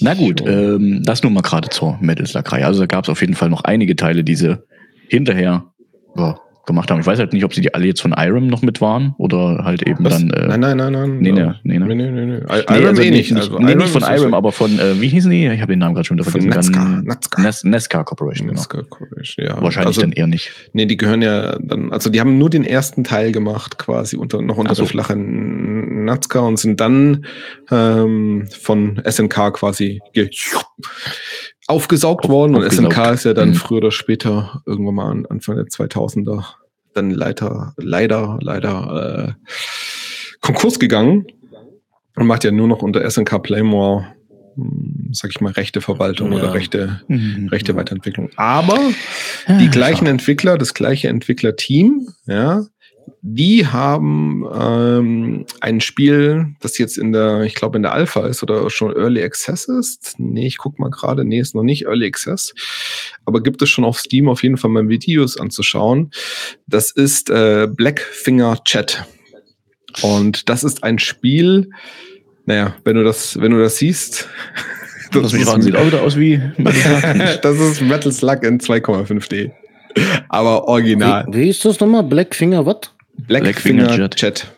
[0.00, 0.46] Na gut, So.
[0.46, 2.64] ähm, das nur mal gerade zur Metal Slug-Reihe.
[2.66, 4.56] Also da gab es auf jeden Fall noch einige Teile, die sie
[5.08, 5.72] hinterher
[6.18, 7.00] ja, gemacht haben.
[7.00, 9.64] Ich weiß halt nicht, ob sie die alle jetzt von Irem noch mit waren oder
[9.64, 10.18] halt eben was?
[10.18, 10.30] dann.
[10.30, 11.18] Äh, nein, nein, nein, nein.
[11.18, 11.56] nee, nee, ne?
[11.64, 12.26] Nee, nee, nee, nee.
[12.26, 15.08] Nee, Iron also eh nicht, Also nee, Iron nicht von Irem, aber von, äh, wie
[15.08, 15.46] hießen die?
[15.46, 16.50] Ich habe den Namen gerade schon wieder vergessen.
[16.50, 16.78] Nazca.
[16.78, 17.42] Dann- Nazca.
[17.42, 18.60] Nes Nesca Corporation, genau.
[18.60, 19.60] Nazca Corporation, ja.
[19.60, 20.52] Wahrscheinlich also, dann eher nicht.
[20.74, 24.42] Nee, die gehören ja dann, also die haben nur den ersten Teil gemacht, quasi unter,
[24.42, 24.82] noch unter Ach so.
[24.82, 27.24] der flachen Nazca und sind dann
[27.70, 30.30] ähm, von SNK quasi ge
[31.66, 32.54] aufgesaugt Auf- worden.
[32.56, 32.64] Und.
[32.72, 33.54] SNK ist ja dann Mhm.
[33.54, 36.44] früher oder später, irgendwann mal an Anfang der 2000er,
[36.94, 39.52] dann leider, leider, leider äh,
[40.40, 41.26] Konkurs gegangen
[42.16, 44.06] und macht ja nur noch unter SNK Playmore,
[44.56, 46.38] hm, sag ich mal, rechte Verwaltung Ja.
[46.38, 47.48] oder rechte, Mhm.
[47.48, 48.30] rechte Weiterentwicklung.
[48.36, 48.78] Aber
[49.60, 52.64] die gleichen Entwickler, das gleiche Entwicklerteam, ja,
[53.22, 58.42] die haben ähm, ein Spiel, das jetzt in der, ich glaube, in der Alpha ist
[58.42, 60.14] oder schon Early Access ist.
[60.18, 62.54] Nee, ich guck mal gerade, nee, ist noch nicht Early Access.
[63.24, 66.10] Aber gibt es schon auf Steam auf jeden Fall mal Videos anzuschauen.
[66.66, 69.04] Das ist äh, Blackfinger Chat.
[70.02, 71.70] Und das ist ein Spiel,
[72.46, 74.28] naja, wenn du das, wenn du das siehst,
[75.12, 79.50] Das mich raten, sieht auch wieder aus wie das ist Metal Slug in 2,5D.
[80.28, 81.26] Aber original.
[81.28, 82.02] Wie, wie ist das nochmal?
[82.02, 82.92] Blackfinger, was?
[83.26, 84.20] Blackfinger, Blackfinger Chat.
[84.20, 84.56] Jet.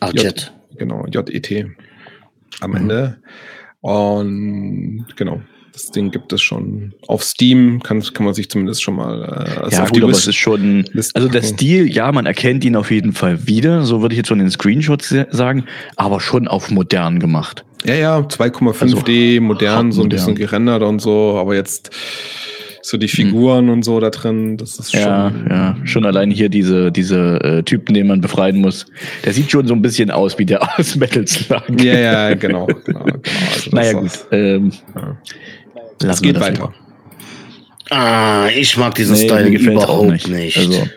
[0.00, 0.22] Ah, J.
[0.22, 0.52] Jet.
[0.76, 1.66] Genau, JET
[2.60, 2.76] am Mhm.
[2.76, 3.18] Ende.
[3.80, 5.40] Und genau,
[5.72, 9.60] das Ding gibt es schon auf Steam, kann, kann man sich zumindest schon mal äh,
[9.60, 11.42] also Ja, auf gut, aber List- es ist schon, Liste also der.
[11.42, 14.50] Stil, ja, man erkennt ihn auf jeden Fall wieder, so würde ich jetzt von den
[14.50, 15.64] Screenshots sagen,
[15.96, 17.64] aber schon auf modern gemacht.
[17.84, 21.90] Ja, ja, 2,5D, modern, so ein bisschen gerendert und so, aber jetzt
[22.88, 25.02] so die Figuren und so da drin, das ist schon.
[25.02, 25.46] Mhm.
[25.50, 28.86] Ja, ja, schon allein hier diese, diese äh, Typen, den man befreien muss.
[29.24, 31.62] Der sieht schon so ein bisschen aus wie der aus Metal Slug.
[31.80, 33.20] Ja, ja, genau, genau, genau.
[33.54, 34.10] Also das Naja, gut.
[34.32, 36.10] Ähm, Ja.
[36.10, 36.72] Es geht weiter.
[37.90, 40.56] Ah, ich mag diesen Nee, Style überhaupt nicht.
[40.56, 40.88] Also,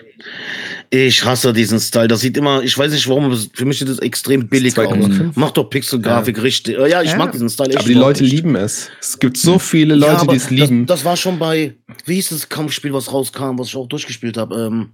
[0.93, 2.09] Ich hasse diesen Style.
[2.09, 4.87] Das sieht immer, ich weiß nicht warum, für mich sieht das extrem billig aus.
[4.93, 5.31] 2,5.
[5.35, 6.77] Mach doch Pixelgrafik richtig.
[6.77, 7.17] Ja, ich Ja.
[7.17, 8.33] mag diesen Style echt Aber die Leute nicht.
[8.33, 8.89] lieben es.
[8.99, 10.85] Es gibt so viele Ja, Leute, die es lieben.
[10.85, 14.35] Das, das war schon bei, wie hieß das Kampfspiel, was rauskam, was ich auch durchgespielt
[14.35, 14.53] habe?
[14.65, 14.93] Ähm,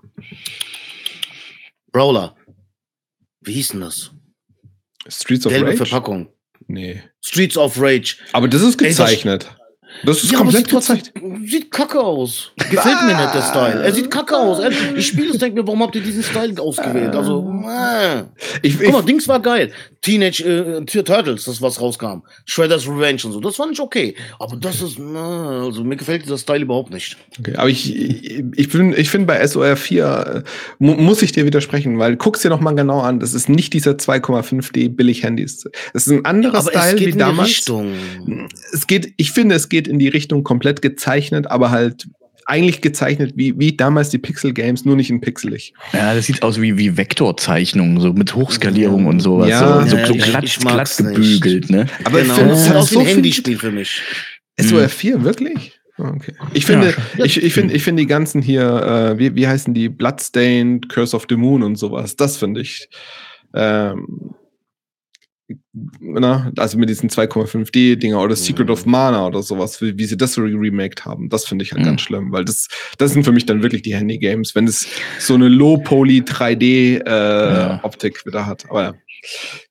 [1.92, 2.36] Brawler.
[3.42, 4.12] Wie hieß denn das?
[5.08, 5.78] Streets of Gelbe Rage?
[5.78, 6.30] Verpackung.
[6.68, 7.02] Nee.
[7.26, 8.18] Streets of Rage.
[8.34, 9.48] Aber das ist Ey, das- gezeichnet.
[10.04, 11.12] Das ist Ja, komplett gezeigt.
[11.46, 12.52] sieht kacke aus.
[12.70, 13.84] Gefällt mir nicht der Style.
[13.84, 14.60] Er sieht kacke aus.
[14.96, 17.16] Ich spiele es, denke mir, warum habt ihr diesen Style ausgewählt?
[17.16, 18.24] Also, äh.
[18.62, 19.72] Ich, Guck mal, ich, Dings war geil.
[20.02, 22.24] Teenage äh, Turtles, das was rauskam.
[22.46, 23.40] Shredder's Revenge und so.
[23.40, 24.16] Das fand ich okay.
[24.40, 27.18] Aber das ist, na, also mir gefällt dieser Style überhaupt nicht.
[27.40, 31.32] okay, aber ich, ich, ich, bin, ich finde bei SOR 4 äh, mu muss ich
[31.32, 33.20] dir widersprechen, weil guck's dir noch mal genau an.
[33.20, 35.68] Das ist nicht dieser 2,5D billig Handys.
[35.94, 37.50] Das ist ein anderer Aber Style es geht wie in damals.
[37.50, 37.94] Richtung.
[38.74, 42.08] Es geht, ich finde, es geht in die Richtung komplett gezeichnet, aber halt
[42.46, 45.74] eigentlich gezeichnet wie, wie damals die Pixel Games, nur nicht in pixelig.
[45.92, 49.50] Ja, das sieht aus wie, wie Vektorzeichnungen, so mit Hochskalierung und sowas.
[49.50, 49.82] Ja.
[49.84, 51.88] so, so, Ja, so glatt, ich glatt gebügelt, ne?
[52.06, 52.34] Aber genau.
[52.34, 54.02] ich finde, das es hat so ein Handyspiel für mich.
[54.60, 55.74] SOR 4, wirklich?
[55.98, 56.34] Ah, Okay.
[56.54, 57.26] Ich finde, Ja.
[57.26, 58.62] ich, ich finde, ich finde die ganzen hier,
[59.16, 59.90] äh, wie, wie heißen die?
[59.90, 62.16] Bloodstained, Curse of the Moon und sowas.
[62.16, 62.88] Das finde ich.
[63.54, 64.36] Ähm,
[66.00, 68.74] na, also mit diesen 2,5D-Dinger oder Secret Mhm.
[68.74, 71.82] of Mana oder sowas, wie, wie sie das so remaked haben, das finde ich halt
[71.82, 71.86] Mhm.
[71.86, 72.68] ganz schlimm, weil das,
[72.98, 74.88] das sind für mich dann wirklich die Handy-Games, wenn es
[75.20, 78.26] so eine Low-Poly 3D-Optik Ja.
[78.26, 78.66] wieder hat.
[78.70, 78.94] Aber ja,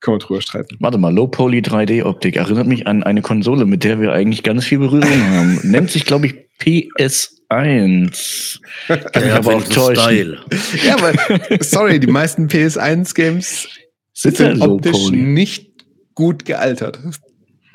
[0.00, 0.76] können wir drüber streiten.
[0.80, 4.42] Warte mal, Low Poly 3D Optik erinnert mich an eine Konsole, mit der wir eigentlich
[4.42, 5.60] ganz viel Berührung haben.
[5.62, 7.30] Nennt sich, glaube ich, PS1.
[8.88, 10.02] Kann mich Der aber auch täuschen.
[10.02, 10.38] Style.
[10.86, 11.12] Ja, aber
[11.64, 13.68] sorry, die meisten PS1-Games
[14.12, 15.65] Sind ja optisch nicht
[16.16, 16.98] gut gealtert.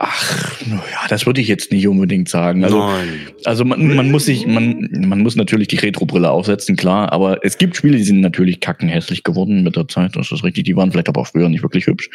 [0.04, 2.64] Ach, naja, das würde ich jetzt nicht unbedingt sagen.
[2.64, 3.28] Also, Nein.
[3.46, 7.60] also man, man muss sich, man, man muss natürlich die Retro-Brille aufsetzen, klar, aber es
[7.60, 10.92] gibt Spiele, die sind natürlich kackenhässlich geworden mit der Zeit, das ist richtig, die waren
[10.92, 12.10] vielleicht aber auch früher nicht wirklich hübsch.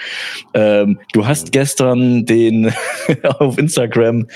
[0.52, 2.72] Ähm, du hast gestern den
[3.22, 4.26] auf Instagram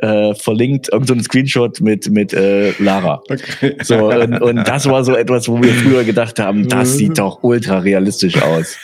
[0.00, 3.22] äh, verlinkt, irgendeinen Screenshot mit, mit äh, Lara.
[3.30, 3.74] Okay.
[3.84, 7.42] So, und, und das war so etwas, wo wir früher gedacht haben, das sieht doch
[7.42, 8.76] ultra realistisch aus.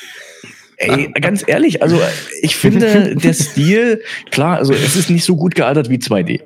[0.77, 2.01] Ey, ganz ehrlich, also
[2.43, 6.41] ich finde, der Stil, klar, also es ist nicht so gut gealtert wie 2D.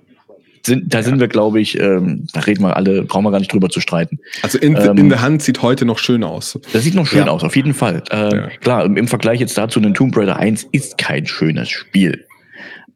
[0.66, 3.52] Sind, da sind wir, glaube ich, ähm, da reden wir alle, brauchen wir gar nicht
[3.52, 4.18] drüber zu streiten.
[4.42, 6.58] Also in, Ähm, in der Hand sieht heute noch schön aus.
[6.72, 7.28] Das sieht noch schön Ja.
[7.28, 8.02] aus, auf jeden Fall.
[8.10, 8.48] Ähm, Ja.
[8.60, 12.24] Klar, im, im Vergleich jetzt dazu, ein Tomb Raider 1 ist kein schönes Spiel.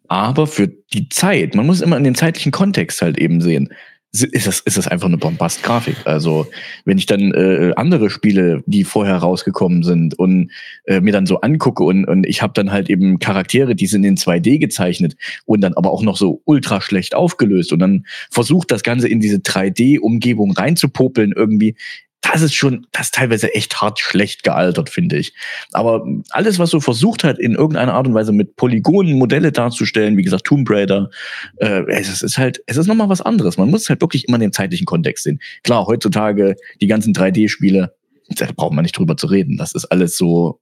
[0.08, 3.70] Aber für die Zeit, man muss immer in den zeitlichen Kontext halt eben sehen,
[4.12, 5.96] ist das, ist das einfach eine Bombast-Grafik.
[6.04, 6.46] Also,
[6.84, 10.50] wenn ich dann äh, andere Spiele, die vorher rausgekommen sind und
[10.84, 14.04] äh, mir dann so angucke und, und ich habe dann halt eben Charaktere, die sind
[14.04, 18.70] in 2D gezeichnet und dann aber auch noch so ultra schlecht aufgelöst und dann versucht
[18.70, 21.76] das Ganze in diese 3D-Umgebung reinzupopeln irgendwie.
[22.22, 25.34] Das ist schon, das ist teilweise echt hart schlecht gealtert, finde ich.
[25.72, 30.16] Aber alles, was so versucht hat, in irgendeiner Art und Weise mit Polygonen Modelle darzustellen,
[30.16, 31.10] wie gesagt, Tomb Raider,
[31.56, 33.58] äh, es ist halt, es ist nochmal was anderes.
[33.58, 35.40] Man muss halt wirklich immer in den zeitlichen Kontext sehen.
[35.64, 37.94] Klar, heutzutage die ganzen 3D-Spiele,
[38.28, 39.56] da braucht man nicht drüber zu reden.
[39.56, 40.60] Das ist alles so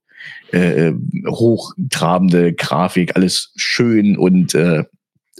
[0.51, 0.91] äh,
[1.27, 4.83] hochtrabende Grafik, alles schön und äh,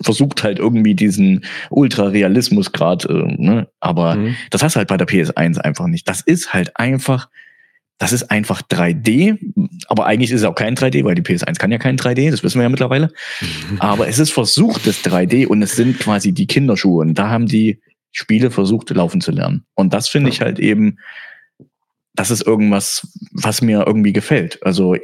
[0.02, 3.68] versucht halt irgendwie diesen Ultra-Realismus gerade, äh, ne?
[3.80, 4.36] aber Mhm.
[4.50, 6.08] das hast du halt bei der PS1 einfach nicht.
[6.08, 7.30] Das ist halt einfach,
[7.98, 9.38] das ist einfach 3D,
[9.88, 12.44] aber eigentlich ist es auch kein 3D, weil die PS1 kann ja kein 3D, das
[12.44, 13.12] wissen wir ja mittlerweile.
[13.80, 17.80] Aber es ist versuchtes 3D und es sind quasi die Kinderschuhe und da haben die
[18.12, 19.64] Spiele versucht laufen zu lernen.
[19.76, 20.98] Und das finde ich halt eben,
[22.14, 24.60] das ist irgendwas, was mir irgendwie gefällt.
[24.64, 24.96] Also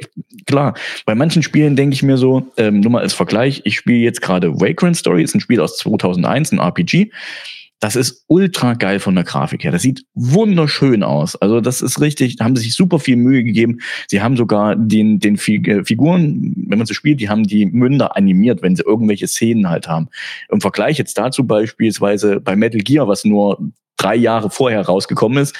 [0.46, 0.74] klar,
[1.06, 4.20] bei manchen Spielen denke ich mir so, ähm, nur mal als Vergleich, ich spiele jetzt
[4.20, 7.10] gerade Vagrant Story, ist ein Spiel aus 2001, ein RPG.
[7.80, 9.70] Das ist ultra geil von der Grafik her.
[9.70, 11.36] Das sieht wunderschön aus.
[11.36, 13.78] Also das ist richtig, da haben sie sich super viel Mühe gegeben.
[14.08, 18.16] Sie haben sogar den, den äh, Figuren, wenn man so spielt, die haben die Münder
[18.16, 20.08] animiert, wenn sie irgendwelche Szenen halt haben.
[20.50, 23.58] Im Vergleich jetzt dazu beispielsweise bei Metal Gear, was nur
[23.98, 25.54] drei Jahre vorher rausgekommen ist,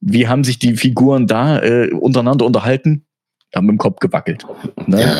[0.00, 3.06] wie haben sich die Figuren da äh, untereinander unterhalten?
[3.54, 4.44] Haben im Kopf gewackelt.
[4.86, 5.00] Ne?
[5.00, 5.16] Ja.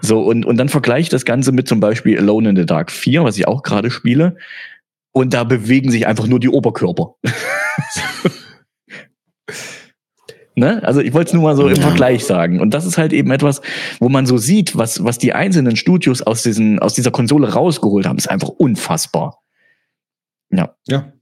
[0.00, 3.24] So, und, und dann vergleiche das Ganze mit zum Beispiel Alone in the Dark 4,
[3.24, 4.36] was ich auch gerade spiele.
[5.12, 7.14] Und da bewegen sich einfach nur die Oberkörper.
[10.56, 10.82] ne?
[10.82, 11.76] Also ich wollte es nur mal so im.
[11.76, 12.60] Vergleich sagen.
[12.60, 13.62] Und das ist halt eben etwas,
[14.00, 18.06] wo man so sieht, was, was die einzelnen Studios aus, diesen, aus dieser Konsole rausgeholt
[18.06, 19.40] haben, ist einfach unfassbar.
[20.50, 21.12] Ja, Ja.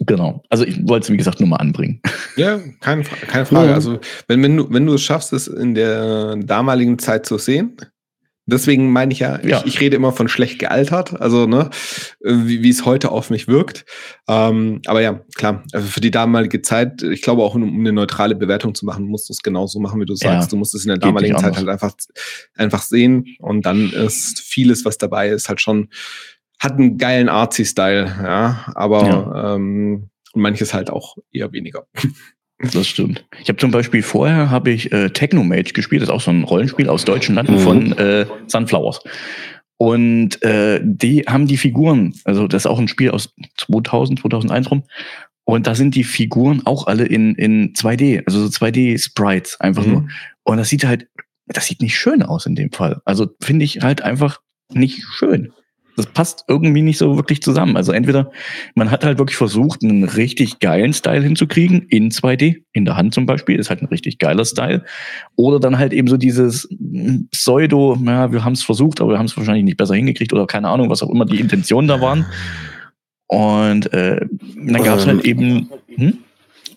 [0.00, 0.42] Genau.
[0.48, 2.00] Also ich wollte es, wie gesagt, nur mal anbringen.
[2.36, 3.68] Ja, keine, Fra- keine Frage.
[3.68, 3.74] Ja.
[3.74, 3.98] Also,
[4.28, 7.76] wenn, wenn, du, wenn du es schaffst, es in der damaligen Zeit zu sehen,
[8.46, 9.60] deswegen meine ich ja, Ja.
[9.60, 11.70] Ich, ich rede immer von schlecht gealtert, also, ne,
[12.20, 13.84] wie, wie es heute auf mich wirkt.
[14.28, 18.34] Ähm, aber ja, klar, also für die damalige Zeit, ich glaube auch, um eine neutrale
[18.34, 20.52] Bewertung zu machen, musst du es genauso machen, wie du Ja, sagst.
[20.52, 21.94] Du musst es in der geht damaligen Zeit halt einfach,
[22.56, 25.88] einfach sehen und dann ist vieles, was dabei ist, halt schon,
[26.64, 31.86] hat einen geilen Artsy-Style, ja, aber Ähm, und manches halt auch eher weniger.
[32.72, 33.26] Das stimmt.
[33.42, 36.44] Ich habe zum Beispiel vorher habe ich äh, Technomage gespielt, das ist auch so ein
[36.44, 37.58] Rollenspiel aus deutschen Landen Mhm.
[37.58, 39.00] von äh, Sunflowers.
[39.76, 44.70] Und äh, die haben die Figuren, also das ist auch ein Spiel aus 2000, 2001
[44.70, 44.84] rum.
[45.42, 49.90] Und da sind die Figuren auch alle in, in 2D, also so 2D-Sprites einfach Mhm.
[49.90, 50.08] nur.
[50.44, 51.08] Und das sieht halt,
[51.46, 53.02] das sieht nicht schön aus in dem Fall.
[53.04, 54.40] Also finde ich halt einfach
[54.72, 55.52] nicht schön.
[55.96, 57.76] Das passt irgendwie nicht so wirklich zusammen.
[57.76, 58.30] Also entweder
[58.74, 63.14] man hat halt wirklich versucht, einen richtig geilen Style hinzukriegen, in 2D, in der Hand
[63.14, 64.84] zum Beispiel, ist halt ein richtig geiler Style.
[65.36, 66.68] Oder dann halt eben so dieses
[67.30, 70.46] Pseudo, ja, wir haben es versucht, aber wir haben es wahrscheinlich nicht besser hingekriegt oder
[70.46, 72.26] keine Ahnung, was auch immer die Intentionen da waren.
[73.26, 74.20] Und äh,
[74.56, 76.18] dann gab es halt eben, hm?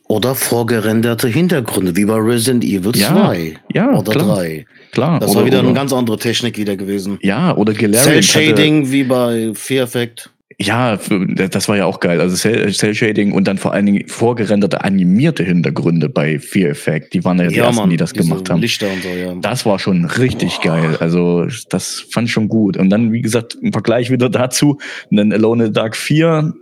[0.10, 4.38] Oder vorgerenderte Hintergründe, wie bei Resident Evil Ja, 2 ja, oder klar.
[4.38, 4.66] 3.
[4.92, 5.20] klar.
[5.20, 7.20] Das oder, war wieder oder, eine ganz andere Technik wieder gewesen.
[7.22, 10.32] ja, oder Galarian Cell Shading wie bei Fear Effect.
[10.60, 12.20] Ja, das war ja auch geil.
[12.20, 17.14] Also Cell, Shading und dann vor allen Dingen vorgerenderte animierte Hintergründe bei Fear Effect.
[17.14, 18.60] Die waren ja die ersten, die das gemacht haben.
[18.60, 19.36] Lichter und so, ja.
[19.36, 20.98] Das war schon richtig geil.
[21.00, 22.76] Also das fand ich schon gut.
[22.76, 24.80] Und dann, wie gesagt, im Vergleich wieder dazu,
[25.12, 26.54] dann Alone in the Dark 4.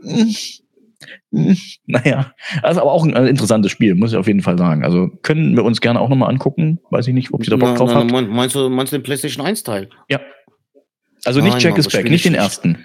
[1.86, 4.84] Naja, also aber auch ein äh, interessantes Spiel, muss ich auf jeden Fall sagen.
[4.84, 6.80] Also können wir uns gerne auch nochmal angucken.
[6.92, 8.98] Weiß ich nicht, ob ihr da Bock Na, drauf na, mein- meinst, du, meinst du
[8.98, 9.90] den PlayStation 1 Teil?
[10.10, 10.20] Ja.
[11.26, 12.42] Also nicht Nein, Jack Mann, is Back, nicht ich den nicht.
[12.42, 12.78] ersten.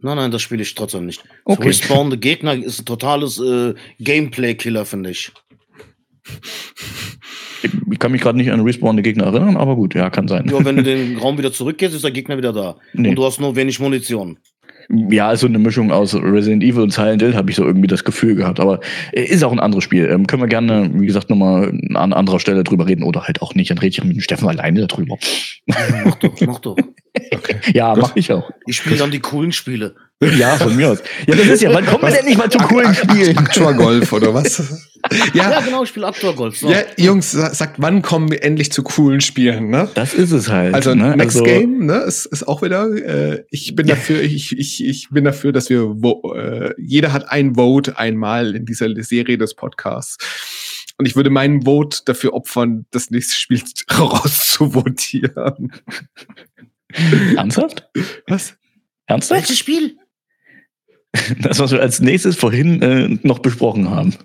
[0.00, 1.22] Nein, nein, das spiele ich trotzdem nicht.
[1.44, 1.68] Okay.
[1.68, 5.32] Respawnende Gegner ist ein totales äh, Gameplay-Killer, finde ich.
[7.62, 10.48] Ich, ich kann mich gerade nicht an respawnende Gegner erinnern, aber gut, ja, kann sein.
[10.50, 12.76] Ja, wenn du den Raum wieder zurückgehst, ist der Gegner wieder da.
[12.92, 13.10] Nee.
[13.10, 14.38] Und du hast nur wenig Munition.
[14.88, 18.04] Ja, also eine Mischung aus Resident Evil und Silent Hill habe ich so irgendwie das
[18.04, 18.60] Gefühl gehabt.
[18.60, 18.80] Aber
[19.12, 20.08] äh, ist auch ein anderes Spiel.
[20.10, 23.54] Ähm, können wir gerne, wie gesagt, nochmal an anderer Stelle drüber reden oder halt auch
[23.54, 23.70] nicht.
[23.70, 25.16] Dann rede ich mit dem Steffen alleine darüber.
[25.66, 26.76] Mach doch, mach doch.
[27.72, 28.50] Ja, mache ich auch.
[28.66, 29.94] Ich spiele dann die coolen Spiele.
[30.20, 30.98] Ja, von mir aus.
[31.26, 33.36] Ja, das ist ja, wann kommen wir denn nicht mal zu coolen Spielen?
[33.36, 34.88] Aqua Golf oder was?
[35.34, 36.56] Ja, ja, genau, ich spiele Aktor Golf.
[36.56, 36.70] So.
[36.70, 39.86] ja, Jungs, sa- sagt, wann kommen wir endlich zu coolen Spielen, ne?
[39.92, 40.72] Das ist es halt.
[40.74, 41.14] Also ne?
[41.14, 42.86] Next Also, Game, ne, ist, ist auch wieder.
[42.86, 47.28] Äh, ich bin dafür, ich, ich, ich bin dafür, dass wir wo, äh, jeder hat
[47.28, 50.16] ein Vote einmal in dieser Serie des Podcasts.
[50.96, 53.60] Und ich würde meinen Vote dafür opfern, das nächste Spiel
[53.92, 55.70] rauszuvotieren.
[57.36, 57.88] Ernsthaft?
[58.26, 58.56] Was?
[59.06, 59.40] Ernsthaft?
[59.42, 59.98] Welches Spiel?
[61.40, 64.16] Das, was wir als nächstes vorhin äh, noch besprochen haben.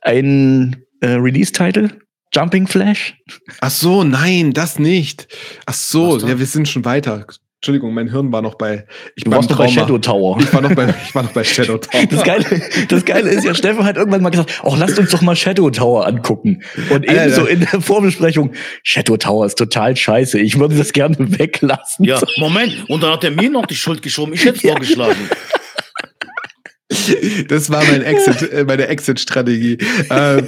[0.00, 1.98] Ein äh, Release-Title?
[2.32, 3.16] Jumping Flash?
[3.60, 5.26] Ach so, nein, das nicht.
[5.66, 7.26] Ach so, ja, wir sind schon weiter.
[7.62, 8.86] Entschuldigung, mein Hirn war noch bei.
[9.14, 9.68] Ich Du war warst noch bei.
[9.68, 10.36] Shadow Tower.
[10.40, 12.06] Ich war noch bei, ich war noch bei Shadow Tower.
[12.10, 12.44] Das Geile,
[12.88, 15.70] das Geile ist ja, Steffen hat irgendwann mal gesagt, oh, lasst uns doch mal Shadow
[15.70, 16.64] Tower angucken.
[16.90, 17.22] Und Alter.
[17.26, 18.50] ebenso in der Vorbesprechung,
[18.82, 20.40] Shadow Tower ist total scheiße.
[20.40, 22.04] Ich würde das gerne weglassen.
[22.04, 22.84] Ja, Moment.
[22.90, 24.34] Und dann hat er mir noch die Schuld geschoben.
[24.34, 25.20] Ich hätte es vorgeschlagen.
[27.48, 29.78] Das war mein Exit, äh, meine Exit-Strategie.
[30.10, 30.46] Ähm,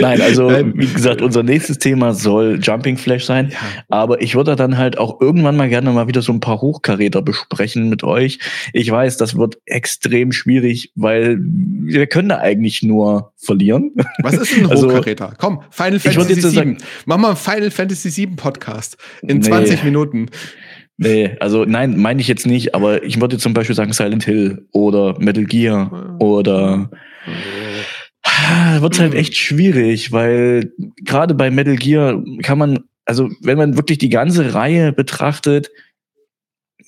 [0.00, 0.72] Nein, also Nein.
[0.76, 3.50] wie gesagt, unser nächstes Thema soll Jumping Flash sein.
[3.50, 3.56] ja.
[3.88, 7.22] Aber ich würde dann halt auch irgendwann mal gerne mal wieder so ein paar Hochkaräter
[7.22, 8.38] besprechen mit euch.
[8.72, 13.92] Ich weiß, das wird extrem schwierig, weil wir können da eigentlich nur verlieren.
[14.22, 15.34] Was ist ein Also- Hochkaräter?
[15.38, 16.78] Komm, Final Fantasy 7.
[17.06, 19.44] Mach mal einen Final Fantasy 7 Podcast in Nee.
[19.48, 20.26] 20 Minuten.
[20.98, 24.66] Nee, also nein, meine ich jetzt nicht, aber ich würde zum Beispiel sagen Silent Hill
[24.72, 26.90] oder Metal Gear oder
[28.80, 30.72] wird halt echt schwierig, weil
[31.04, 35.70] gerade bei Metal Gear kann man, also wenn man wirklich die ganze Reihe betrachtet,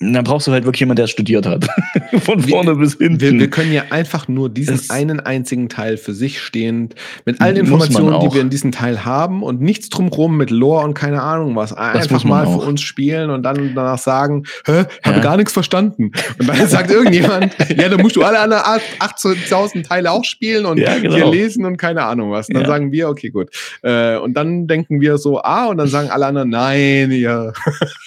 [0.01, 1.67] dann brauchst du halt wirklich jemanden, der es studiert hat.
[2.21, 3.19] Von Wir- vorne bis hinten.
[3.19, 6.95] Wir, wir können ja einfach nur diesen Das- einen einzigen Teil für sich stehend,
[7.25, 10.93] mit allen Informationen, die wir in diesem Teil haben und nichts drumrum mit Lore und
[10.93, 11.73] keine Ahnung was.
[11.73, 12.61] Einfach mal auch.
[12.61, 15.19] für uns spielen und dann danach sagen, hä, habe Ja.
[15.19, 16.11] gar nichts verstanden.
[16.39, 20.77] Und dann sagt irgendjemand, ja, dann musst du alle anderen 18.000 Teile auch spielen und
[20.77, 21.15] Ja, genau.
[21.15, 22.47] hier lesen und keine Ahnung was.
[22.47, 22.69] Und dann Ja.
[22.69, 23.49] sagen wir, okay, gut.
[23.81, 27.51] Äh, und dann denken wir so, ah, und dann sagen alle anderen, nein, ja,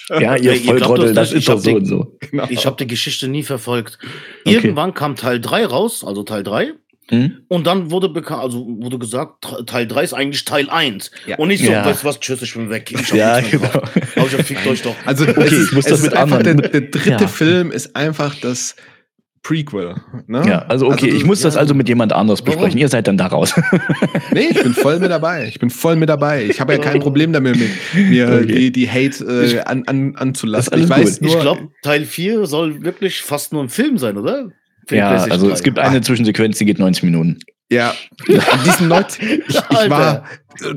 [0.09, 2.17] ja, ihr Ja, ihr glaubt Volltrottel, das nicht, ist doch so und so.
[2.31, 2.45] genau.
[2.49, 3.99] Ich habe die Geschichte nie verfolgt.
[4.45, 4.55] Okay.
[4.55, 6.73] Irgendwann kam Teil 3 raus, also Teil 3.
[7.09, 7.41] Hm?
[7.49, 11.11] Und dann wurde bekannt, also wurde gesagt, Teil 3 ist eigentlich Teil 1.
[11.27, 11.37] Ja.
[11.37, 11.85] Und nicht so, Ja.
[11.85, 12.89] weißt was, tschüss, ich bin weg.
[12.91, 13.67] Ich hab Ja, genau.
[14.15, 14.95] Aber ich fickt euch doch.
[15.05, 17.09] Also Okay, es ist, ich muss es das ist mit einfach anderen- der, der dritte
[17.23, 17.27] Ja.
[17.27, 18.77] Film ist einfach das
[19.43, 19.95] Prequel.
[20.27, 20.41] Ne?
[20.47, 21.59] Ja, also okay, ich muss das ja.
[21.59, 22.55] also mit jemand anders Warum?
[22.55, 22.79] besprechen.
[22.79, 23.53] Ihr seid dann da raus.
[24.31, 25.47] Nee, ich bin voll mit dabei.
[25.47, 26.45] Ich bin voll mit dabei.
[26.45, 28.45] Ich habe ja kein Problem damit, mit mir Okay.
[28.45, 30.71] die, die Hate äh, an, an, anzulassen.
[30.71, 31.27] Das Ich weiß gut.
[31.27, 34.49] nur, Ich glaube, Teil 4 soll wirklich fast nur ein Film sein, oder?
[34.89, 35.53] Die ja, also 3.
[35.53, 37.39] es gibt eine Zwischensequenz, die geht 90 Minuten.
[37.69, 37.93] ja,
[38.27, 39.15] an diesen Leuten,
[39.47, 40.23] ich, ich war
[40.61, 40.73] äh,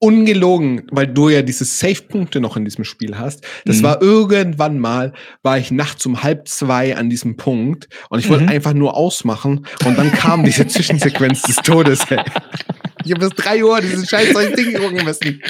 [0.00, 3.44] ungelogen, weil du ja diese Safe-Punkte noch in diesem Spiel hast.
[3.64, 3.82] Das Mhm.
[3.82, 5.12] war irgendwann mal,
[5.42, 8.50] war ich nachts um halb zwei an diesem Punkt und ich wollte Mhm.
[8.50, 12.00] einfach nur ausmachen und dann kam diese Zwischensequenz des Todes.
[12.10, 12.18] Ey.
[13.04, 15.40] Ich habe bis drei Uhr dieses scheiß Ding gucken müssen.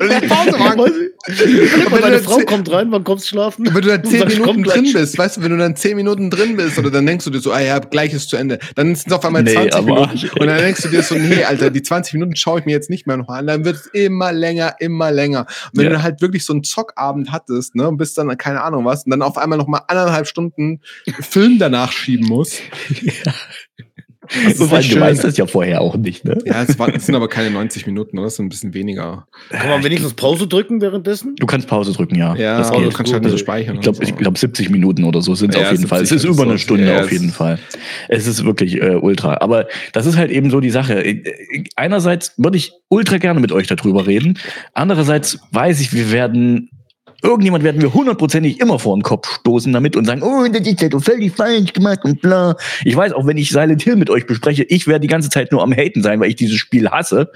[0.00, 0.80] Und ich Pause machen.
[0.80, 0.92] Und
[1.92, 3.66] wenn meine Frau zehn- kommt rein, wann kommst du schlafen?
[3.66, 4.74] Wenn du dann zehn Minuten gleich.
[4.82, 7.30] drin bist, weißt du, wenn du dann zehn Minuten drin bist, oder dann denkst du
[7.30, 8.58] dir so, ah ja, gleich ist zu Ende.
[8.74, 10.28] Dann sind es auf einmal Nee, 20 aber- Minuten.
[10.38, 12.90] Und dann denkst du dir so, nee, Alter, die 20 Minuten schaue ich mir jetzt
[12.90, 13.46] nicht mehr noch an.
[13.46, 15.40] Dann wird es immer länger, immer länger.
[15.40, 15.90] Und wenn Ja.
[15.90, 19.04] du dann halt wirklich so einen Zockabend hattest, ne, und bist dann, keine Ahnung was,
[19.04, 20.80] und dann auf einmal noch mal anderthalb Stunden
[21.20, 22.60] Film danach schieben musst.
[24.44, 26.38] Das ist Weil nicht du weißt das ja vorher auch nicht, ne?
[26.44, 28.26] Ja, es, war, es sind aber keine 90 Minuten, oder?
[28.26, 29.26] Das sind ein bisschen weniger.
[29.50, 31.34] Kann man wenigstens Pause drücken währenddessen?
[31.36, 32.36] Du kannst Pause drücken, ja.
[32.36, 32.84] Ja, das geht.
[32.84, 33.76] du kannst halt nicht speichern.
[33.76, 34.02] Ich glaube, so.
[34.02, 36.02] ich glaub 70 Minuten oder so sind es Ja, auf jeden Fall.
[36.02, 36.58] Es 70 ist über eine so.
[36.58, 37.58] Stunde Ja, auf jeden Fall.
[38.08, 39.38] Es ist wirklich äh, ultra.
[39.40, 41.02] Aber das ist halt eben so die Sache.
[41.74, 44.38] Einerseits würde ich ultra gerne mit euch darüber reden.
[44.74, 46.70] Andererseits weiß ich, wir werden
[47.22, 50.80] Irgendjemand werden wir hundertprozentig immer vor den Kopf stoßen damit und sagen, oh, das ist
[50.80, 52.56] ja doch völlig falsch gemacht und bla.
[52.84, 55.52] Ich weiß, auch wenn ich Silent Hill mit euch bespreche, ich werde die ganze Zeit
[55.52, 57.30] nur am Haten sein, weil ich dieses Spiel hasse.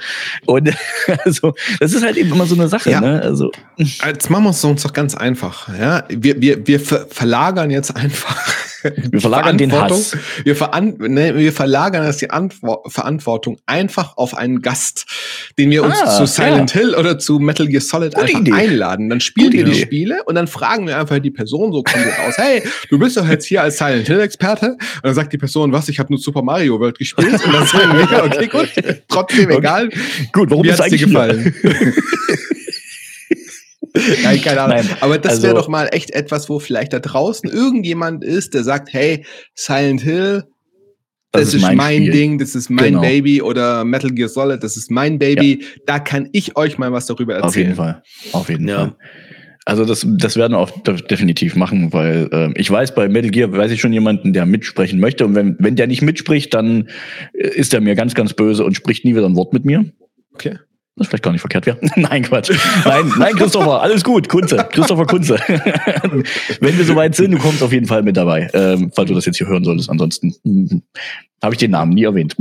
[0.47, 0.73] Und
[1.25, 3.01] also, das ist halt eben immer so eine Sache, Ja.
[3.01, 3.21] ne?
[3.23, 5.69] Also, Jetzt machen wir es uns doch ganz einfach.
[5.79, 6.05] Ja?
[6.09, 8.37] Wir, wir, wir ver verlagern jetzt einfach.
[9.11, 9.73] Wir verlagern den.
[9.73, 10.17] Hass.
[10.45, 15.07] Wir, veran ne, wir verlagern jetzt die Antwo Verantwortung einfach auf einen Gast,
[15.59, 16.81] den wir uns Ah, zu Silent ja.
[16.81, 18.53] Hill oder zu Metal Gear Solid Gute einfach Idee.
[18.53, 19.09] einladen.
[19.09, 19.81] Dann spielen Gute wir die.
[19.81, 23.29] Spiele und dann fragen wir einfach die Person so kommt aus, hey, du bist doch
[23.29, 24.73] jetzt hier als Silent Hill Experte.
[24.73, 27.45] Und dann sagt die Person, was, ich habe nur Super Mario World gespielt.
[27.45, 28.69] Und dann sagen wir, okay, gut,
[29.09, 29.89] trotzdem egal.
[30.33, 31.55] Gut, warum ist dir gefallen?
[34.25, 34.77] Nein, keine Ahnung.
[34.79, 38.55] Nein, Aber das also- wäre doch mal echt etwas, wo vielleicht da draußen irgendjemand ist,
[38.55, 40.45] der sagt, hey, Silent Hill,
[41.33, 42.13] das, ist, mein, Spiel.
[42.13, 43.01] Ding, das ist mein Genau.
[43.01, 45.65] Baby oder Metal Gear Solid, das ist mein Baby.
[45.85, 47.47] Da kann ich euch mal was darüber erzählen.
[47.49, 48.03] Auf jeden Fall.
[48.33, 48.77] Auf jeden Ja.
[48.79, 48.97] Fall.
[49.67, 53.31] Also das, das werden wir auch de- definitiv machen, weil ähm, ich weiß, bei Metal
[53.31, 55.25] Gear weiß ich schon jemanden, der mitsprechen möchte.
[55.25, 56.89] Und wenn, wenn der nicht mitspricht, dann
[57.33, 59.87] äh, ist er mir ganz, ganz böse und spricht nie wieder ein Wort mit mir.
[60.35, 60.59] Okay.
[60.97, 61.79] Das ist vielleicht gar nicht verkehrt wäre.
[61.97, 62.53] nein, Quatsch.
[62.85, 64.29] Nein, nein, Christopher, alles gut.
[64.29, 64.65] Kunze.
[64.71, 65.35] Christopher Kunze.
[66.61, 69.27] Wenn wir soweit sind, du kommst auf jeden Fall mit dabei, ähm, falls du das
[69.27, 69.91] jetzt hier hören solltest.
[69.91, 70.83] Ansonsten hm,
[71.43, 72.37] habe ich den Namen nie erwähnt.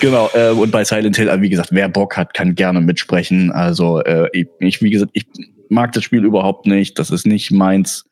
[0.00, 0.30] genau.
[0.32, 3.50] Äh, und bei Silent Hill, äh, wie gesagt, wer Bock hat, kann gerne mitsprechen.
[3.50, 5.26] Also äh, ich, ich, wie gesagt, ich
[5.70, 7.00] mag das Spiel überhaupt nicht.
[7.00, 8.04] Das ist nicht meins.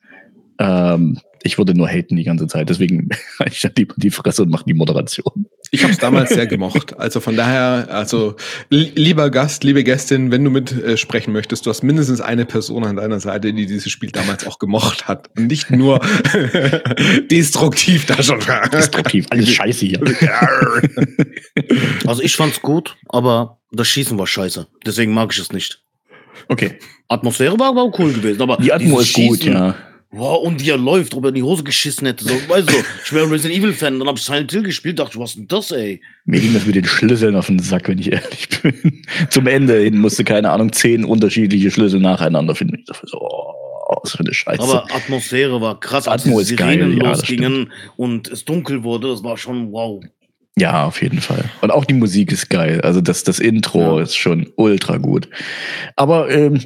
[0.58, 2.68] Ähm, ich würde nur haten die ganze Zeit.
[2.70, 3.08] Deswegen
[3.38, 5.46] halte ich ja lieber die Fresse und mache die Moderation.
[5.70, 6.98] Ich habe es damals sehr gemocht.
[6.98, 8.36] Also von daher, also
[8.70, 12.44] li- lieber Gast, liebe Gästin, wenn du mit äh, sprechen möchtest, du hast mindestens eine
[12.44, 16.00] Person an deiner Seite, die dieses Spiel damals auch gemocht hat und nicht nur
[17.30, 18.68] destruktiv da schon war.
[18.68, 19.26] Destruktiv.
[19.30, 20.00] Alles scheiße hier.
[22.06, 24.66] Also ich fand's gut, aber das Schießen war scheiße.
[24.84, 25.82] Deswegen mag ich es nicht.
[26.48, 26.78] Okay.
[27.08, 28.42] Atmosphäre war aber auch cool gewesen.
[28.42, 29.74] Aber Die Atmo dieses ist gut, Schießen, ja.
[30.16, 32.24] Wow, und wie er läuft, ob er in die Hose geschissen hätte.
[32.24, 32.74] So, weißt du,
[33.04, 35.48] ich wäre Resident Evil Fan, dann hab ich Silent Hill gespielt, dachte was ist denn
[35.48, 36.00] das, ey?
[36.24, 39.02] Mir ging das mit den Schlüsseln auf den Sack, wenn ich ehrlich bin.
[39.30, 42.76] Zum Ende hin musste, keine Ahnung, zehn unterschiedliche Schlüssel nacheinander finden.
[42.78, 44.62] Ich dachte so, oh, was für eine Scheiße.
[44.62, 48.82] Aber Atmosphäre war krass, als Atmo die geil, Sirenen ja, das losgingen und es dunkel
[48.84, 50.02] wurde, das war schon wow.
[50.56, 51.44] ja, auf jeden Fall.
[51.60, 52.80] Und auch die Musik ist geil.
[52.82, 54.02] Also das, das Intro Ja.
[54.02, 55.28] ist schon ultra gut.
[55.96, 56.60] Aber ähm,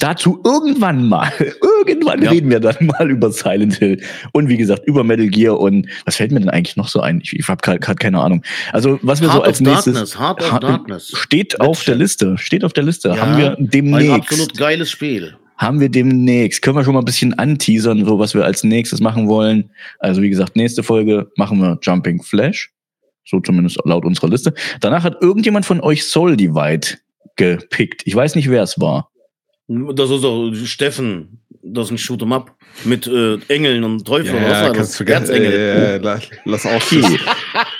[0.00, 1.32] dazu irgendwann mal,
[1.86, 2.30] irgendwann Ja.
[2.30, 4.02] reden wir dann mal über Silent Hill.
[4.32, 7.20] Und wie gesagt, über Metal Gear und was fällt mir denn eigentlich noch so ein?
[7.22, 8.42] Ich, ich habe gerade keine Ahnung.
[8.72, 9.94] Also was wir so Heart als of nächstes...
[9.94, 11.12] Darkness, Heart of Ha- Darkness.
[11.14, 13.08] Steht auf der Liste, steht auf der Liste.
[13.10, 14.10] Ja, Haben wir Ein demnächst.
[14.12, 15.36] absolut geiles Spiel.
[15.56, 16.62] haben wir demnächst.
[16.62, 19.70] Können wir schon mal ein bisschen anteasern, so was wir als nächstes machen wollen.
[20.00, 22.70] Also wie gesagt, nächste Folge machen wir Jumping Flash.
[23.26, 24.52] So zumindest laut unserer Liste.
[24.80, 26.88] Danach hat irgendjemand von euch Soul Divide
[27.36, 28.02] gepickt.
[28.04, 29.10] Ich weiß nicht, wer es war.
[29.66, 32.54] Das ist doch Steffen, das ist ein Shoot'em Up
[32.84, 34.34] mit äh, Engeln und Teufeln.
[34.44, 34.98] was Ja, war kannst das?
[34.98, 35.34] du vergessen.
[35.34, 36.74] Äh, la- lass auch.
[36.76, 37.02] Okay.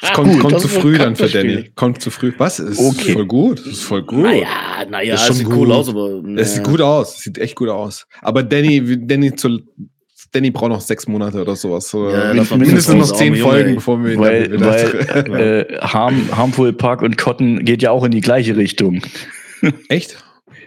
[0.00, 1.28] Es kommt, Gut, kommt zu früh dann für.
[1.28, 1.70] Danny.
[1.74, 2.32] Kommt zu früh.
[2.38, 2.58] Was?
[2.58, 3.12] Ist Okay.
[3.12, 3.58] voll gut.
[3.60, 4.22] Das ist voll gut.
[4.22, 4.46] Naja,
[4.88, 5.56] naja, es schon sieht gut.
[5.56, 6.22] cool aus, aber.
[6.36, 6.70] Es sieht naja.
[6.70, 7.16] gut aus.
[7.18, 8.06] Es sieht echt gut aus.
[8.22, 9.60] Aber Danny, Danny zu,
[10.32, 11.88] Danny braucht noch sechs Monate oder sowas.
[11.90, 13.74] So, Ja, mindestens war mindestens noch zehn Folgen, ey.
[13.74, 14.66] bevor wir Weil, wieder
[15.28, 19.02] weil äh, Harm, Harmful Park und Cotton geht ja auch in die gleiche Richtung.
[19.90, 20.16] Echt?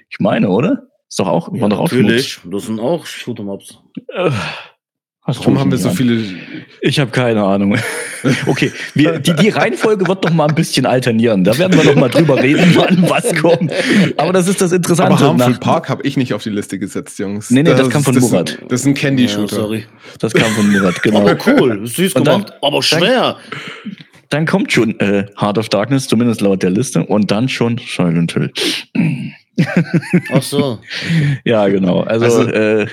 [0.09, 0.83] Ich meine, oder?
[1.09, 3.67] Ist doch auch, Ja, war doch auch natürlich, das sind auch Shoot'em Ups.
[3.67, 4.07] Schmutz.
[4.13, 4.31] Äh,
[5.29, 5.95] Warum haben wir so an.
[5.95, 6.23] viele?
[6.81, 7.77] Ich habe keine Ahnung.
[8.47, 11.43] Okay, wir, die, die Reihenfolge wird noch mal ein bisschen alternieren.
[11.43, 13.71] Da werden wir noch mal drüber reden, wann was kommt.
[14.17, 15.13] Aber das ist das Interessante.
[15.13, 17.51] Aber Harmful nach- Park habe ich nicht auf die Liste gesetzt, Jungs.
[17.51, 18.49] Nee, nee, das kam von das Murat.
[18.49, 19.55] Ist, das ist ein Ja, Candy-Shooter.
[19.55, 19.85] sorry.
[20.19, 21.19] Das kam von Murat, genau.
[21.21, 23.37] Aber cool, süß dann- gemacht, aber schwer.
[24.29, 28.33] Dann kommt schon äh, Heart of Darkness, zumindest laut der Liste, und dann schon Silent
[28.33, 28.51] Hill.
[30.31, 30.79] Ach so.
[31.45, 32.01] Ja, genau.
[32.01, 32.87] Also, Also- äh,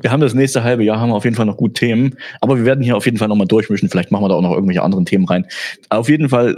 [0.00, 2.14] wir haben das nächste halbe Jahr, haben wir auf jeden Fall noch gut Themen.
[2.40, 3.88] Aber wir werden hier auf jeden Fall nochmal durchmischen.
[3.88, 5.46] Vielleicht machen wir da auch noch irgendwelche anderen Themen rein.
[5.88, 6.56] Auf jeden Fall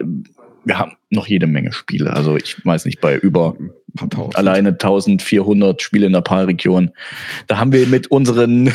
[0.67, 2.13] wir haben noch jede Menge Spiele.
[2.13, 3.57] Also ich weiß nicht, bei über
[4.11, 4.37] tausend.
[4.37, 6.91] alleine 1400 Spiele in der PAL-Region.
[7.47, 8.65] Da haben wir mit unseren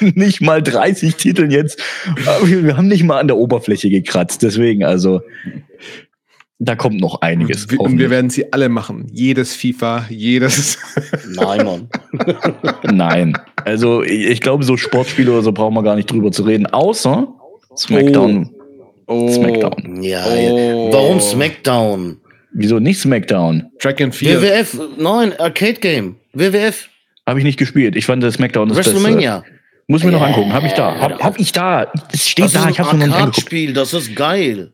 [0.00, 1.80] nicht mal 30 Titeln jetzt,
[2.16, 4.42] äh, wir haben nicht mal an der Oberfläche gekratzt.
[4.42, 5.22] Deswegen, also,
[6.62, 7.64] da kommt noch einiges.
[7.64, 9.06] Und wir, und wir werden sie alle machen.
[9.12, 10.78] Jedes FIFA, jedes.
[11.34, 11.88] Nein, Mann.
[12.84, 13.36] Nein.
[13.64, 16.66] Also, ich, ich glaube, so Sportspiele oder so brauchen wir gar nicht drüber zu reden,
[16.66, 17.26] außer
[17.76, 18.50] SmackDown.
[19.06, 19.28] Oh.
[19.32, 20.02] Smackdown.
[20.02, 20.88] Ja, Oh.
[20.88, 20.92] ja.
[20.92, 22.18] Warum Smackdown?
[22.52, 23.70] Wieso nicht Smackdown?
[23.78, 24.42] Track and Field.
[24.42, 26.16] WWF, nein, Arcade Game.
[26.32, 26.88] WWF,
[27.26, 27.96] Habe ich nicht gespielt.
[27.96, 28.94] Ich fand das Smackdown das Beste.
[28.94, 29.44] WrestleMania.
[29.88, 30.52] Muss mir noch angucken.
[30.52, 30.94] Habe ich da.
[31.00, 31.90] Hab, hab ich da.
[32.12, 32.64] Es steht Das da.
[32.64, 33.36] ist Ich ein habe mir noch nicht angeguckt.
[33.38, 34.72] Arcade-Spiel, das ist geil.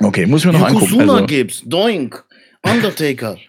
[0.00, 0.86] Okay, muss mir noch angucken.
[0.86, 1.26] Yokozuna Also.
[1.26, 2.24] gibt's, Doink,
[2.62, 3.36] Undertaker.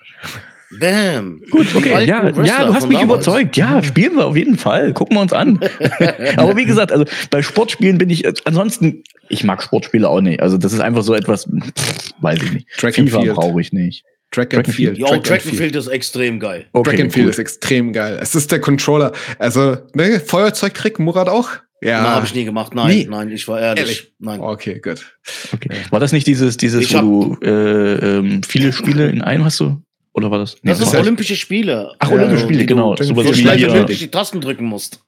[0.80, 1.42] Bam.
[1.50, 3.26] Gut, okay, ja, Wrestler ja, du hast mich damals.
[3.26, 3.56] überzeugt.
[3.56, 4.92] Ja, spielen wir auf jeden Fall.
[4.94, 5.60] Gucken wir uns an.
[6.36, 10.42] Aber wie gesagt, also bei Sportspielen bin ich, äh, ansonsten, ich mag Sportspiele auch nicht.
[10.42, 12.68] Also das ist einfach so etwas, pff, weiß ich nicht.
[12.78, 13.36] Track and FIFA Field.
[13.36, 14.04] brauche ich nicht.
[14.32, 14.98] Track Track and and Field.
[14.98, 16.66] Jo, Track and Field ist extrem geil.
[16.74, 17.32] Okay, Track and Field cool.
[17.32, 18.20] ist extrem geil.
[18.22, 19.14] Es ist der Controller.
[19.40, 21.50] Also, ne, Feuerzeug kriegt Murat auch?
[21.82, 22.02] Ja.
[22.02, 22.74] Na, habe ich nie gemacht.
[22.74, 23.06] Nein, Nie.
[23.10, 23.82] nein, ich war ehrlich.
[23.84, 24.12] Ehrlich?
[24.20, 24.40] Nein.
[24.40, 25.06] Okay, gut.
[25.54, 25.70] okay.
[25.92, 29.60] War das nicht dieses, dieses, Ich wo du äh, ähm, viele Spiele in einem hast
[29.60, 29.80] du?
[30.14, 30.56] Oder war das?
[30.64, 31.92] Nee, Das das sind Olympische Spiele.
[32.00, 32.96] Ach, Ja, Olympische Spiele, du- genau.
[32.96, 35.02] die Sowas du wie, hier, die Tasten drücken musst.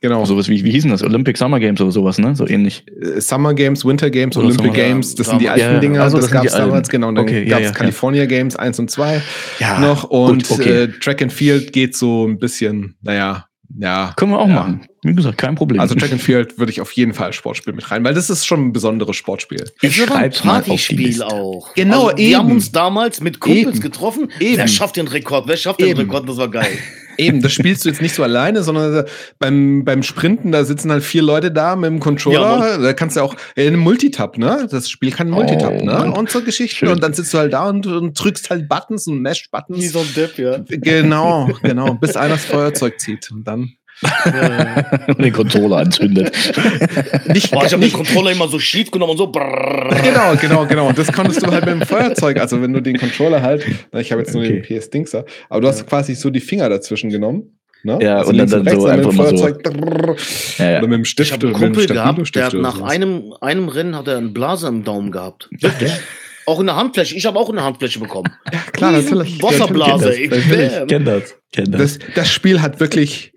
[0.00, 0.24] Genau.
[0.24, 1.02] sowas wie, wie hießen das?
[1.02, 2.34] Olympic Summer Games oder sowas, ne?
[2.34, 2.82] So ähnlich.
[3.00, 6.02] Äh, Summer Games, Winter Games, Oder Olympic Summer- Games, das sind die alten Ja, Dinger,
[6.02, 6.56] also das, das die alten.
[6.68, 7.08] damals, genau.
[7.08, 7.72] Und dann Okay, ja, gab's ja, ja.
[7.74, 9.20] California Games 1 und 2
[9.60, 10.82] Ja, noch und gut, okay.
[10.84, 13.44] äh, Track and Field geht so ein bisschen, naja,
[13.78, 14.14] ja.
[14.16, 14.54] Können wir auch Ja.
[14.54, 14.86] machen.
[15.06, 15.80] Wie gesagt, kein Problem.
[15.80, 18.28] Also Track and Field würde ich auf jeden Fall als Sportspiel mit rein, weil das
[18.30, 19.64] ist schon ein besonderes Sportspiel.
[19.80, 21.72] ich ein die Partyspiel auch.
[21.74, 22.36] Genau, also, Wir eben.
[22.38, 23.80] haben uns damals mit Kumpels Eben.
[23.80, 24.28] getroffen.
[24.40, 24.56] Eben.
[24.58, 25.46] Wer schafft den Rekord?
[25.46, 26.00] Wer schafft den Eben.
[26.00, 26.28] Rekord?
[26.28, 26.66] Das war geil.
[27.18, 29.06] Eben, das spielst du jetzt nicht so alleine, sondern
[29.38, 32.58] beim, beim Sprinten, da sitzen halt vier Leute da mit dem Controller.
[32.72, 34.68] Ja, da kannst du auch in einem Multitab, ne?
[34.70, 35.92] Das Spiel kann Multitab, Oh, ne?
[35.92, 36.12] Mann.
[36.12, 36.76] Und so Geschichten.
[36.76, 36.88] Schön.
[36.90, 39.96] Und dann sitzt du halt da und, und drückst halt Buttons und masht Buttons.
[39.96, 40.58] ein Depp, ja.
[40.68, 41.94] Genau, genau.
[41.94, 43.30] Bis einer das Feuerzeug zieht.
[43.32, 43.72] Und dann.
[45.08, 46.32] Und den Controller anzündet.
[47.28, 49.26] Nicht, Boah, ich habe den Controller immer so schief genommen und so.
[49.28, 49.88] brrrr.
[50.02, 50.88] Genau, genau, genau.
[50.88, 52.38] Und das konntest du halt mit dem Feuerzeug.
[52.38, 54.60] Also wenn du den Controller halt, na, ich habe jetzt nur Okay.
[54.60, 57.58] den PS-Dingser, aber du hast quasi so die Finger dazwischen genommen.
[57.82, 57.98] Ne?
[58.02, 59.36] Ja, und dann- dann rechts, so mit dem einfach mal so.
[59.44, 60.16] Feuerzeug, brrrr,
[60.58, 60.78] Ja, ja.
[60.78, 61.32] Oder mit dem Ich Stift.
[61.32, 64.82] habe einen Kumpel gehabt, der hat nach einem, einem Rennen hat er einen Blaser im
[64.84, 65.48] Daumen gehabt.
[65.60, 65.92] Wirklich.
[66.46, 67.16] Auch in der Handfläche.
[67.16, 68.30] Ich habe auch eine Handfläche bekommen.
[68.52, 69.42] Ja, klar, natürlich.
[69.42, 70.06] Wasserblase.
[70.10, 70.30] Natürlich.
[70.70, 70.86] Bam.
[70.86, 71.34] Kenn das.
[71.52, 71.98] Kenn das.
[71.98, 73.32] Das, das Spiel hat wirklich,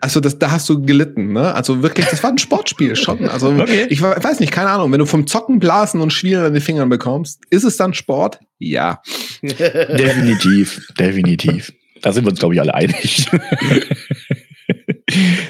[0.00, 1.54] also das, da hast du gelitten, ne?
[1.54, 3.28] Also wirklich, das war ein Sportspiel schon.
[3.28, 3.86] Also Okay.
[3.90, 6.62] ich we- weiß nicht, keine Ahnung, wenn du vom Zocken Blasen und Schwielen an den
[6.62, 8.38] Fingern bekommst, ist es dann Sport?
[8.58, 9.02] Ja.
[9.42, 11.72] Definitiv, definitiv.
[12.02, 13.26] Da sind wir uns, glaube ich, alle einig.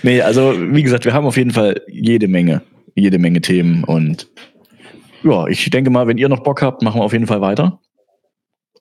[0.02, 2.62] nee, also, wie gesagt, wir haben auf jeden Fall jede Menge,
[2.94, 4.28] jede Menge Themen und
[5.24, 7.80] ja, ich denke mal, wenn ihr noch Bock habt, machen wir auf jeden Fall weiter.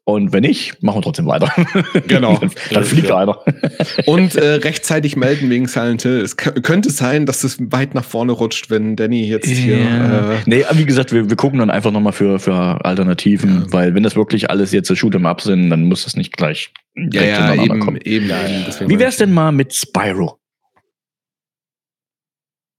[0.09, 1.51] Und wenn nicht, machen wir trotzdem weiter.
[2.07, 2.37] Genau.
[2.37, 3.17] dann, dann fliegt Ja.
[3.17, 3.43] einer.
[4.05, 6.21] Und äh, rechtzeitig melden wegen Silent Hill.
[6.21, 9.79] Es kö- könnte sein, dass es weit nach vorne rutscht, wenn Danny jetzt hier.
[9.79, 10.31] Ja.
[10.31, 12.53] Äh, nee, aber wie gesagt, wir, wir gucken dann einfach nochmal für, für
[12.85, 13.73] Alternativen, Ja.
[13.73, 16.71] weil wenn das wirklich alles jetzt so Shoot'em Up sind, dann muss das nicht gleich
[16.95, 17.99] ja, direkt ja, eben, kommen.
[18.01, 18.89] eben, Ja, eben.
[18.89, 20.39] Wie wär's denn mal mit Spyro?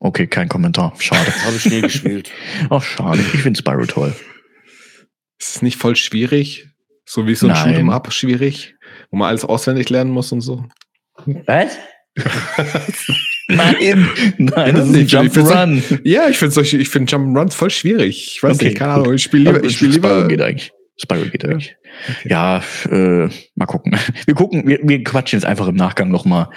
[0.00, 0.94] Okay, kein Kommentar.
[0.98, 1.30] Schade.
[1.44, 2.30] Habe ich nie gespielt.
[2.70, 3.20] Ach, schade.
[3.34, 4.14] Ich finde Spyro toll.
[5.38, 6.67] Ist es nicht voll schwierig?
[7.10, 7.74] So wie so ein Nein.
[7.74, 8.74] Shoot'em Up schwierig?
[9.10, 10.64] Wo man alles auswendig lernen muss und so?
[11.46, 11.78] Was?
[13.50, 14.06] Nein,
[14.36, 16.00] nein, das ist ein Jump'n'Run.
[16.04, 18.34] Ja, ich finde ich finde Jump'n'Runs voll schwierig.
[18.36, 18.92] Ich weiß Okay, nicht, keine.
[18.92, 19.14] Ahnung.
[19.14, 20.28] Ich spiele lieber, ich spiele Spyro lieber.
[20.28, 20.70] geht eigentlich.
[21.00, 21.76] Spyro geht eigentlich.
[22.24, 23.96] Ja, äh, mal gucken.
[24.26, 26.50] Wir gucken, wir, wir quatschen jetzt einfach im Nachgang nochmal,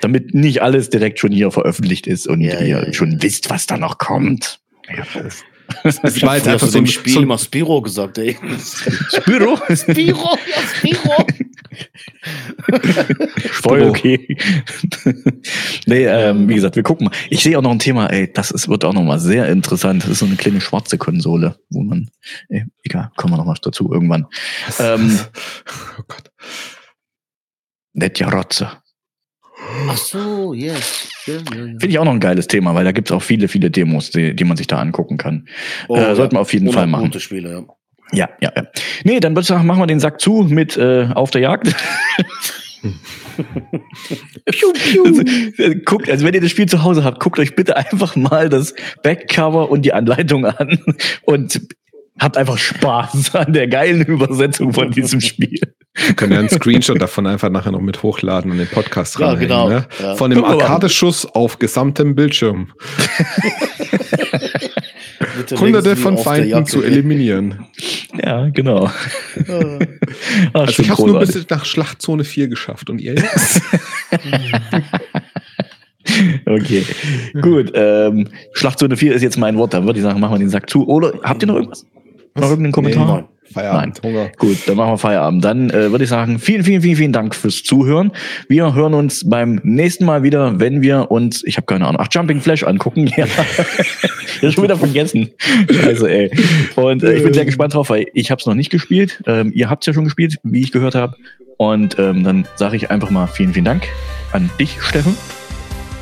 [0.00, 2.92] damit nicht alles direkt schon hier veröffentlicht ist und Ja, ihr ja, ja.
[2.94, 4.60] schon wisst, was da noch kommt.
[4.88, 5.02] Ja,
[5.84, 8.36] Es Ich war jetzt einfach so ein Spiel so, immer Spiro gesagt, ey.
[9.16, 9.56] Spyro?
[9.74, 11.26] Spiro, ja, Spiro.
[13.52, 14.36] Voll okay.
[15.86, 17.16] nee, ähm, wie gesagt, wir gucken mal.
[17.30, 20.02] Ich sehe auch noch ein Thema, ey, das ist, wird auch noch mal sehr interessant.
[20.04, 22.10] Das ist so eine kleine schwarze Konsole, wo man,
[22.48, 24.26] ey, egal, kommen wir noch mal dazu irgendwann.
[24.78, 25.18] Ähm,
[25.98, 26.30] oh Gott.
[27.92, 28.70] Nett ja Rotze.
[29.88, 31.08] Ach so, yes.
[31.26, 31.64] Ja, ja, ja.
[31.64, 34.34] Finde ich auch noch ein geiles Thema, weil da gibt's auch viele, viele Demos, die,
[34.34, 35.46] die man sich da angucken kann.
[35.88, 37.04] Oh, äh, sollten wir auf jeden Fall machen.
[37.04, 37.64] Gute Spiele, ja.
[38.10, 38.62] Ja, ja, ja.
[39.04, 41.74] Nee, dann würde ich sagen, machen wir den Sack zu mit äh, Auf der Jagd.
[44.46, 45.04] Piu, piu.
[45.04, 45.18] Das,
[45.58, 48.48] äh, guckt, also wenn ihr das Spiel zu Hause habt, guckt euch bitte einfach mal
[48.48, 50.78] das Backcover und die Anleitung an
[51.22, 51.60] und
[52.18, 55.60] habt einfach Spaß an der geilen Übersetzung von diesem Spiel.
[56.06, 59.28] Wir können ja einen Screenshot davon einfach nachher noch mit hochladen und den Podcast Ja,
[59.28, 59.68] ranhängen, genau.
[59.68, 59.86] Ne?
[60.00, 60.14] Ja.
[60.14, 60.44] Von dem.
[60.44, 62.72] Arcade-Schuss auf gesamtem Bildschirm.
[65.58, 67.66] Hunderte von Feinden zu eliminieren.
[68.22, 68.86] Ja, genau.
[69.48, 69.78] Ah,
[70.52, 73.14] Also ich habe nur bis nach Schlachtzone 4 geschafft und ihr?
[76.46, 76.84] Okay,
[77.42, 77.70] gut.
[77.74, 79.74] Ähm, Schlachtzone 4 ist jetzt mein Wort.
[79.74, 80.88] Dann würde ich sagen, machen wir den Sack zu.
[80.88, 81.84] Oder habt ihr noch irgendwas?
[82.40, 83.06] Noch irgendeinen Kommentar?
[83.06, 83.24] nein.
[83.52, 84.30] Feierabend, Hunger.
[84.36, 85.44] Gut, dann machen wir Feierabend.
[85.44, 88.12] Dann äh, würde ich sagen, vielen, vielen, vielen, vielen Dank fürs Zuhören.
[88.48, 92.08] Wir hören uns beim nächsten Mal wieder, wenn wir uns, ich habe keine Ahnung, ach,
[92.10, 93.10] Jumping Flash angucken.
[93.18, 93.26] Ja,
[94.40, 95.30] ich schon wieder vergessen.
[95.84, 96.30] Also, ey.
[96.76, 99.20] Und äh, ich bin sehr gespannt drauf, weil ich habe es noch nicht gespielt.
[99.26, 101.16] Ähm, ihr habt es ja schon gespielt, wie ich gehört habe.
[101.56, 103.88] Und ähm, dann sage ich einfach mal vielen, vielen Dank
[104.30, 105.16] an dich, Steffen.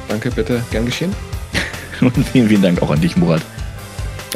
[0.09, 0.63] Danke, bitte.
[0.71, 1.13] Gern geschehen.
[2.03, 3.41] Und vielen, vielen Dank auch an dich, Murat.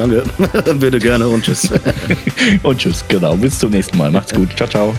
[0.01, 0.23] Danke.
[0.79, 1.69] Bitte gerne und tschüss.
[2.63, 3.35] Und tschüss, genau.
[3.35, 4.09] Bis zum nächsten Mal.
[4.09, 4.49] Macht's gut.
[4.57, 4.95] Ciao, ciao.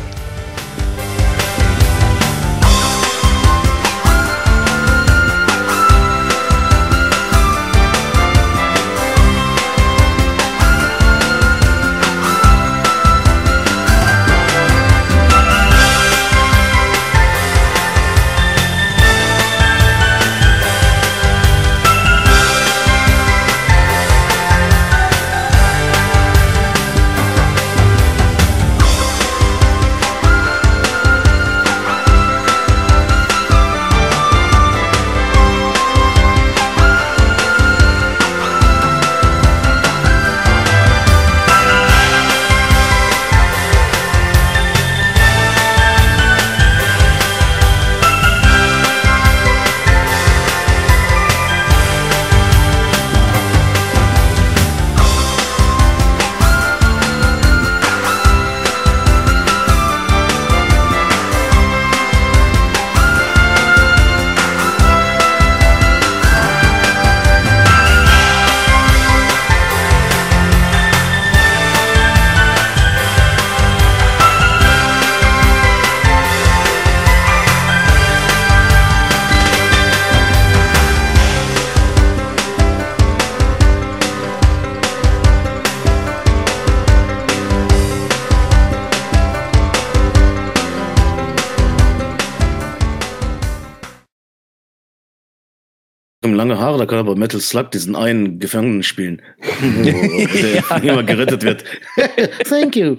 [96.83, 100.77] Da kann er bei Metal Slug diesen einen Gefangenen spielen, wo der Ja.
[100.95, 101.63] immer gerettet wird.
[102.49, 102.97] Thank you.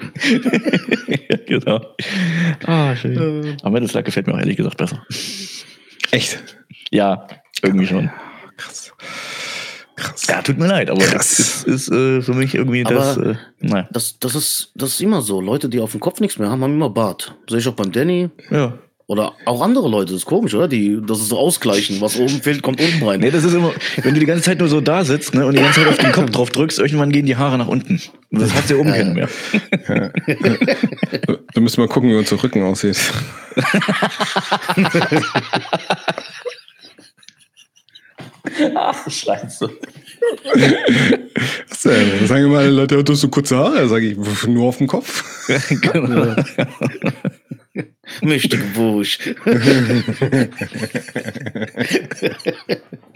[1.47, 1.81] genau.
[2.65, 3.57] Ah, schön.
[3.61, 5.05] Aber Metal Slug gefällt mir auch ehrlich gesagt besser.
[6.11, 6.41] Echt?
[6.91, 7.27] Ja,
[7.61, 8.10] irgendwie schon.
[8.55, 8.93] Krass.
[9.97, 10.27] Krass.
[10.30, 11.35] Ja, tut mir leid, aber Krass.
[11.35, 13.18] das ist, ist äh, für mich irgendwie das.
[13.18, 13.89] Aber- Äh, naja.
[13.91, 15.41] Das, das, ist, das ist immer so.
[15.41, 17.35] Leute, die auf dem Kopf nichts mehr haben, haben immer Bart.
[17.49, 18.30] Sehe ich auch beim Danny.
[18.49, 18.80] Ja.
[19.05, 20.13] Oder auch andere Leute.
[20.13, 20.67] Das ist komisch, oder?
[20.69, 21.99] Die, das ist so ausgleichen.
[21.99, 23.19] Was oben fehlt, kommt unten rein.
[23.19, 25.57] Nee, das ist immer, wenn du die ganze Zeit nur so da sitzt ne, und
[25.57, 28.01] die ganze Zeit auf den Kopf drauf drückst, irgendwann gehen die Haare nach unten.
[28.31, 29.30] Und das hat sie oben keinen mehr.
[31.53, 32.97] Da müssen wir gucken, wie unser Rücken aussieht.
[38.75, 39.69] Ach, scheiße.
[41.69, 42.27] Was denn?
[42.27, 43.88] Sagen immer alle Leute, du hast so kurze Haare.
[43.88, 45.23] Sag ich, "Pf, nur auf dem Kopf.
[45.81, 46.35] genau.
[48.22, 49.18] Meus tibus.